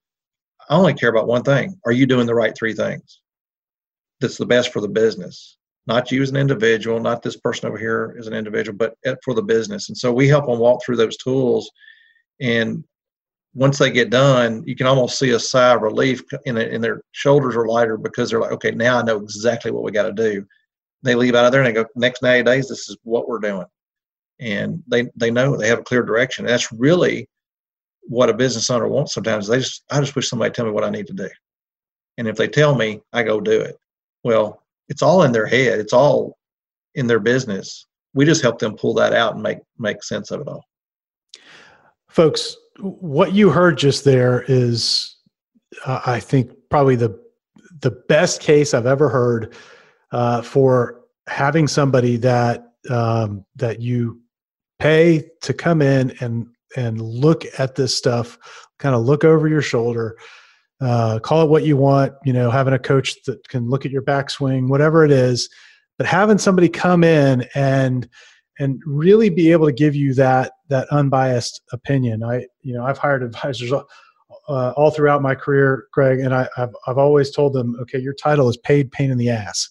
I 0.71 0.77
only 0.77 0.95
care 0.95 1.11
about 1.11 1.27
one 1.27 1.43
thing: 1.43 1.81
Are 1.87 1.93
you 1.93 2.07
doing 2.07 2.27
the 2.27 2.35
right 2.35 2.57
three 2.57 2.75
things? 2.75 3.21
that's 4.21 4.37
the 4.37 4.47
best 4.47 4.73
for 4.73 4.81
the 4.81 4.89
business 4.89 5.57
not 5.87 6.11
you 6.13 6.23
as 6.23 6.31
an 6.31 6.37
individual 6.37 7.01
not 7.01 7.23
this 7.23 7.37
person 7.37 7.69
over 7.69 7.79
here 7.79 8.17
as 8.19 8.27
an 8.27 8.35
individual 8.35 8.77
but 8.77 8.95
eh, 9.05 9.15
for 9.25 9.35
the 9.35 9.43
business 9.43 9.89
and 9.89 9.97
so 9.97 10.13
we 10.13 10.29
help 10.29 10.47
them 10.47 10.59
walk 10.59 10.81
through 10.85 10.97
those 10.97 11.17
tools 11.17 11.71
and 12.41 12.85
once 13.59 13.79
they 13.79 13.91
get 13.91 14.11
done 14.11 14.63
you 14.67 14.77
can 14.77 14.87
almost 14.87 15.19
see 15.19 15.31
a 15.31 15.39
sigh 15.39 15.75
of 15.75 15.83
relief 15.83 16.23
in, 16.47 16.57
in 16.57 16.81
their 16.81 17.03
shoulders 17.13 17.57
are 17.57 17.67
lighter 17.67 17.97
because 17.97 18.31
they're 18.31 18.41
like 18.41 18.53
okay 18.53 18.71
now 18.71 18.99
i 18.99 19.03
know 19.03 19.17
exactly 19.17 19.71
what 19.71 19.83
we 19.83 19.91
got 19.91 20.05
to 20.05 20.13
do 20.13 20.45
they 21.03 21.15
leave 21.15 21.35
out 21.35 21.45
of 21.45 21.53
there 21.53 21.63
and 21.63 21.69
they 21.69 21.83
go 21.83 21.89
next 21.97 22.23
90 22.23 22.45
days 22.45 22.69
this 22.69 22.89
is 22.89 22.97
what 23.03 23.29
we're 23.29 23.39
doing 23.39 23.67
and 24.41 24.83
they 24.87 25.09
they 25.17 25.31
know 25.31 25.57
they 25.57 25.69
have 25.69 25.81
a 25.81 25.85
clear 25.85 26.03
direction 26.03 26.45
and 26.45 26.53
that's 26.53 26.73
really 26.73 27.29
what 28.03 28.31
a 28.31 28.35
business 28.35 28.71
owner 28.71 28.89
wants 28.89 29.15
sometimes 29.15 29.47
they 29.47 29.59
just 29.59 29.85
i 29.91 30.01
just 30.01 30.17
wish 30.17 30.29
somebody 30.29 30.53
tell 30.53 30.65
me 30.65 30.71
what 30.71 30.85
i 30.85 30.91
need 30.91 31.07
to 31.07 31.13
do 31.13 31.29
and 32.17 32.29
if 32.29 32.37
they 32.37 32.49
tell 32.49 32.75
me 32.75 33.01
i 33.13 33.23
go 33.23 33.41
do 33.41 33.61
it 33.61 33.77
well, 34.25 34.63
it's 34.89 35.03
all 35.03 35.23
in 35.23 35.33
their 35.33 35.47
head. 35.47 35.79
It's 35.79 35.93
all 35.93 36.37
in 36.95 37.07
their 37.07 37.21
business. 37.21 37.87
We 38.15 38.25
just 38.25 38.43
help 38.43 38.59
them 38.59 38.77
pull 38.77 38.95
that 38.95 39.13
out 39.13 39.35
and 39.35 39.43
make 39.43 39.59
make 39.79 40.03
sense 40.03 40.31
of 40.31 40.41
it 40.41 40.49
all. 40.49 40.65
Folks, 42.09 42.57
what 42.79 43.33
you 43.33 43.51
heard 43.51 43.79
just 43.79 44.05
there 44.05 44.45
is, 44.49 45.17
uh, 45.85 46.01
I 46.07 46.21
think, 46.21 46.53
probably 46.71 46.97
the 46.97 47.19
the 47.81 47.91
best 47.91 48.41
case 48.41 48.75
I've 48.75 48.87
ever 48.87 49.09
heard 49.09 49.55
uh, 50.11 50.43
for 50.43 51.01
having 51.29 51.69
somebody 51.69 52.17
that 52.19 52.73
um, 52.91 53.45
that 53.57 53.81
you 53.81 54.21
pay 54.79 55.29
to 55.43 55.53
come 55.53 55.83
in 55.83 56.13
and 56.21 56.47
and 56.77 57.01
look 57.01 57.45
at 57.59 57.75
this 57.75 57.97
stuff, 57.97 58.39
kind 58.79 58.95
of 58.95 59.03
look 59.03 59.25
over 59.25 59.49
your 59.49 59.63
shoulder, 59.63 60.17
uh, 60.81 61.19
call 61.19 61.43
it 61.43 61.51
what 61.51 61.65
you 61.65 61.77
want, 61.77 62.13
you 62.25 62.33
know, 62.33 62.51
having 62.51 62.75
a 62.75 62.79
coach 62.79 63.23
that 63.25 63.47
can 63.49 63.69
look 63.69 63.87
at 63.87 63.93
your 63.93 64.03
backswing, 64.03 64.69
whatever 64.69 65.05
it 65.05 65.11
is, 65.11 65.49
but 65.97 66.07
having 66.07 66.39
somebody 66.39 66.69
come 66.69 67.03
in 67.03 67.47
and 67.55 68.09
and 68.59 68.81
really 68.87 69.29
be 69.29 69.53
able 69.53 69.67
to 69.67 69.73
give 69.73 69.95
you 69.95 70.15
that 70.15 70.53
that 70.69 70.89
unbiased 70.91 71.63
opinion. 71.73 72.23
I, 72.23 72.47
you 72.63 72.75
know, 72.75 72.85
I've 72.85 72.99
hired 72.99 73.23
advisors 73.25 73.73
uh, 73.73 74.73
all 74.77 74.91
throughout 74.91 75.23
my 75.23 75.35
career, 75.35 75.87
Greg, 75.93 76.21
and 76.21 76.35
I, 76.35 76.49
have 76.57 76.75
I've 76.87 76.99
always 76.99 77.31
told 77.31 77.53
them, 77.53 77.77
okay, 77.83 77.99
your 77.99 78.15
title 78.15 78.49
is 78.49 78.57
paid 78.57 78.91
pain 78.91 79.11
in 79.11 79.19
the 79.19 79.31
ass. 79.31 79.69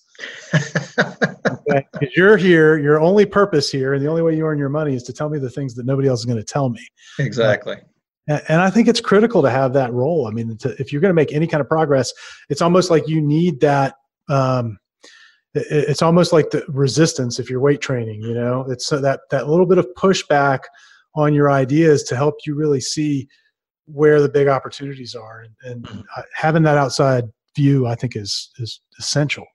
okay? 0.53 1.85
You're 2.15 2.37
here, 2.37 2.77
your 2.77 2.99
only 2.99 3.25
purpose 3.25 3.71
here, 3.71 3.93
and 3.93 4.03
the 4.03 4.09
only 4.09 4.21
way 4.21 4.35
you 4.35 4.45
earn 4.45 4.59
your 4.59 4.69
money 4.69 4.95
is 4.95 5.03
to 5.03 5.13
tell 5.13 5.29
me 5.29 5.39
the 5.39 5.49
things 5.49 5.73
that 5.75 5.85
nobody 5.85 6.07
else 6.07 6.19
is 6.19 6.25
going 6.25 6.37
to 6.37 6.43
tell 6.43 6.69
me. 6.69 6.85
Exactly. 7.19 7.77
And 8.27 8.61
I 8.61 8.69
think 8.69 8.89
it's 8.89 8.99
critical 8.99 9.41
to 9.41 9.49
have 9.49 9.71
that 9.73 9.93
role. 9.93 10.27
I 10.27 10.31
mean, 10.31 10.57
to, 10.57 10.75
if 10.81 10.91
you're 10.91 11.01
going 11.01 11.11
to 11.11 11.15
make 11.15 11.31
any 11.31 11.47
kind 11.47 11.61
of 11.61 11.69
progress, 11.69 12.11
it's 12.49 12.61
almost 12.61 12.91
like 12.91 13.07
you 13.07 13.21
need 13.21 13.61
that. 13.61 13.95
Um, 14.27 14.79
it's 15.69 16.01
almost 16.01 16.33
like 16.33 16.49
the 16.49 16.63
resistance 16.67 17.39
if 17.39 17.49
you're 17.49 17.59
weight 17.59 17.81
training. 17.81 18.21
You 18.21 18.33
know, 18.33 18.65
it's 18.69 18.89
that 18.89 19.21
that 19.29 19.47
little 19.47 19.65
bit 19.65 19.77
of 19.77 19.87
pushback 19.97 20.59
on 21.15 21.33
your 21.33 21.49
ideas 21.51 22.03
to 22.03 22.15
help 22.15 22.35
you 22.45 22.55
really 22.55 22.81
see 22.81 23.27
where 23.85 24.21
the 24.21 24.29
big 24.29 24.47
opportunities 24.47 25.15
are, 25.15 25.41
and, 25.41 25.55
and 25.63 25.83
mm-hmm. 25.83 26.21
having 26.33 26.63
that 26.63 26.77
outside 26.77 27.25
view, 27.55 27.87
I 27.87 27.95
think, 27.95 28.15
is 28.15 28.51
is 28.57 28.81
essential. 28.99 29.45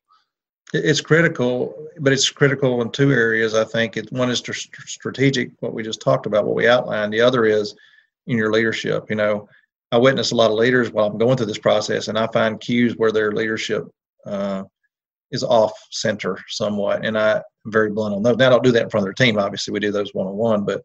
It's 0.74 1.02
critical, 1.02 1.74
but 2.00 2.14
it's 2.14 2.30
critical 2.30 2.80
in 2.80 2.90
two 2.90 3.12
areas. 3.12 3.54
I 3.54 3.64
think 3.64 3.98
it, 3.98 4.10
one 4.10 4.30
is 4.30 4.38
strategic, 4.38 5.50
what 5.60 5.74
we 5.74 5.82
just 5.82 6.00
talked 6.00 6.24
about, 6.24 6.46
what 6.46 6.54
we 6.54 6.66
outlined. 6.66 7.12
The 7.12 7.20
other 7.20 7.44
is 7.44 7.74
in 8.26 8.38
your 8.38 8.50
leadership. 8.50 9.10
You 9.10 9.16
know, 9.16 9.48
I 9.90 9.98
witness 9.98 10.30
a 10.30 10.34
lot 10.34 10.50
of 10.50 10.56
leaders 10.56 10.90
while 10.90 11.06
I'm 11.06 11.18
going 11.18 11.36
through 11.36 11.46
this 11.46 11.58
process, 11.58 12.08
and 12.08 12.18
I 12.18 12.26
find 12.28 12.58
cues 12.58 12.96
where 12.96 13.12
their 13.12 13.32
leadership 13.32 13.84
uh, 14.24 14.64
is 15.32 15.42
off 15.42 15.72
center 15.90 16.38
somewhat. 16.48 17.04
And 17.04 17.18
I, 17.18 17.36
am 17.36 17.42
very 17.66 17.90
blunt 17.90 18.14
on 18.14 18.22
those. 18.22 18.36
Now, 18.36 18.46
I 18.46 18.50
don't 18.50 18.64
do 18.64 18.72
that 18.72 18.82
in 18.82 18.90
front 18.90 19.02
of 19.02 19.06
their 19.06 19.26
team. 19.26 19.38
Obviously, 19.38 19.72
we 19.72 19.80
do 19.80 19.90
those 19.90 20.14
one 20.14 20.26
on 20.26 20.36
one, 20.36 20.64
but 20.64 20.82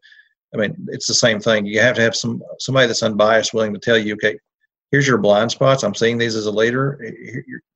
I 0.54 0.56
mean, 0.56 0.74
it's 0.88 1.06
the 1.06 1.14
same 1.14 1.40
thing. 1.40 1.66
You 1.66 1.80
have 1.80 1.96
to 1.96 2.02
have 2.02 2.16
some 2.16 2.42
somebody 2.58 2.86
that's 2.86 3.02
unbiased, 3.02 3.54
willing 3.54 3.74
to 3.74 3.80
tell 3.80 3.98
you, 3.98 4.14
okay, 4.14 4.38
here's 4.90 5.06
your 5.06 5.18
blind 5.18 5.50
spots. 5.50 5.82
I'm 5.82 5.94
seeing 5.94 6.18
these 6.18 6.34
as 6.34 6.46
a 6.46 6.50
leader. 6.50 6.98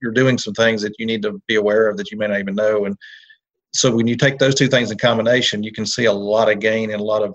You're 0.00 0.12
doing 0.12 0.38
some 0.38 0.54
things 0.54 0.82
that 0.82 0.94
you 0.98 1.06
need 1.06 1.22
to 1.22 1.40
be 1.46 1.56
aware 1.56 1.88
of 1.88 1.96
that 1.98 2.10
you 2.10 2.18
may 2.18 2.26
not 2.26 2.38
even 2.38 2.54
know. 2.54 2.86
And 2.86 2.96
so 3.74 3.94
when 3.94 4.06
you 4.06 4.16
take 4.16 4.38
those 4.38 4.54
two 4.54 4.68
things 4.68 4.90
in 4.90 4.98
combination, 4.98 5.62
you 5.62 5.72
can 5.72 5.86
see 5.86 6.06
a 6.06 6.12
lot 6.12 6.50
of 6.50 6.60
gain 6.60 6.90
and 6.90 7.00
a 7.00 7.04
lot 7.04 7.22
of 7.22 7.34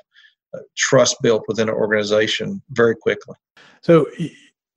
uh, 0.54 0.60
trust 0.76 1.18
built 1.22 1.44
within 1.48 1.70
an 1.70 1.76
organization 1.76 2.62
very 2.72 2.96
quickly. 2.96 3.36
So, 3.82 4.08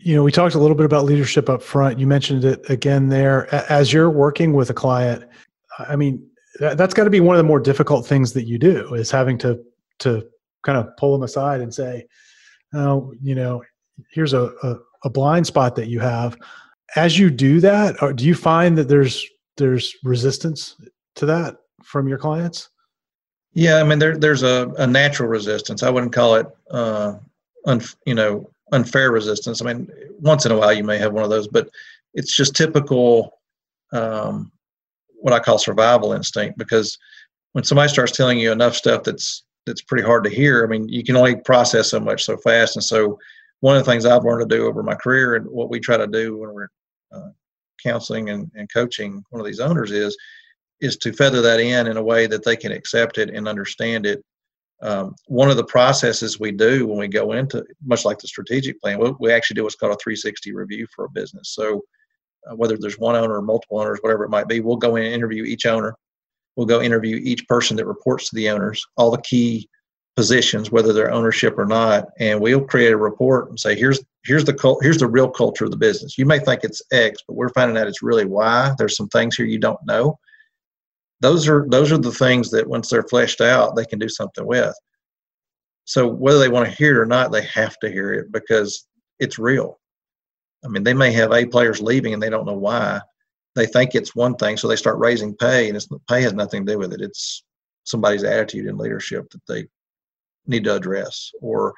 you 0.02 0.14
know, 0.14 0.22
we 0.22 0.32
talked 0.32 0.54
a 0.54 0.58
little 0.58 0.76
bit 0.76 0.86
about 0.86 1.04
leadership 1.04 1.48
up 1.48 1.62
front. 1.62 1.98
You 1.98 2.06
mentioned 2.06 2.44
it 2.44 2.68
again 2.70 3.08
there. 3.08 3.52
As 3.70 3.92
you're 3.92 4.10
working 4.10 4.54
with 4.54 4.70
a 4.70 4.74
client, 4.74 5.24
I 5.78 5.96
mean, 5.96 6.26
that's 6.58 6.94
got 6.94 7.04
to 7.04 7.10
be 7.10 7.20
one 7.20 7.36
of 7.36 7.38
the 7.38 7.44
more 7.44 7.60
difficult 7.60 8.06
things 8.06 8.32
that 8.32 8.46
you 8.46 8.58
do 8.58 8.94
is 8.94 9.10
having 9.10 9.38
to 9.38 9.62
to 10.00 10.26
kind 10.62 10.78
of 10.78 10.88
pull 10.96 11.12
them 11.12 11.22
aside 11.22 11.60
and 11.60 11.72
say, 11.72 12.06
"Oh, 12.74 13.12
you 13.20 13.34
know, 13.34 13.62
here's 14.10 14.32
a, 14.32 14.52
a, 14.62 14.76
a 15.04 15.10
blind 15.10 15.46
spot 15.46 15.76
that 15.76 15.88
you 15.88 16.00
have." 16.00 16.36
As 16.96 17.18
you 17.18 17.30
do 17.30 17.60
that, 17.60 17.96
do 18.16 18.26
you 18.26 18.34
find 18.34 18.76
that 18.78 18.88
there's 18.88 19.26
there's 19.56 19.94
resistance 20.02 20.76
to 21.16 21.26
that 21.26 21.56
from 21.84 22.08
your 22.08 22.18
clients? 22.18 22.70
Yeah, 23.52 23.76
I 23.76 23.84
mean 23.84 23.98
there 23.98 24.16
there's 24.16 24.42
a, 24.42 24.72
a 24.78 24.86
natural 24.86 25.28
resistance. 25.28 25.82
I 25.82 25.90
wouldn't 25.90 26.12
call 26.12 26.36
it 26.36 26.46
uh, 26.70 27.14
un, 27.66 27.82
you 28.06 28.14
know 28.14 28.50
unfair 28.72 29.11
resistance. 29.11 29.62
I 29.62 29.66
mean 29.66 29.90
once 30.20 30.46
in 30.46 30.52
a 30.52 30.56
while 30.56 30.72
you 30.72 30.85
may 30.85 30.98
have 30.98 31.12
one 31.12 31.24
of 31.24 31.30
those, 31.30 31.48
but 31.48 31.68
it's 32.14 32.35
just 32.35 32.54
typical 32.54 33.38
um, 33.92 34.52
what 35.14 35.35
I 35.35 35.38
call 35.38 35.59
survival 35.59 36.12
instinct 36.12 36.59
because 36.59 36.98
when 37.52 37.64
somebody 37.64 37.88
starts 37.88 38.16
telling 38.16 38.38
you 38.38 38.52
enough 38.52 38.74
stuff 38.74 39.02
that's 39.02 39.44
that's 39.66 39.83
pretty 39.83 40.04
hard 40.04 40.24
to 40.24 40.30
hear, 40.30 40.64
I 40.64 40.66
mean 40.66 40.88
you 40.88 41.04
can 41.04 41.16
only 41.16 41.37
process 41.37 41.90
so 41.90 42.00
much 42.00 42.24
so 42.24 42.37
fast, 42.37 42.76
and 42.76 42.85
so 42.85 43.18
one 43.61 43.76
of 43.76 43.85
the 43.85 43.90
things 43.90 44.06
I've 44.06 44.24
learned 44.24 44.48
to 44.48 44.56
do 44.56 44.66
over 44.66 44.83
my 44.83 44.94
career 44.94 45.37
and 45.37 45.46
what 45.46 45.70
we 45.70 45.80
try 45.80 45.96
to 45.96 46.06
do 46.06 46.38
when 46.38 46.54
we're 46.54 46.70
uh, 47.12 47.30
counseling 47.83 48.30
and, 48.30 48.50
and 48.54 48.72
coaching 48.72 49.22
one 49.30 49.40
of 49.40 49.46
these 49.46 49.61
owners 49.61 49.90
is 49.90 50.16
is 50.80 50.96
to 50.96 51.12
feather 51.12 51.42
that 51.42 51.61
in 51.61 51.87
in 51.87 51.96
a 51.96 52.02
way 52.02 52.26
that 52.26 52.44
they 52.44 52.56
can 52.56 52.72
accept 52.72 53.18
it 53.18 53.30
and 53.30 53.46
understand 53.46 54.06
it. 54.06 54.24
Um, 54.82 55.14
one 55.26 55.50
of 55.50 55.56
the 55.56 55.64
processes 55.64 56.40
we 56.40 56.52
do 56.52 56.86
when 56.86 56.98
we 56.98 57.08
go 57.08 57.32
into, 57.32 57.64
much 57.84 58.04
like 58.04 58.18
the 58.18 58.28
strategic 58.28 58.80
plan, 58.80 58.98
we, 58.98 59.12
we 59.20 59.32
actually 59.32 59.56
do 59.56 59.64
what's 59.64 59.76
called 59.76 59.92
a 59.92 59.98
360 60.02 60.52
review 60.54 60.86
for 60.94 61.04
a 61.04 61.10
business. 61.10 61.50
So 61.50 61.82
uh, 62.50 62.56
whether 62.56 62.78
there's 62.78 62.98
one 62.98 63.16
owner 63.16 63.34
or 63.34 63.42
multiple 63.42 63.80
owners, 63.80 63.98
whatever 64.00 64.24
it 64.24 64.30
might 64.30 64.48
be, 64.48 64.60
we'll 64.60 64.76
go 64.76 64.96
in 64.96 65.04
and 65.04 65.14
interview 65.14 65.44
each 65.44 65.66
owner. 65.66 65.94
We'll 66.56 66.66
go 66.66 66.80
interview 66.80 67.16
each 67.22 67.46
person 67.46 67.76
that 67.76 67.86
reports 67.86 68.28
to 68.30 68.36
the 68.36 68.48
owners, 68.50 68.84
all 68.96 69.10
the 69.10 69.22
key 69.22 69.68
positions, 70.16 70.70
whether 70.70 70.92
they're 70.92 71.12
ownership 71.12 71.58
or 71.58 71.66
not, 71.66 72.08
and 72.18 72.40
we'll 72.40 72.60
create 72.60 72.92
a 72.92 72.96
report 72.96 73.48
and 73.48 73.58
say, 73.58 73.74
here's 73.76 74.02
here's 74.24 74.44
the 74.44 74.52
cult, 74.52 74.82
here's 74.82 74.98
the 74.98 75.06
real 75.06 75.30
culture 75.30 75.64
of 75.64 75.70
the 75.70 75.76
business. 75.76 76.18
You 76.18 76.26
may 76.26 76.38
think 76.38 76.62
it's 76.62 76.82
X, 76.92 77.22
but 77.26 77.36
we're 77.36 77.48
finding 77.50 77.78
out 77.78 77.86
it's 77.86 78.02
really 78.02 78.24
Y. 78.24 78.74
There's 78.76 78.96
some 78.96 79.08
things 79.08 79.36
here 79.36 79.46
you 79.46 79.58
don't 79.58 79.78
know, 79.86 80.18
those 81.20 81.48
are 81.48 81.66
those 81.68 81.92
are 81.92 81.98
the 81.98 82.12
things 82.12 82.50
that 82.50 82.68
once 82.68 82.88
they're 82.88 83.02
fleshed 83.02 83.40
out 83.40 83.76
they 83.76 83.85
can 83.85 83.98
do 83.98 84.09
something 84.09 84.46
with. 84.46 84.74
So 85.85 86.06
whether 86.06 86.38
they 86.38 86.48
want 86.48 86.68
to 86.68 86.74
hear 86.74 86.96
it 86.96 87.02
or 87.02 87.06
not 87.06 87.33
they 87.33 87.44
have 87.44 87.78
to 87.80 87.90
hear 87.90 88.12
it 88.12 88.33
because 88.33 88.87
it's 89.18 89.38
real. 89.38 89.78
I 90.64 90.68
mean 90.68 90.83
they 90.83 90.94
may 90.94 91.12
have 91.12 91.33
a 91.33 91.46
players 91.46 91.80
leaving 91.80 92.14
and 92.14 92.22
they 92.22 92.30
don't 92.30 92.46
know 92.46 92.54
why. 92.54 93.00
They 93.54 93.66
think 93.66 93.94
it's 93.94 94.14
one 94.14 94.37
thing 94.37 94.56
so 94.56 94.68
they 94.68 94.76
start 94.76 94.98
raising 94.98 95.37
pay 95.37 95.68
and 95.68 95.76
it's 95.76 95.88
pay 96.09 96.22
has 96.22 96.33
nothing 96.33 96.64
to 96.64 96.72
do 96.72 96.78
with 96.78 96.92
it. 96.92 97.00
It's 97.00 97.44
somebody's 97.85 98.24
attitude 98.24 98.66
and 98.66 98.78
leadership 98.78 99.28
that 99.30 99.46
they 99.46 99.66
need 100.46 100.64
to 100.64 100.76
address 100.76 101.30
or 101.40 101.74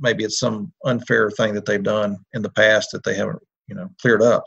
maybe 0.00 0.24
it's 0.24 0.38
some 0.38 0.72
unfair 0.84 1.30
thing 1.30 1.54
that 1.54 1.66
they've 1.66 1.82
done 1.82 2.16
in 2.32 2.42
the 2.42 2.50
past 2.50 2.90
that 2.92 3.04
they 3.04 3.14
haven't 3.14 3.40
you 3.66 3.74
know 3.74 3.88
cleared 4.00 4.22
up 4.22 4.44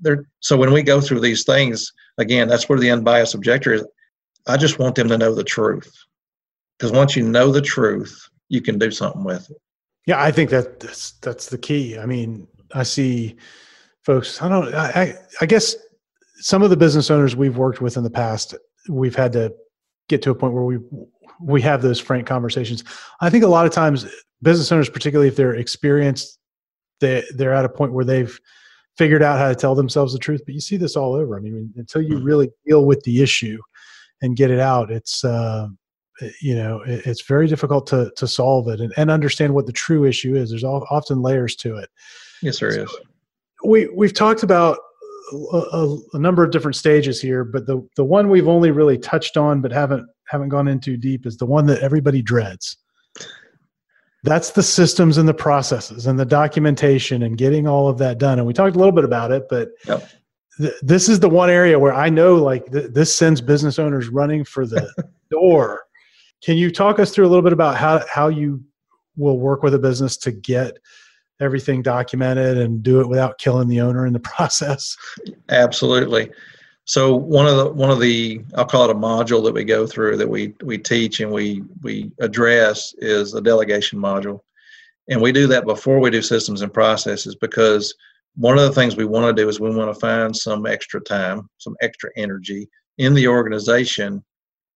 they're, 0.00 0.26
so 0.40 0.56
when 0.56 0.72
we 0.72 0.82
go 0.82 1.00
through 1.00 1.20
these 1.20 1.44
things, 1.44 1.92
again, 2.18 2.48
that's 2.48 2.68
where 2.68 2.78
the 2.78 2.90
unbiased 2.90 3.34
objector 3.34 3.74
is. 3.74 3.86
I 4.46 4.56
just 4.56 4.78
want 4.78 4.94
them 4.94 5.08
to 5.08 5.18
know 5.18 5.34
the 5.34 5.44
truth. 5.44 5.92
Because 6.78 6.92
once 6.92 7.16
you 7.16 7.22
know 7.22 7.50
the 7.50 7.62
truth, 7.62 8.28
you 8.48 8.60
can 8.60 8.78
do 8.78 8.90
something 8.90 9.24
with 9.24 9.50
it. 9.50 9.56
Yeah, 10.06 10.22
I 10.22 10.30
think 10.30 10.50
that 10.50 10.78
that's 10.78 11.12
that's 11.12 11.46
the 11.46 11.58
key. 11.58 11.98
I 11.98 12.06
mean, 12.06 12.46
I 12.74 12.84
see 12.84 13.36
folks. 14.04 14.40
I 14.40 14.48
don't. 14.48 14.72
I 14.74 15.14
I 15.40 15.46
guess 15.46 15.74
some 16.36 16.62
of 16.62 16.70
the 16.70 16.76
business 16.76 17.10
owners 17.10 17.34
we've 17.34 17.56
worked 17.56 17.80
with 17.80 17.96
in 17.96 18.04
the 18.04 18.10
past, 18.10 18.54
we've 18.88 19.16
had 19.16 19.32
to 19.32 19.52
get 20.08 20.22
to 20.22 20.30
a 20.30 20.34
point 20.34 20.54
where 20.54 20.64
we 20.64 20.78
we 21.40 21.60
have 21.62 21.82
those 21.82 21.98
frank 21.98 22.26
conversations. 22.26 22.84
I 23.20 23.30
think 23.30 23.42
a 23.42 23.48
lot 23.48 23.66
of 23.66 23.72
times 23.72 24.06
business 24.42 24.70
owners, 24.70 24.88
particularly 24.88 25.28
if 25.28 25.36
they're 25.36 25.54
experienced, 25.54 26.38
they 27.00 27.24
they're 27.34 27.54
at 27.54 27.64
a 27.64 27.68
point 27.68 27.92
where 27.92 28.04
they've 28.04 28.38
figured 28.96 29.22
out 29.22 29.38
how 29.38 29.48
to 29.48 29.54
tell 29.54 29.74
themselves 29.74 30.12
the 30.12 30.18
truth. 30.18 30.42
But 30.44 30.54
you 30.54 30.60
see 30.60 30.76
this 30.76 30.96
all 30.96 31.14
over. 31.14 31.36
I 31.36 31.40
mean, 31.40 31.72
until 31.76 32.02
you 32.02 32.16
mm-hmm. 32.16 32.24
really 32.24 32.50
deal 32.66 32.84
with 32.84 33.02
the 33.02 33.22
issue 33.22 33.58
and 34.22 34.36
get 34.36 34.50
it 34.50 34.60
out, 34.60 34.90
it's 34.90 35.24
uh, 35.24 35.68
you 36.40 36.54
know 36.54 36.82
it's 36.86 37.22
very 37.22 37.46
difficult 37.46 37.86
to 37.88 38.10
to 38.16 38.26
solve 38.26 38.68
it 38.68 38.80
and, 38.80 38.92
and 38.96 39.10
understand 39.10 39.54
what 39.54 39.66
the 39.66 39.72
true 39.72 40.04
issue 40.04 40.34
is. 40.34 40.50
There's 40.50 40.64
all, 40.64 40.86
often 40.90 41.22
layers 41.22 41.56
to 41.56 41.76
it. 41.76 41.90
Yes, 42.42 42.60
there 42.60 42.72
so 42.72 42.82
is. 42.82 42.96
We 43.64 43.88
we've 43.94 44.14
talked 44.14 44.42
about 44.42 44.78
a, 45.32 45.56
a, 45.56 45.98
a, 46.14 46.18
number 46.18 46.44
of 46.44 46.52
different 46.52 46.76
stages 46.76 47.20
here, 47.20 47.44
but 47.44 47.66
the 47.66 47.86
the 47.96 48.04
one 48.04 48.28
we've 48.30 48.48
only 48.48 48.70
really 48.70 48.98
touched 48.98 49.36
on 49.36 49.60
but 49.60 49.72
haven't 49.72 50.06
haven't 50.28 50.48
gone 50.48 50.68
into 50.68 50.96
deep 50.96 51.26
is 51.26 51.36
the 51.36 51.46
one 51.46 51.66
that 51.66 51.80
everybody 51.80 52.22
dreads 52.22 52.76
that's 54.26 54.50
the 54.50 54.62
systems 54.62 55.16
and 55.18 55.28
the 55.28 55.34
processes 55.34 56.06
and 56.06 56.18
the 56.18 56.24
documentation 56.24 57.22
and 57.22 57.38
getting 57.38 57.66
all 57.66 57.88
of 57.88 57.98
that 57.98 58.18
done. 58.18 58.38
And 58.38 58.46
we 58.46 58.52
talked 58.52 58.74
a 58.74 58.78
little 58.78 58.92
bit 58.92 59.04
about 59.04 59.30
it, 59.30 59.46
but 59.48 59.70
yep. 59.86 60.08
th- 60.58 60.74
this 60.82 61.08
is 61.08 61.20
the 61.20 61.28
one 61.28 61.48
area 61.48 61.78
where 61.78 61.94
I 61.94 62.10
know 62.10 62.34
like 62.34 62.70
th- 62.72 62.92
this 62.92 63.14
sends 63.14 63.40
business 63.40 63.78
owners 63.78 64.08
running 64.08 64.44
for 64.44 64.66
the 64.66 64.92
door. 65.30 65.84
Can 66.42 66.56
you 66.56 66.70
talk 66.70 66.98
us 66.98 67.12
through 67.12 67.26
a 67.26 67.28
little 67.28 67.42
bit 67.42 67.52
about 67.52 67.76
how, 67.76 68.04
how 68.12 68.28
you 68.28 68.62
will 69.16 69.38
work 69.38 69.62
with 69.62 69.74
a 69.74 69.78
business 69.78 70.16
to 70.18 70.32
get 70.32 70.76
everything 71.40 71.80
documented 71.80 72.58
and 72.58 72.82
do 72.82 73.00
it 73.00 73.08
without 73.08 73.38
killing 73.38 73.68
the 73.68 73.80
owner 73.80 74.06
in 74.06 74.12
the 74.12 74.20
process? 74.34 74.96
Absolutely. 75.48 76.30
So 76.86 77.16
one 77.16 77.48
of 77.48 77.56
the 77.56 77.68
one 77.72 77.90
of 77.90 78.00
the 78.00 78.42
I'll 78.54 78.64
call 78.64 78.84
it 78.84 78.94
a 78.94 78.98
module 78.98 79.44
that 79.44 79.52
we 79.52 79.64
go 79.64 79.86
through 79.86 80.16
that 80.18 80.28
we 80.28 80.54
we 80.62 80.78
teach 80.78 81.20
and 81.20 81.32
we 81.32 81.62
we 81.82 82.12
address 82.20 82.94
is 82.98 83.34
a 83.34 83.40
delegation 83.40 83.98
module, 83.98 84.40
and 85.08 85.20
we 85.20 85.32
do 85.32 85.48
that 85.48 85.66
before 85.66 85.98
we 85.98 86.10
do 86.10 86.22
systems 86.22 86.62
and 86.62 86.72
processes 86.72 87.34
because 87.34 87.92
one 88.36 88.56
of 88.56 88.64
the 88.64 88.72
things 88.72 88.96
we 88.96 89.04
want 89.04 89.26
to 89.26 89.42
do 89.42 89.48
is 89.48 89.58
we 89.58 89.74
want 89.74 89.92
to 89.92 89.98
find 89.98 90.36
some 90.36 90.64
extra 90.64 91.00
time, 91.00 91.48
some 91.58 91.74
extra 91.80 92.10
energy 92.16 92.68
in 92.98 93.14
the 93.14 93.26
organization 93.26 94.24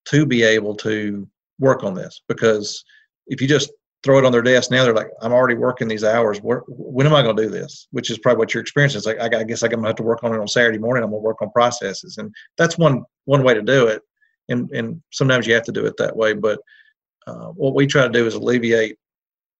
to 0.06 0.26
be 0.26 0.42
able 0.42 0.74
to 0.74 1.28
work 1.60 1.84
on 1.84 1.94
this. 1.94 2.22
Because 2.26 2.84
if 3.28 3.40
you 3.40 3.46
just 3.46 3.70
throw 4.02 4.18
it 4.18 4.24
on 4.24 4.32
their 4.32 4.42
desk. 4.42 4.70
Now 4.70 4.84
they're 4.84 4.94
like 4.94 5.10
i'm 5.20 5.32
already 5.32 5.54
working 5.54 5.88
these 5.88 6.04
hours. 6.04 6.38
Where, 6.38 6.62
when 6.68 7.06
am 7.06 7.14
i 7.14 7.22
going 7.22 7.36
to 7.36 7.42
do 7.42 7.48
this? 7.48 7.88
Which 7.90 8.10
is 8.10 8.18
probably 8.18 8.38
what 8.38 8.54
your 8.54 8.62
experience 8.62 8.94
is. 8.94 9.06
Like 9.06 9.20
i 9.20 9.44
guess 9.44 9.62
i'm 9.62 9.70
going 9.70 9.82
to 9.82 9.88
have 9.88 9.96
to 9.96 10.02
work 10.02 10.24
on 10.24 10.34
it 10.34 10.40
on 10.40 10.48
saturday 10.48 10.78
morning. 10.78 11.04
I'm 11.04 11.10
going 11.10 11.20
to 11.20 11.24
work 11.24 11.42
on 11.42 11.50
processes. 11.50 12.18
And 12.18 12.34
that's 12.56 12.78
one 12.78 13.04
one 13.24 13.42
way 13.42 13.54
to 13.54 13.62
do 13.62 13.86
it. 13.86 14.02
And 14.48 14.70
and 14.70 15.02
sometimes 15.12 15.46
you 15.46 15.54
have 15.54 15.64
to 15.64 15.72
do 15.72 15.86
it 15.86 15.96
that 15.98 16.16
way. 16.16 16.32
But 16.32 16.60
uh, 17.26 17.48
what 17.48 17.74
we 17.74 17.86
try 17.86 18.02
to 18.02 18.12
do 18.12 18.26
is 18.26 18.34
alleviate 18.34 18.96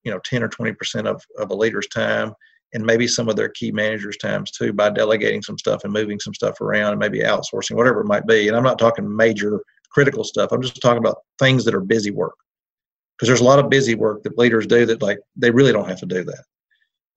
you 0.05 0.11
know 0.11 0.21
10 0.25 0.43
or 0.43 0.49
20 0.49 0.73
percent 0.73 1.07
of, 1.07 1.23
of 1.39 1.51
a 1.51 1.55
leader's 1.55 1.89
time 1.89 2.33
and 2.73 2.87
maybe 2.87 3.07
some 3.07 3.29
of 3.29 3.35
their 3.35 3.49
key 3.49 3.73
managers 3.73 4.17
times 4.17 4.51
too 4.53 4.73
by 4.73 4.89
delegating 4.89 5.43
some 5.43 5.59
stuff 5.59 5.83
and 5.85 5.93
moving 5.93 6.21
some 6.21 6.33
stuff 6.33 6.61
around 6.61 6.93
and 6.93 7.01
maybe 7.01 7.19
outsourcing 7.21 7.77
whatever 7.77 8.01
it 8.01 8.07
might 8.07 8.27
be. 8.27 8.49
And 8.49 8.57
i'm 8.57 8.63
not 8.63 8.79
talking 8.79 9.17
major 9.17 9.61
critical 9.91 10.23
stuff. 10.25 10.53
I'm 10.53 10.63
just 10.63 10.81
talking 10.81 10.99
about 10.99 11.19
things 11.39 11.65
that 11.65 11.75
are 11.75 11.81
busy 11.81 12.13
work 12.13 12.37
because 13.21 13.29
there's 13.29 13.43
a 13.43 13.45
lot 13.45 13.59
of 13.59 13.69
busy 13.69 13.95
work 13.95 14.23
that 14.23 14.39
leaders 14.39 14.67
do 14.67 14.87
that 14.87 15.03
like 15.03 15.19
they 15.37 15.51
really 15.51 15.73
don't 15.73 15.89
have 15.89 16.01
to 16.01 16.07
do 16.07 16.25
that. 16.25 16.45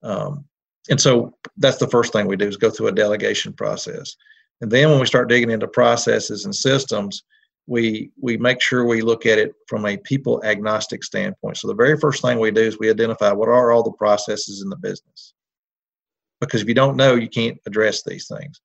Um, 0.02 0.44
and 0.90 1.00
so 1.00 1.34
that's 1.56 1.78
the 1.78 1.88
first 1.88 2.12
thing 2.12 2.26
we 2.26 2.36
do 2.36 2.46
is 2.46 2.58
go 2.58 2.68
through 2.68 2.88
a 2.88 2.92
delegation 2.92 3.54
process. 3.54 4.14
And 4.60 4.70
then 4.70 4.90
when 4.90 5.00
we 5.00 5.06
start 5.06 5.30
digging 5.30 5.50
into 5.50 5.66
processes 5.66 6.44
and 6.44 6.54
systems 6.54 7.22
we 7.66 8.10
we 8.20 8.36
make 8.36 8.60
sure 8.60 8.84
we 8.84 9.00
look 9.00 9.24
at 9.24 9.38
it 9.38 9.54
from 9.66 9.86
a 9.86 9.96
people 9.96 10.44
agnostic 10.44 11.02
standpoint. 11.02 11.56
So 11.56 11.68
the 11.68 11.74
very 11.74 11.98
first 11.98 12.20
thing 12.20 12.38
we 12.38 12.50
do 12.50 12.60
is 12.60 12.78
we 12.78 12.90
identify 12.90 13.32
what 13.32 13.48
are 13.48 13.72
all 13.72 13.82
the 13.82 13.92
processes 13.92 14.60
in 14.60 14.68
the 14.68 14.76
business. 14.76 15.32
Because 16.40 16.60
if 16.60 16.68
you 16.68 16.74
don't 16.74 16.98
know 16.98 17.14
you 17.14 17.30
can't 17.30 17.58
address 17.66 18.02
these 18.02 18.28
things. 18.28 18.60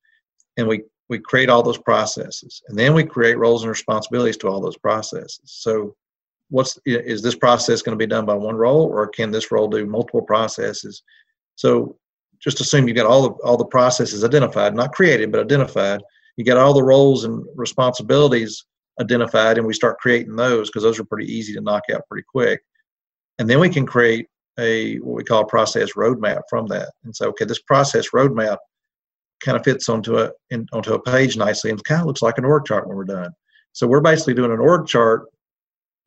And 0.58 0.68
we 0.68 0.82
we 1.08 1.20
create 1.20 1.50
all 1.50 1.64
those 1.64 1.78
processes. 1.78 2.62
And 2.68 2.78
then 2.78 2.94
we 2.94 3.06
create 3.06 3.38
roles 3.38 3.64
and 3.64 3.70
responsibilities 3.70 4.36
to 4.38 4.50
all 4.50 4.60
those 4.60 4.78
processes. 4.78 5.40
So 5.46 5.96
what's 6.50 6.78
is 6.86 7.22
this 7.22 7.36
process 7.36 7.82
going 7.82 7.98
to 7.98 8.04
be 8.04 8.10
done 8.10 8.26
by 8.26 8.34
one 8.34 8.56
role 8.56 8.86
or 8.86 9.08
can 9.08 9.32
this 9.32 9.52
role 9.52 9.68
do 9.68 9.86
multiple 9.86 10.22
processes? 10.22 11.04
So 11.56 11.98
just 12.40 12.62
assume 12.62 12.88
you've 12.88 12.98
got 12.98 13.06
all 13.06 13.24
the 13.24 13.30
all 13.44 13.58
the 13.58 13.66
processes 13.66 14.24
identified 14.24 14.76
not 14.76 14.94
created 14.94 15.32
but 15.32 15.42
identified. 15.42 16.02
You 16.38 16.46
got 16.46 16.58
all 16.58 16.74
the 16.74 16.84
roles 16.84 17.24
and 17.26 17.46
responsibilities 17.56 18.66
identified 19.00 19.58
and 19.58 19.66
we 19.66 19.74
start 19.74 20.00
creating 20.00 20.36
those 20.36 20.70
because 20.70 20.84
those 20.84 21.00
are 21.00 21.06
pretty 21.06 21.32
easy 21.32 21.54
to 21.54 21.62
knock 21.62 21.84
out 21.94 22.08
pretty 22.10 22.26
quick. 22.30 22.62
And 23.38 23.50
then 23.50 23.60
we 23.60 23.70
can 23.70 23.86
create 23.86 24.28
a 24.60 24.98
what 24.98 25.16
we 25.16 25.24
call 25.24 25.46
process 25.46 25.94
roadmap 25.94 26.42
from 26.50 26.68
that. 26.68 26.92
And 27.04 27.16
so 27.16 27.30
okay 27.30 27.46
this 27.46 27.62
process 27.62 28.10
roadmap 28.10 28.58
kind 29.44 29.58
of 29.58 29.64
fits 29.64 29.88
onto 29.88 30.18
a 30.18 30.32
in, 30.50 30.66
onto 30.74 30.94
a 30.94 31.02
page 31.02 31.38
nicely 31.38 31.70
and 31.70 31.84
kind 31.84 32.02
of 32.02 32.08
looks 32.08 32.22
like 32.22 32.38
an 32.38 32.46
org 32.46 32.66
chart 32.66 32.88
when 32.88 32.98
we're 32.98 33.06
done. 33.06 33.32
So 33.74 33.88
we're 33.88 34.02
basically 34.02 34.34
doing 34.34 34.52
an 34.52 34.60
org 34.60 34.88
chart 34.88 35.28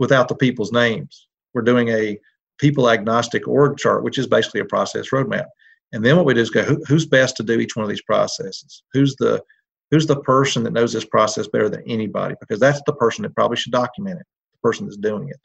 without 0.02 0.26
the 0.26 0.34
people's 0.34 0.72
names. 0.72 1.28
We're 1.54 1.62
doing 1.62 1.88
a 1.90 2.18
people 2.58 2.90
agnostic 2.90 3.46
org 3.46 3.78
chart, 3.78 4.02
which 4.02 4.18
is 4.18 4.26
basically 4.26 4.60
a 4.60 4.64
process 4.64 5.10
roadmap. 5.10 5.46
And 5.92 6.04
then 6.04 6.16
what 6.16 6.26
we 6.26 6.34
do 6.34 6.40
is 6.40 6.50
go, 6.50 6.64
who, 6.64 6.82
who's 6.88 7.06
best 7.06 7.36
to 7.36 7.44
do 7.44 7.60
each 7.60 7.76
one 7.76 7.84
of 7.84 7.88
these 7.88 8.02
processes? 8.02 8.82
Who's 8.92 9.14
the 9.16 9.40
who's 9.92 10.08
the 10.08 10.20
person 10.22 10.64
that 10.64 10.72
knows 10.72 10.92
this 10.92 11.04
process 11.04 11.46
better 11.46 11.68
than 11.68 11.84
anybody? 11.86 12.34
Because 12.40 12.58
that's 12.58 12.82
the 12.84 12.94
person 12.94 13.22
that 13.22 13.36
probably 13.36 13.56
should 13.56 13.70
document 13.70 14.18
it, 14.18 14.26
the 14.52 14.58
person 14.68 14.86
that's 14.86 14.96
doing 14.96 15.28
it. 15.28 15.40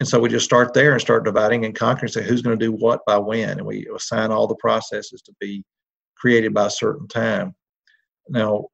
And 0.00 0.08
so 0.08 0.18
we 0.18 0.30
just 0.30 0.46
start 0.46 0.72
there 0.72 0.92
and 0.92 1.00
start 1.00 1.26
dividing 1.26 1.66
and 1.66 1.74
conquering, 1.74 2.10
say 2.10 2.22
who's 2.22 2.40
going 2.40 2.58
to 2.58 2.64
do 2.64 2.72
what 2.72 3.04
by 3.04 3.18
when, 3.18 3.50
and 3.50 3.66
we 3.66 3.86
assign 3.94 4.30
all 4.30 4.46
the 4.46 4.54
processes 4.54 5.20
to 5.22 5.32
be 5.40 5.62
created 6.16 6.54
by 6.54 6.68
a 6.68 6.70
certain 6.70 7.06
time. 7.06 7.54
Now, 8.28 8.68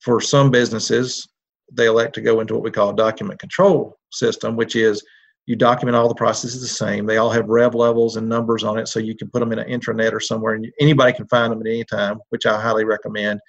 for 0.00 0.20
some 0.20 0.52
businesses, 0.52 1.26
they 1.72 1.86
elect 1.86 2.14
to 2.14 2.20
go 2.20 2.38
into 2.38 2.54
what 2.54 2.62
we 2.62 2.70
call 2.70 2.92
document 2.92 3.40
control 3.40 3.95
system, 4.10 4.56
which 4.56 4.76
is 4.76 5.02
you 5.46 5.54
document 5.54 5.96
all 5.96 6.08
the 6.08 6.14
processes 6.14 6.60
the 6.60 6.66
same. 6.66 7.06
They 7.06 7.18
all 7.18 7.30
have 7.30 7.48
rev 7.48 7.74
levels 7.74 8.16
and 8.16 8.28
numbers 8.28 8.64
on 8.64 8.78
it, 8.78 8.88
so 8.88 8.98
you 8.98 9.14
can 9.14 9.30
put 9.30 9.40
them 9.40 9.52
in 9.52 9.60
an 9.60 9.68
intranet 9.68 10.12
or 10.12 10.20
somewhere, 10.20 10.54
and 10.54 10.66
anybody 10.80 11.12
can 11.12 11.28
find 11.28 11.52
them 11.52 11.60
at 11.60 11.68
any 11.68 11.84
time, 11.84 12.18
which 12.30 12.46
I 12.46 12.60
highly 12.60 12.84
recommend. 12.84 13.40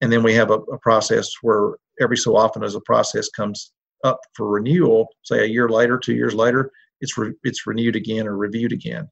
And 0.00 0.10
then 0.10 0.22
we 0.22 0.32
have 0.34 0.50
a, 0.50 0.54
a 0.54 0.78
process 0.78 1.30
where 1.42 1.74
every 2.00 2.16
so 2.16 2.36
often, 2.36 2.64
as 2.64 2.74
a 2.74 2.80
process 2.80 3.28
comes 3.28 3.72
up 4.04 4.20
for 4.34 4.48
renewal, 4.48 5.08
say 5.22 5.44
a 5.44 5.48
year 5.48 5.68
later, 5.68 5.98
two 5.98 6.14
years 6.14 6.34
later, 6.34 6.70
it's 7.00 7.18
re- 7.18 7.34
it's 7.42 7.66
renewed 7.66 7.96
again 7.96 8.26
or 8.26 8.36
reviewed 8.36 8.72
again, 8.72 9.08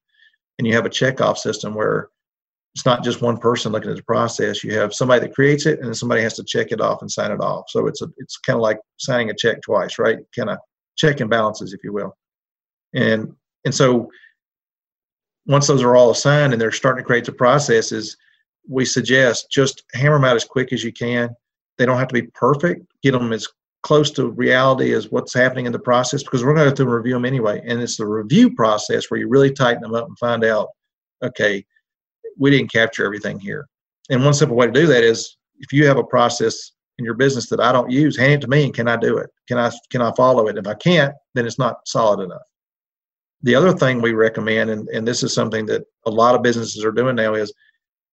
and 0.59 0.67
you 0.67 0.73
have 0.73 0.87
a 0.87 0.91
checkoff 0.91 1.37
system 1.37 1.75
where 1.75 2.09
it's 2.77 2.85
not 2.85 3.03
just 3.03 3.23
one 3.23 3.39
person 3.39 3.73
looking 3.73 3.89
at 3.89 3.97
the 3.97 4.03
process. 4.03 4.63
You 4.63 4.75
have 4.79 4.93
somebody 4.93 5.21
that 5.21 5.35
creates 5.35 5.65
it, 5.65 5.79
and 5.79 5.89
then 5.89 5.95
somebody 5.95 6.21
has 6.21 6.35
to 6.35 6.45
check 6.45 6.73
it 6.73 6.81
off 6.83 7.01
and 7.01 7.11
sign 7.11 7.33
it 7.33 7.41
off. 7.41 7.71
So 7.71 7.87
it's 7.87 8.03
a 8.03 8.09
it's 8.19 8.37
kind 8.37 8.55
of 8.55 8.61
like 8.61 8.79
signing 8.99 9.31
a 9.31 9.35
check 9.35 9.63
twice, 9.63 9.99
right? 9.99 10.19
Kind 10.37 10.51
of 10.51 10.59
check 10.95 11.21
and 11.21 11.31
balances, 11.31 11.73
if 11.73 11.83
you 11.83 11.95
will. 11.95 12.15
And 12.95 13.33
and 13.65 13.75
so 13.75 14.11
once 15.47 15.67
those 15.67 15.83
are 15.83 15.97
all 15.97 16.11
assigned 16.11 16.53
and 16.53 16.61
they're 16.61 16.71
starting 16.71 17.03
to 17.03 17.07
create 17.07 17.25
the 17.25 17.33
processes, 17.33 18.15
we 18.69 18.85
suggest 18.85 19.51
just 19.51 19.85
hammer 19.95 20.17
them 20.17 20.25
out 20.25 20.37
as 20.37 20.45
quick 20.45 20.71
as 20.75 20.85
you 20.85 20.93
can. 20.93 21.35
They 21.79 21.87
don't 21.87 21.97
have 21.97 22.09
to 22.09 22.21
be 22.21 22.29
perfect. 22.35 22.85
Get 23.03 23.13
them 23.13 23.33
as 23.33 23.49
close 23.85 24.11
to 24.11 24.29
reality 24.33 24.93
as 24.93 25.11
what's 25.11 25.33
happening 25.33 25.65
in 25.65 25.73
the 25.73 25.79
process 25.79 26.23
because 26.23 26.45
we're 26.45 26.53
going 26.53 26.65
to 26.65 26.69
have 26.69 26.75
to 26.75 26.87
review 26.87 27.15
them 27.15 27.25
anyway. 27.25 27.63
And 27.65 27.81
it's 27.81 27.97
the 27.97 28.05
review 28.05 28.55
process 28.55 29.11
where 29.11 29.19
you 29.19 29.31
really 29.31 29.51
tighten 29.51 29.81
them 29.81 29.95
up 29.95 30.09
and 30.09 30.19
find 30.19 30.45
out, 30.45 30.69
okay, 31.25 31.65
we 32.39 32.51
didn't 32.51 32.73
capture 32.73 33.05
everything 33.05 33.39
here. 33.39 33.69
And 34.11 34.25
one 34.25 34.35
simple 34.35 34.57
way 34.57 34.67
to 34.67 34.73
do 34.73 34.87
that 34.87 35.03
is 35.03 35.37
if 35.59 35.73
you 35.73 35.87
have 35.87 35.99
a 35.99 36.05
process 36.05 36.73
in 36.99 37.05
your 37.05 37.15
business 37.15 37.49
that 37.49 37.61
I 37.61 37.73
don't 37.73 37.91
use, 37.91 38.17
hand 38.17 38.33
it 38.35 38.41
to 38.43 38.49
me 38.49 38.65
and 38.65 38.75
can 38.75 38.89
I 38.89 38.97
do 38.97 39.19
it? 39.19 39.31
Can 39.49 39.59
I 39.59 39.71
can 39.91 40.03
I 40.03 40.13
follow 40.17 40.49
it? 40.49 40.59
If 40.59 40.67
I 40.67 40.75
can't, 40.75 41.15
then 41.35 41.47
it's 41.47 41.59
not 41.59 41.87
solid 41.87 42.25
enough. 42.25 42.43
The 43.43 43.55
other 43.55 43.73
thing 43.73 44.01
we 44.01 44.13
recommend, 44.13 44.71
and, 44.71 44.89
and 44.89 45.07
this 45.07 45.23
is 45.23 45.35
something 45.35 45.67
that 45.67 45.85
a 46.07 46.11
lot 46.11 46.35
of 46.35 46.43
businesses 46.43 46.85
are 46.85 46.93
doing 46.93 47.17
now, 47.17 47.35
is 47.35 47.53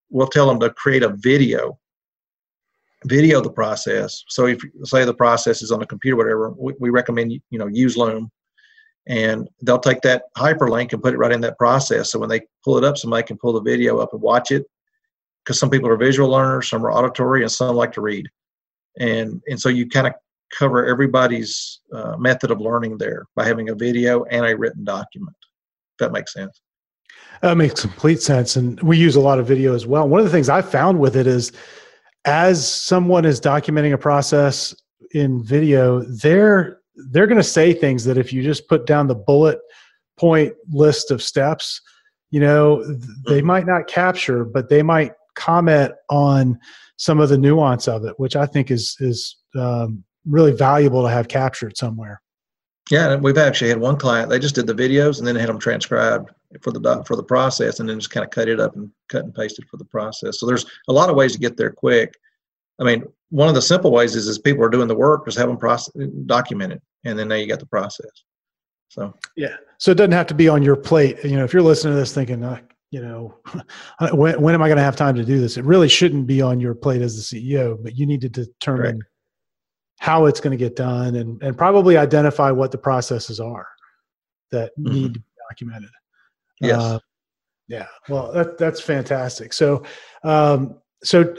we'll 0.09 0.27
tell 0.27 0.47
them 0.47 0.59
to 0.59 0.69
create 0.71 1.01
a 1.01 1.15
video, 1.17 1.79
video 3.05 3.41
the 3.41 3.49
process. 3.49 4.23
So 4.27 4.47
if 4.47 4.61
say 4.83 5.05
the 5.05 5.13
process 5.13 5.61
is 5.61 5.71
on 5.71 5.81
a 5.81 5.87
computer, 5.87 6.17
whatever, 6.17 6.51
we, 6.51 6.73
we 6.79 6.89
recommend 6.89 7.31
you 7.31 7.59
know 7.59 7.67
use 7.67 7.95
Loom, 7.95 8.29
and 9.07 9.47
they'll 9.61 9.79
take 9.79 10.01
that 10.01 10.23
hyperlink 10.37 10.93
and 10.93 11.03
put 11.03 11.13
it 11.13 11.17
right 11.17 11.31
in 11.31 11.41
that 11.41 11.57
process. 11.57 12.11
So 12.11 12.19
when 12.19 12.29
they 12.29 12.41
pull 12.63 12.77
it 12.77 12.83
up, 12.83 12.97
somebody 12.97 13.23
can 13.23 13.37
pull 13.37 13.53
the 13.53 13.61
video 13.61 13.99
up 13.99 14.13
and 14.13 14.21
watch 14.21 14.51
it. 14.51 14.65
Because 15.43 15.59
some 15.59 15.69
people 15.69 15.89
are 15.89 15.97
visual 15.97 16.29
learners, 16.29 16.69
some 16.69 16.85
are 16.85 16.91
auditory, 16.91 17.41
and 17.41 17.51
some 17.51 17.75
like 17.75 17.91
to 17.93 18.01
read 18.01 18.29
and 18.99 19.41
and 19.47 19.59
so 19.59 19.69
you 19.69 19.87
kind 19.87 20.07
of 20.07 20.13
cover 20.57 20.85
everybody's 20.85 21.81
uh, 21.93 22.15
method 22.17 22.51
of 22.51 22.61
learning 22.61 22.97
there 22.97 23.25
by 23.35 23.45
having 23.45 23.69
a 23.69 23.75
video 23.75 24.23
and 24.25 24.45
a 24.45 24.55
written 24.55 24.83
document. 24.83 25.35
If 25.41 25.97
that 25.99 26.11
makes 26.11 26.33
sense. 26.33 26.61
That 27.41 27.57
makes 27.57 27.81
complete 27.81 28.21
sense, 28.21 28.55
and 28.55 28.79
we 28.81 28.97
use 28.97 29.15
a 29.15 29.19
lot 29.19 29.39
of 29.39 29.47
video 29.47 29.73
as 29.73 29.85
well. 29.85 30.07
One 30.07 30.19
of 30.19 30.25
the 30.25 30.31
things 30.31 30.49
I 30.49 30.61
found 30.61 30.99
with 30.99 31.15
it 31.15 31.27
is, 31.27 31.51
as 32.25 32.67
someone 32.71 33.25
is 33.25 33.41
documenting 33.41 33.93
a 33.93 33.97
process 33.97 34.75
in 35.11 35.43
video, 35.43 36.01
they're 36.03 36.79
they're 36.95 37.27
going 37.27 37.37
to 37.37 37.43
say 37.43 37.73
things 37.73 38.03
that 38.05 38.17
if 38.17 38.31
you 38.31 38.43
just 38.43 38.67
put 38.67 38.85
down 38.85 39.07
the 39.07 39.15
bullet 39.15 39.59
point 40.17 40.53
list 40.71 41.11
of 41.11 41.21
steps, 41.21 41.81
you 42.31 42.39
know, 42.39 42.83
they 43.27 43.37
mm-hmm. 43.39 43.47
might 43.47 43.65
not 43.65 43.87
capture, 43.87 44.45
but 44.45 44.69
they 44.69 44.83
might 44.83 45.13
comment 45.35 45.93
on 46.09 46.59
some 46.97 47.19
of 47.19 47.29
the 47.29 47.37
nuance 47.37 47.87
of 47.87 48.05
it, 48.05 48.19
which 48.19 48.35
I 48.35 48.45
think 48.45 48.71
is 48.71 48.95
is 48.99 49.37
um, 49.57 50.03
really 50.25 50.51
valuable 50.51 51.03
to 51.03 51.09
have 51.09 51.27
captured 51.27 51.77
somewhere. 51.77 52.21
Yeah, 52.91 53.15
we've 53.15 53.37
actually 53.37 53.69
had 53.69 53.79
one 53.79 53.97
client. 53.97 54.29
They 54.29 54.39
just 54.39 54.55
did 54.55 54.67
the 54.67 54.73
videos 54.73 55.17
and 55.17 55.27
then 55.27 55.35
had 55.35 55.49
them 55.49 55.59
transcribed 55.59 56.31
for 56.61 56.71
the 56.71 57.03
for 57.07 57.15
the 57.15 57.23
process, 57.23 57.79
and 57.79 57.87
then 57.87 57.99
just 57.99 58.11
kind 58.11 58.25
of 58.25 58.31
cut 58.31 58.49
it 58.49 58.59
up 58.59 58.75
and 58.75 58.89
cut 59.09 59.23
and 59.23 59.33
pasted 59.33 59.67
for 59.69 59.77
the 59.77 59.85
process. 59.85 60.39
So 60.39 60.45
there's 60.45 60.65
a 60.87 60.93
lot 60.93 61.09
of 61.09 61.15
ways 61.15 61.33
to 61.33 61.39
get 61.39 61.55
there 61.57 61.71
quick. 61.71 62.13
I 62.79 62.83
mean, 62.83 63.03
one 63.33 63.49
of 63.49 63.55
the 63.55 63.61
simple 63.63 63.91
ways 63.91 64.15
is 64.15 64.27
is 64.27 64.37
people 64.37 64.63
are 64.63 64.69
doing 64.69 64.87
the 64.87 64.95
work, 64.95 65.25
just 65.25 65.39
have 65.39 65.47
them 65.47 65.57
process, 65.57 65.91
document 66.27 66.71
it, 66.71 66.81
and 67.03 67.17
then 67.17 67.27
now 67.27 67.35
you 67.35 67.47
got 67.47 67.59
the 67.59 67.65
process. 67.65 68.11
So 68.89 69.11
yeah, 69.35 69.55
so 69.79 69.89
it 69.89 69.95
doesn't 69.95 70.11
have 70.11 70.27
to 70.27 70.35
be 70.35 70.47
on 70.47 70.61
your 70.61 70.75
plate. 70.75 71.17
You 71.23 71.37
know, 71.37 71.43
if 71.43 71.51
you're 71.51 71.63
listening 71.63 71.95
to 71.95 71.99
this 71.99 72.13
thinking, 72.13 72.43
you 72.91 73.01
know, 73.01 73.35
when, 74.13 74.39
when 74.39 74.53
am 74.53 74.61
I 74.61 74.67
going 74.67 74.77
to 74.77 74.83
have 74.83 74.95
time 74.95 75.15
to 75.15 75.25
do 75.25 75.39
this? 75.39 75.57
It 75.57 75.65
really 75.65 75.89
shouldn't 75.89 76.27
be 76.27 76.43
on 76.43 76.59
your 76.59 76.75
plate 76.75 77.01
as 77.01 77.15
the 77.27 77.41
CEO, 77.41 77.81
but 77.81 77.97
you 77.97 78.05
need 78.05 78.21
to 78.21 78.29
determine 78.29 78.97
right. 78.97 79.03
how 79.99 80.27
it's 80.27 80.39
going 80.39 80.55
to 80.55 80.63
get 80.63 80.75
done 80.75 81.15
and, 81.15 81.41
and 81.41 81.57
probably 81.57 81.97
identify 81.97 82.51
what 82.51 82.71
the 82.71 82.77
processes 82.77 83.39
are 83.39 83.67
that 84.51 84.73
mm-hmm. 84.79 84.93
need 84.93 85.13
to 85.15 85.19
be 85.19 85.25
documented. 85.49 85.89
Yes. 86.61 86.79
Uh, 86.79 86.99
yeah. 87.67 87.87
Well, 88.09 88.31
that, 88.31 88.59
that's 88.59 88.79
fantastic. 88.79 89.53
So, 89.53 89.83
um, 90.23 90.79
so 91.03 91.33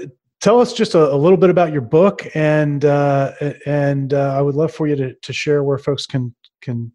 tell 0.44 0.60
us 0.60 0.74
just 0.74 0.94
a, 0.94 1.10
a, 1.10 1.16
little 1.16 1.38
bit 1.38 1.48
about 1.48 1.72
your 1.72 1.80
book 1.80 2.26
and, 2.34 2.84
uh, 2.84 3.32
and, 3.64 4.12
uh, 4.12 4.36
I 4.36 4.42
would 4.42 4.54
love 4.54 4.70
for 4.70 4.86
you 4.86 4.94
to, 4.94 5.14
to 5.14 5.32
share 5.32 5.64
where 5.64 5.78
folks 5.78 6.04
can, 6.04 6.34
can 6.60 6.92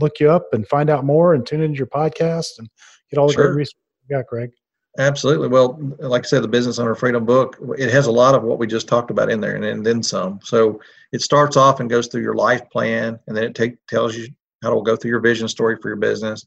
look 0.00 0.18
you 0.18 0.30
up 0.30 0.54
and 0.54 0.66
find 0.66 0.88
out 0.88 1.04
more 1.04 1.34
and 1.34 1.46
tune 1.46 1.60
into 1.60 1.76
your 1.76 1.88
podcast 1.88 2.58
and 2.58 2.70
get 3.10 3.18
all 3.18 3.26
the 3.26 3.34
sure. 3.34 3.48
great 3.48 3.56
resources 3.56 3.76
you 4.08 4.16
got, 4.16 4.26
Greg. 4.26 4.50
Absolutely. 4.98 5.48
Well, 5.48 5.78
like 5.98 6.24
I 6.24 6.26
said, 6.26 6.42
the 6.42 6.48
Business 6.48 6.78
Owner 6.78 6.94
Freedom 6.94 7.22
book, 7.22 7.58
it 7.76 7.90
has 7.90 8.06
a 8.06 8.10
lot 8.12 8.34
of 8.34 8.44
what 8.44 8.58
we 8.58 8.66
just 8.66 8.88
talked 8.88 9.10
about 9.10 9.30
in 9.30 9.42
there 9.42 9.56
and, 9.56 9.64
and 9.64 9.84
then 9.84 10.02
some. 10.02 10.40
So 10.42 10.80
it 11.12 11.20
starts 11.20 11.58
off 11.58 11.80
and 11.80 11.90
goes 11.90 12.06
through 12.06 12.22
your 12.22 12.34
life 12.34 12.68
plan, 12.70 13.20
and 13.26 13.36
then 13.36 13.44
it 13.44 13.54
take, 13.54 13.76
tells 13.88 14.16
you 14.16 14.26
how 14.62 14.74
to 14.74 14.82
go 14.82 14.96
through 14.96 15.10
your 15.10 15.20
vision 15.20 15.48
story 15.48 15.76
for 15.80 15.88
your 15.88 15.96
business. 15.96 16.46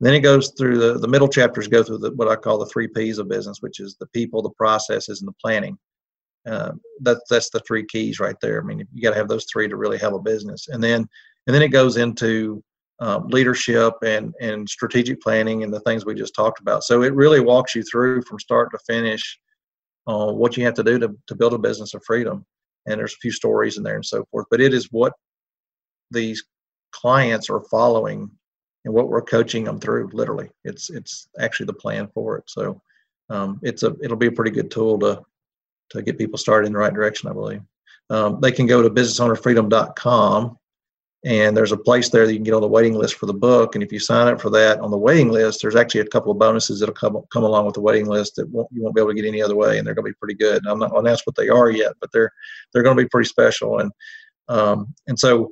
Then 0.00 0.14
it 0.14 0.20
goes 0.20 0.52
through 0.58 0.78
the, 0.78 0.98
the 0.98 1.08
middle 1.08 1.28
chapters 1.28 1.68
go 1.68 1.82
through 1.82 1.98
the, 1.98 2.12
what 2.12 2.28
I 2.28 2.36
call 2.36 2.58
the 2.58 2.66
three 2.66 2.88
P's 2.88 3.18
of 3.18 3.28
business, 3.28 3.58
which 3.60 3.80
is 3.80 3.96
the 3.98 4.06
people, 4.08 4.42
the 4.42 4.50
processes, 4.50 5.20
and 5.20 5.28
the 5.28 5.36
planning. 5.40 5.78
Uh, 6.46 6.72
that, 7.00 7.18
that's 7.30 7.50
the 7.50 7.60
three 7.60 7.86
keys 7.86 8.20
right 8.20 8.36
there. 8.42 8.60
I 8.60 8.64
mean, 8.64 8.86
you 8.92 9.02
got 9.02 9.10
to 9.10 9.16
have 9.16 9.28
those 9.28 9.46
three 9.50 9.68
to 9.68 9.76
really 9.76 9.98
have 9.98 10.12
a 10.12 10.18
business. 10.18 10.68
And 10.68 10.82
then, 10.82 11.06
and 11.46 11.54
then 11.54 11.62
it 11.62 11.68
goes 11.68 11.96
into 11.96 12.62
um, 13.00 13.28
leadership 13.28 13.94
and 14.04 14.32
and 14.40 14.68
strategic 14.68 15.20
planning 15.20 15.62
and 15.64 15.72
the 15.72 15.80
things 15.80 16.04
we 16.04 16.14
just 16.14 16.34
talked 16.34 16.60
about. 16.60 16.84
So 16.84 17.02
it 17.02 17.14
really 17.14 17.40
walks 17.40 17.74
you 17.74 17.82
through 17.82 18.22
from 18.22 18.38
start 18.38 18.70
to 18.70 18.78
finish 18.86 19.38
uh, 20.06 20.32
what 20.32 20.56
you 20.56 20.64
have 20.64 20.74
to 20.74 20.84
do 20.84 20.98
to 20.98 21.16
to 21.26 21.34
build 21.34 21.54
a 21.54 21.58
business 21.58 21.94
of 21.94 22.02
freedom. 22.06 22.46
And 22.86 22.98
there's 22.98 23.14
a 23.14 23.20
few 23.20 23.32
stories 23.32 23.78
in 23.78 23.82
there 23.82 23.96
and 23.96 24.06
so 24.06 24.24
forth. 24.30 24.46
But 24.50 24.60
it 24.60 24.72
is 24.72 24.92
what 24.92 25.12
these 26.10 26.44
clients 26.92 27.50
are 27.50 27.62
following 27.70 28.30
and 28.84 28.92
what 28.92 29.08
we're 29.08 29.22
coaching 29.22 29.64
them 29.64 29.80
through. 29.80 30.10
Literally, 30.12 30.50
it's 30.64 30.90
it's 30.90 31.28
actually 31.38 31.66
the 31.66 31.74
plan 31.74 32.08
for 32.14 32.38
it. 32.38 32.44
So 32.46 32.80
um, 33.30 33.60
it's 33.62 33.82
a 33.82 33.96
it'll 34.02 34.16
be 34.16 34.26
a 34.26 34.32
pretty 34.32 34.50
good 34.50 34.70
tool 34.70 34.98
to 35.00 35.22
to 35.90 36.02
get 36.02 36.18
people 36.18 36.38
started 36.38 36.66
in 36.66 36.72
the 36.72 36.78
right 36.78 36.94
direction. 36.94 37.28
I 37.28 37.32
believe. 37.32 37.62
Um, 38.10 38.40
they 38.40 38.52
can 38.52 38.66
go 38.66 38.82
to 38.82 38.90
businessownerfreedom.com 38.90 40.58
and 41.24 41.56
there's 41.56 41.72
a 41.72 41.76
place 41.76 42.10
there 42.10 42.26
that 42.26 42.32
you 42.32 42.38
can 42.38 42.44
get 42.44 42.52
on 42.52 42.60
the 42.60 42.68
waiting 42.68 42.94
list 42.94 43.14
for 43.14 43.24
the 43.24 43.32
book. 43.32 43.74
And 43.74 43.82
if 43.82 43.90
you 43.90 43.98
sign 43.98 44.28
up 44.28 44.42
for 44.42 44.50
that 44.50 44.80
on 44.80 44.90
the 44.90 44.98
waiting 44.98 45.30
list, 45.30 45.62
there's 45.62 45.74
actually 45.74 46.02
a 46.02 46.06
couple 46.06 46.30
of 46.30 46.38
bonuses 46.38 46.80
that'll 46.80 46.94
come 46.94 47.18
come 47.32 47.44
along 47.44 47.64
with 47.64 47.74
the 47.74 47.80
waiting 47.80 48.06
list 48.06 48.36
that 48.36 48.48
won't, 48.50 48.68
you 48.70 48.82
won't 48.82 48.94
be 48.94 49.00
able 49.00 49.10
to 49.10 49.14
get 49.14 49.26
any 49.26 49.40
other 49.40 49.56
way, 49.56 49.78
and 49.78 49.86
they're 49.86 49.94
going 49.94 50.04
to 50.04 50.10
be 50.10 50.18
pretty 50.20 50.34
good. 50.34 50.58
And 50.58 50.66
I'm 50.68 50.78
not 50.78 50.90
going 50.90 51.06
to 51.06 51.10
ask 51.10 51.26
what 51.26 51.34
they 51.34 51.48
are 51.48 51.70
yet, 51.70 51.94
but 51.98 52.12
they're 52.12 52.30
they're 52.72 52.82
going 52.82 52.96
to 52.96 53.02
be 53.02 53.08
pretty 53.08 53.28
special. 53.28 53.78
And 53.78 53.90
um, 54.48 54.94
and 55.06 55.18
so 55.18 55.50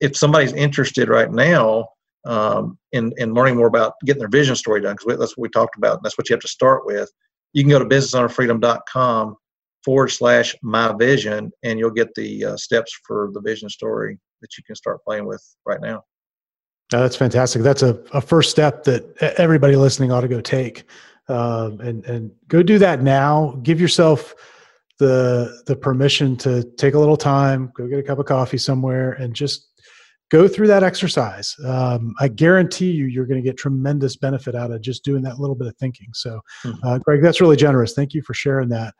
if 0.00 0.16
somebody's 0.16 0.52
interested 0.52 1.08
right 1.08 1.30
now 1.30 1.90
um, 2.26 2.78
in 2.92 3.12
in 3.16 3.34
learning 3.34 3.56
more 3.56 3.66
about 3.66 3.94
getting 4.04 4.20
their 4.20 4.28
vision 4.28 4.56
story 4.56 4.80
done, 4.80 4.96
because 4.96 5.18
that's 5.18 5.36
what 5.36 5.42
we 5.42 5.48
talked 5.48 5.76
about, 5.76 5.94
and 5.94 6.02
that's 6.02 6.16
what 6.16 6.28
you 6.28 6.34
have 6.34 6.42
to 6.42 6.48
start 6.48 6.86
with, 6.86 7.10
you 7.52 7.62
can 7.62 7.70
go 7.70 7.78
to 7.78 7.84
businessownerfreedom.com 7.84 9.36
forward 9.84 10.08
slash 10.08 10.54
my 10.62 10.92
vision, 10.98 11.52
and 11.62 11.78
you'll 11.78 11.90
get 11.90 12.14
the 12.14 12.44
uh, 12.44 12.56
steps 12.56 12.98
for 13.06 13.30
the 13.34 13.40
vision 13.40 13.68
story 13.68 14.18
that 14.40 14.56
you 14.56 14.64
can 14.64 14.74
start 14.74 15.04
playing 15.04 15.26
with 15.26 15.42
right 15.66 15.80
now. 15.80 16.02
That's 16.90 17.16
fantastic. 17.16 17.62
That's 17.62 17.82
a, 17.82 17.98
a 18.12 18.20
first 18.20 18.50
step 18.50 18.84
that 18.84 19.34
everybody 19.38 19.76
listening 19.76 20.12
ought 20.12 20.20
to 20.20 20.28
go 20.28 20.40
take, 20.40 20.84
um, 21.28 21.80
and 21.80 22.04
and 22.04 22.30
go 22.48 22.62
do 22.62 22.78
that 22.78 23.02
now. 23.02 23.58
Give 23.62 23.80
yourself 23.80 24.34
the 24.98 25.62
the 25.66 25.76
permission 25.76 26.36
to 26.38 26.62
take 26.76 26.94
a 26.94 26.98
little 26.98 27.16
time, 27.16 27.72
go 27.74 27.86
get 27.88 27.98
a 27.98 28.02
cup 28.02 28.18
of 28.18 28.26
coffee 28.26 28.58
somewhere, 28.58 29.12
and 29.12 29.34
just 29.34 29.73
go 30.30 30.48
through 30.48 30.68
that 30.68 30.82
exercise. 30.82 31.54
Um, 31.64 32.14
I 32.20 32.28
guarantee 32.28 32.90
you, 32.90 33.06
you're 33.06 33.26
going 33.26 33.42
to 33.42 33.46
get 33.48 33.56
tremendous 33.56 34.16
benefit 34.16 34.54
out 34.54 34.70
of 34.70 34.80
just 34.80 35.04
doing 35.04 35.22
that 35.22 35.38
little 35.38 35.56
bit 35.56 35.68
of 35.68 35.76
thinking. 35.76 36.08
So, 36.12 36.40
mm-hmm. 36.64 36.86
uh, 36.86 36.98
Greg, 36.98 37.22
that's 37.22 37.40
really 37.40 37.56
generous. 37.56 37.92
Thank 37.92 38.14
you 38.14 38.22
for 38.22 38.34
sharing 38.34 38.68
that. 38.70 38.94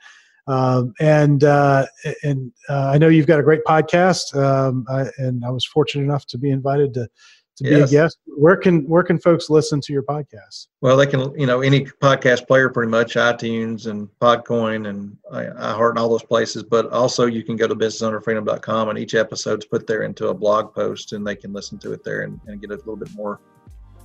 Um, 0.47 0.93
and 1.01 1.43
uh, 1.43 1.87
and 2.23 2.53
uh, 2.69 2.89
I 2.89 2.99
know 2.99 3.09
you've 3.09 3.27
got 3.27 3.41
a 3.41 3.43
great 3.43 3.65
podcast, 3.65 4.37
um, 4.37 4.85
I, 4.91 5.07
and 5.17 5.43
I 5.45 5.51
was 5.51 5.65
fortunate 5.65 6.05
enough 6.05 6.27
to 6.27 6.39
be 6.39 6.51
invited 6.51 6.93
to 6.95 7.09
to 7.57 7.65
be 7.65 7.75
a 7.75 7.87
guest. 7.87 8.19
Where 8.27 8.57
can 8.57 8.89
where 8.89 9.03
can 9.03 9.19
folks 9.19 9.51
listen 9.51 9.81
to 9.83 9.93
your 9.93 10.03
podcast? 10.03 10.69
Well, 10.81 10.97
they 10.97 11.07
can 11.07 11.39
you 11.39 11.47
know 11.47 11.61
any 11.61 11.85
podcast 11.85 12.47
player 12.47 12.69
pretty 12.69 12.91
much 12.91 13.15
iTunes 13.15 13.87
and 13.87 14.09
Podcoin 14.21 14.89
and 14.89 15.17
iHeart 15.33 15.91
and 15.91 15.99
all 15.99 16.09
those 16.09 16.25
places. 16.25 16.63
But 16.63 16.91
also 16.91 17.27
you 17.27 17.43
can 17.43 17.57
go 17.57 17.67
to 17.67 17.75
businessownerfreedom.com 17.75 18.89
and 18.89 18.99
each 18.99 19.15
episode's 19.15 19.67
put 19.67 19.87
there 19.87 20.03
into 20.03 20.29
a 20.29 20.35
blog 20.35 20.75
post 20.75 21.13
and 21.13 21.27
they 21.27 21.37
can 21.37 21.53
listen 21.53 21.79
to 21.79 21.93
it 21.93 22.05
there 22.05 22.23
and, 22.23 22.41
and 22.47 22.61
get 22.61 22.71
a 22.71 22.77
little 22.77 22.97
bit 22.97 23.15
more 23.15 23.41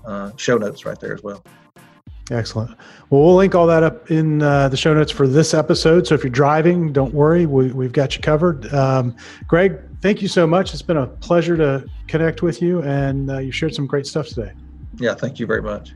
uh, 0.05 0.31
show 0.37 0.57
notes 0.57 0.85
right 0.85 0.99
there 0.99 1.13
as 1.13 1.23
well. 1.23 1.43
Excellent. 2.31 2.69
Well, 3.09 3.23
we'll 3.23 3.35
link 3.35 3.55
all 3.55 3.65
that 3.67 3.81
up 3.81 4.11
in 4.11 4.41
uh, 4.41 4.69
the 4.69 4.77
show 4.77 4.93
notes 4.93 5.11
for 5.11 5.27
this 5.27 5.53
episode. 5.53 6.05
So 6.05 6.13
if 6.13 6.23
you're 6.23 6.29
driving, 6.29 6.93
don't 6.93 7.13
worry, 7.13 7.45
We 7.45 7.71
we, 7.71 7.85
have 7.85 7.93
got 7.93 8.15
you 8.15 8.21
covered. 8.21 8.71
Um, 8.73 9.15
Greg, 9.47 9.79
thank 10.01 10.21
you 10.21 10.27
so 10.27 10.45
much. 10.47 10.73
It's 10.73 10.81
been 10.81 10.97
a 10.97 11.07
pleasure 11.07 11.57
to 11.57 11.85
connect 12.07 12.41
with 12.41 12.61
you, 12.61 12.81
and 12.83 13.29
uh, 13.29 13.37
you 13.39 13.51
shared 13.51 13.75
some 13.75 13.87
great 13.87 14.05
stuff 14.05 14.27
today. 14.27 14.53
Yeah, 14.97 15.13
thank 15.13 15.39
you 15.39 15.45
very 15.45 15.61
much. 15.61 15.93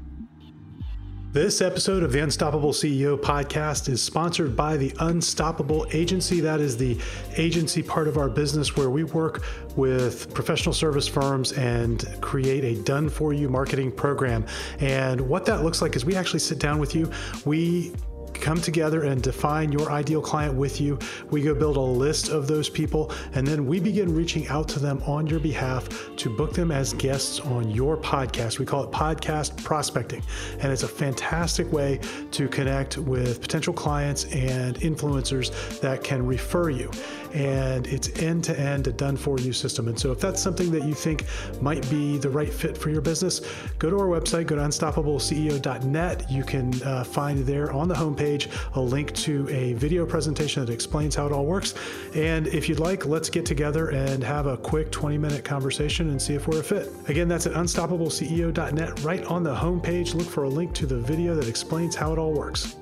This 1.33 1.61
episode 1.61 2.03
of 2.03 2.11
the 2.11 2.19
Unstoppable 2.19 2.73
CEO 2.73 3.17
podcast 3.19 3.89
is 3.89 4.03
sponsored 4.03 4.55
by 4.55 4.77
the 4.77 4.93
Unstoppable 4.99 5.87
Agency. 5.91 6.39
That 6.41 6.59
is 6.59 6.77
the 6.77 6.95
agency 7.37 7.81
part 7.81 8.07
of 8.07 8.19
our 8.19 8.29
business 8.29 8.77
where 8.77 8.91
we 8.91 9.03
work 9.03 9.43
with 9.75 10.31
professional 10.35 10.73
service 10.73 11.07
firms 11.07 11.51
and 11.53 12.07
create 12.21 12.63
a 12.63 12.83
done 12.83 13.09
for 13.09 13.33
you 13.33 13.49
marketing 13.49 13.91
program. 13.91 14.45
And 14.79 15.19
what 15.21 15.43
that 15.47 15.63
looks 15.63 15.81
like 15.81 15.95
is 15.95 16.05
we 16.05 16.15
actually 16.15 16.37
sit 16.37 16.59
down 16.59 16.77
with 16.77 16.93
you. 16.93 17.09
We 17.45 17.95
come 18.43 18.59
together 18.59 19.03
and 19.03 19.23
define 19.23 19.71
your 19.71 19.89
ideal 19.89 20.21
client 20.21 20.53
with 20.53 20.81
you. 20.81 20.99
We 21.31 21.41
go 21.41 21.55
build 21.55 21.77
a 21.77 21.79
list 21.79 22.27
of 22.27 22.45
those 22.45 22.67
people, 22.67 23.09
and 23.33 23.47
then 23.47 23.65
we 23.65 23.79
begin 23.79 24.13
reaching 24.13 24.45
out 24.49 24.67
to 24.69 24.79
them 24.79 25.01
on 25.03 25.25
your 25.27 25.39
behalf 25.39 25.87
to 26.17 26.29
book 26.29 26.51
them 26.51 26.69
as 26.69 26.91
guests 26.93 27.39
on 27.39 27.71
your 27.71 27.95
podcast. 27.95 28.59
We 28.59 28.65
call 28.65 28.83
it 28.83 28.91
podcast 28.91 29.63
prospecting, 29.63 30.21
and 30.59 30.73
it's 30.73 30.83
a 30.83 30.89
fantastic 30.89 31.71
way 31.71 32.01
to 32.31 32.49
connect 32.49 32.97
with 32.97 33.39
potential 33.39 33.73
clients 33.73 34.25
and 34.33 34.75
influencers 34.81 35.79
that 35.79 36.03
can 36.03 36.25
refer 36.25 36.69
you 36.69 36.91
and 37.33 37.87
it's 37.87 38.09
end 38.21 38.43
to 38.45 38.59
end, 38.59 38.87
a 38.87 38.91
done 38.91 39.17
for 39.17 39.39
you 39.39 39.53
system. 39.53 39.87
And 39.87 39.99
so, 39.99 40.11
if 40.11 40.19
that's 40.19 40.41
something 40.41 40.71
that 40.71 40.83
you 40.83 40.93
think 40.93 41.25
might 41.61 41.87
be 41.89 42.17
the 42.17 42.29
right 42.29 42.51
fit 42.51 42.77
for 42.77 42.89
your 42.89 43.01
business, 43.01 43.41
go 43.79 43.89
to 43.89 43.99
our 43.99 44.07
website, 44.07 44.47
go 44.47 44.55
to 44.55 44.61
unstoppableceo.net. 44.61 46.31
You 46.31 46.43
can 46.43 46.83
uh, 46.83 47.03
find 47.03 47.39
there 47.39 47.71
on 47.71 47.87
the 47.87 47.95
homepage 47.95 48.49
a 48.75 48.79
link 48.79 49.13
to 49.15 49.47
a 49.49 49.73
video 49.73 50.05
presentation 50.05 50.65
that 50.65 50.71
explains 50.71 51.15
how 51.15 51.25
it 51.25 51.31
all 51.31 51.45
works. 51.45 51.73
And 52.15 52.47
if 52.47 52.69
you'd 52.69 52.79
like, 52.79 53.05
let's 53.05 53.29
get 53.29 53.45
together 53.45 53.89
and 53.89 54.23
have 54.23 54.45
a 54.45 54.57
quick 54.57 54.91
20 54.91 55.17
minute 55.17 55.43
conversation 55.43 56.09
and 56.09 56.21
see 56.21 56.33
if 56.33 56.47
we're 56.47 56.59
a 56.59 56.63
fit. 56.63 56.89
Again, 57.07 57.27
that's 57.27 57.47
at 57.47 57.53
unstoppableceo.net. 57.53 59.03
Right 59.03 59.25
on 59.25 59.43
the 59.43 59.55
homepage, 59.55 60.13
look 60.13 60.27
for 60.27 60.43
a 60.43 60.49
link 60.49 60.73
to 60.75 60.85
the 60.85 60.99
video 60.99 61.35
that 61.35 61.47
explains 61.47 61.95
how 61.95 62.13
it 62.13 62.19
all 62.19 62.33
works. 62.33 62.75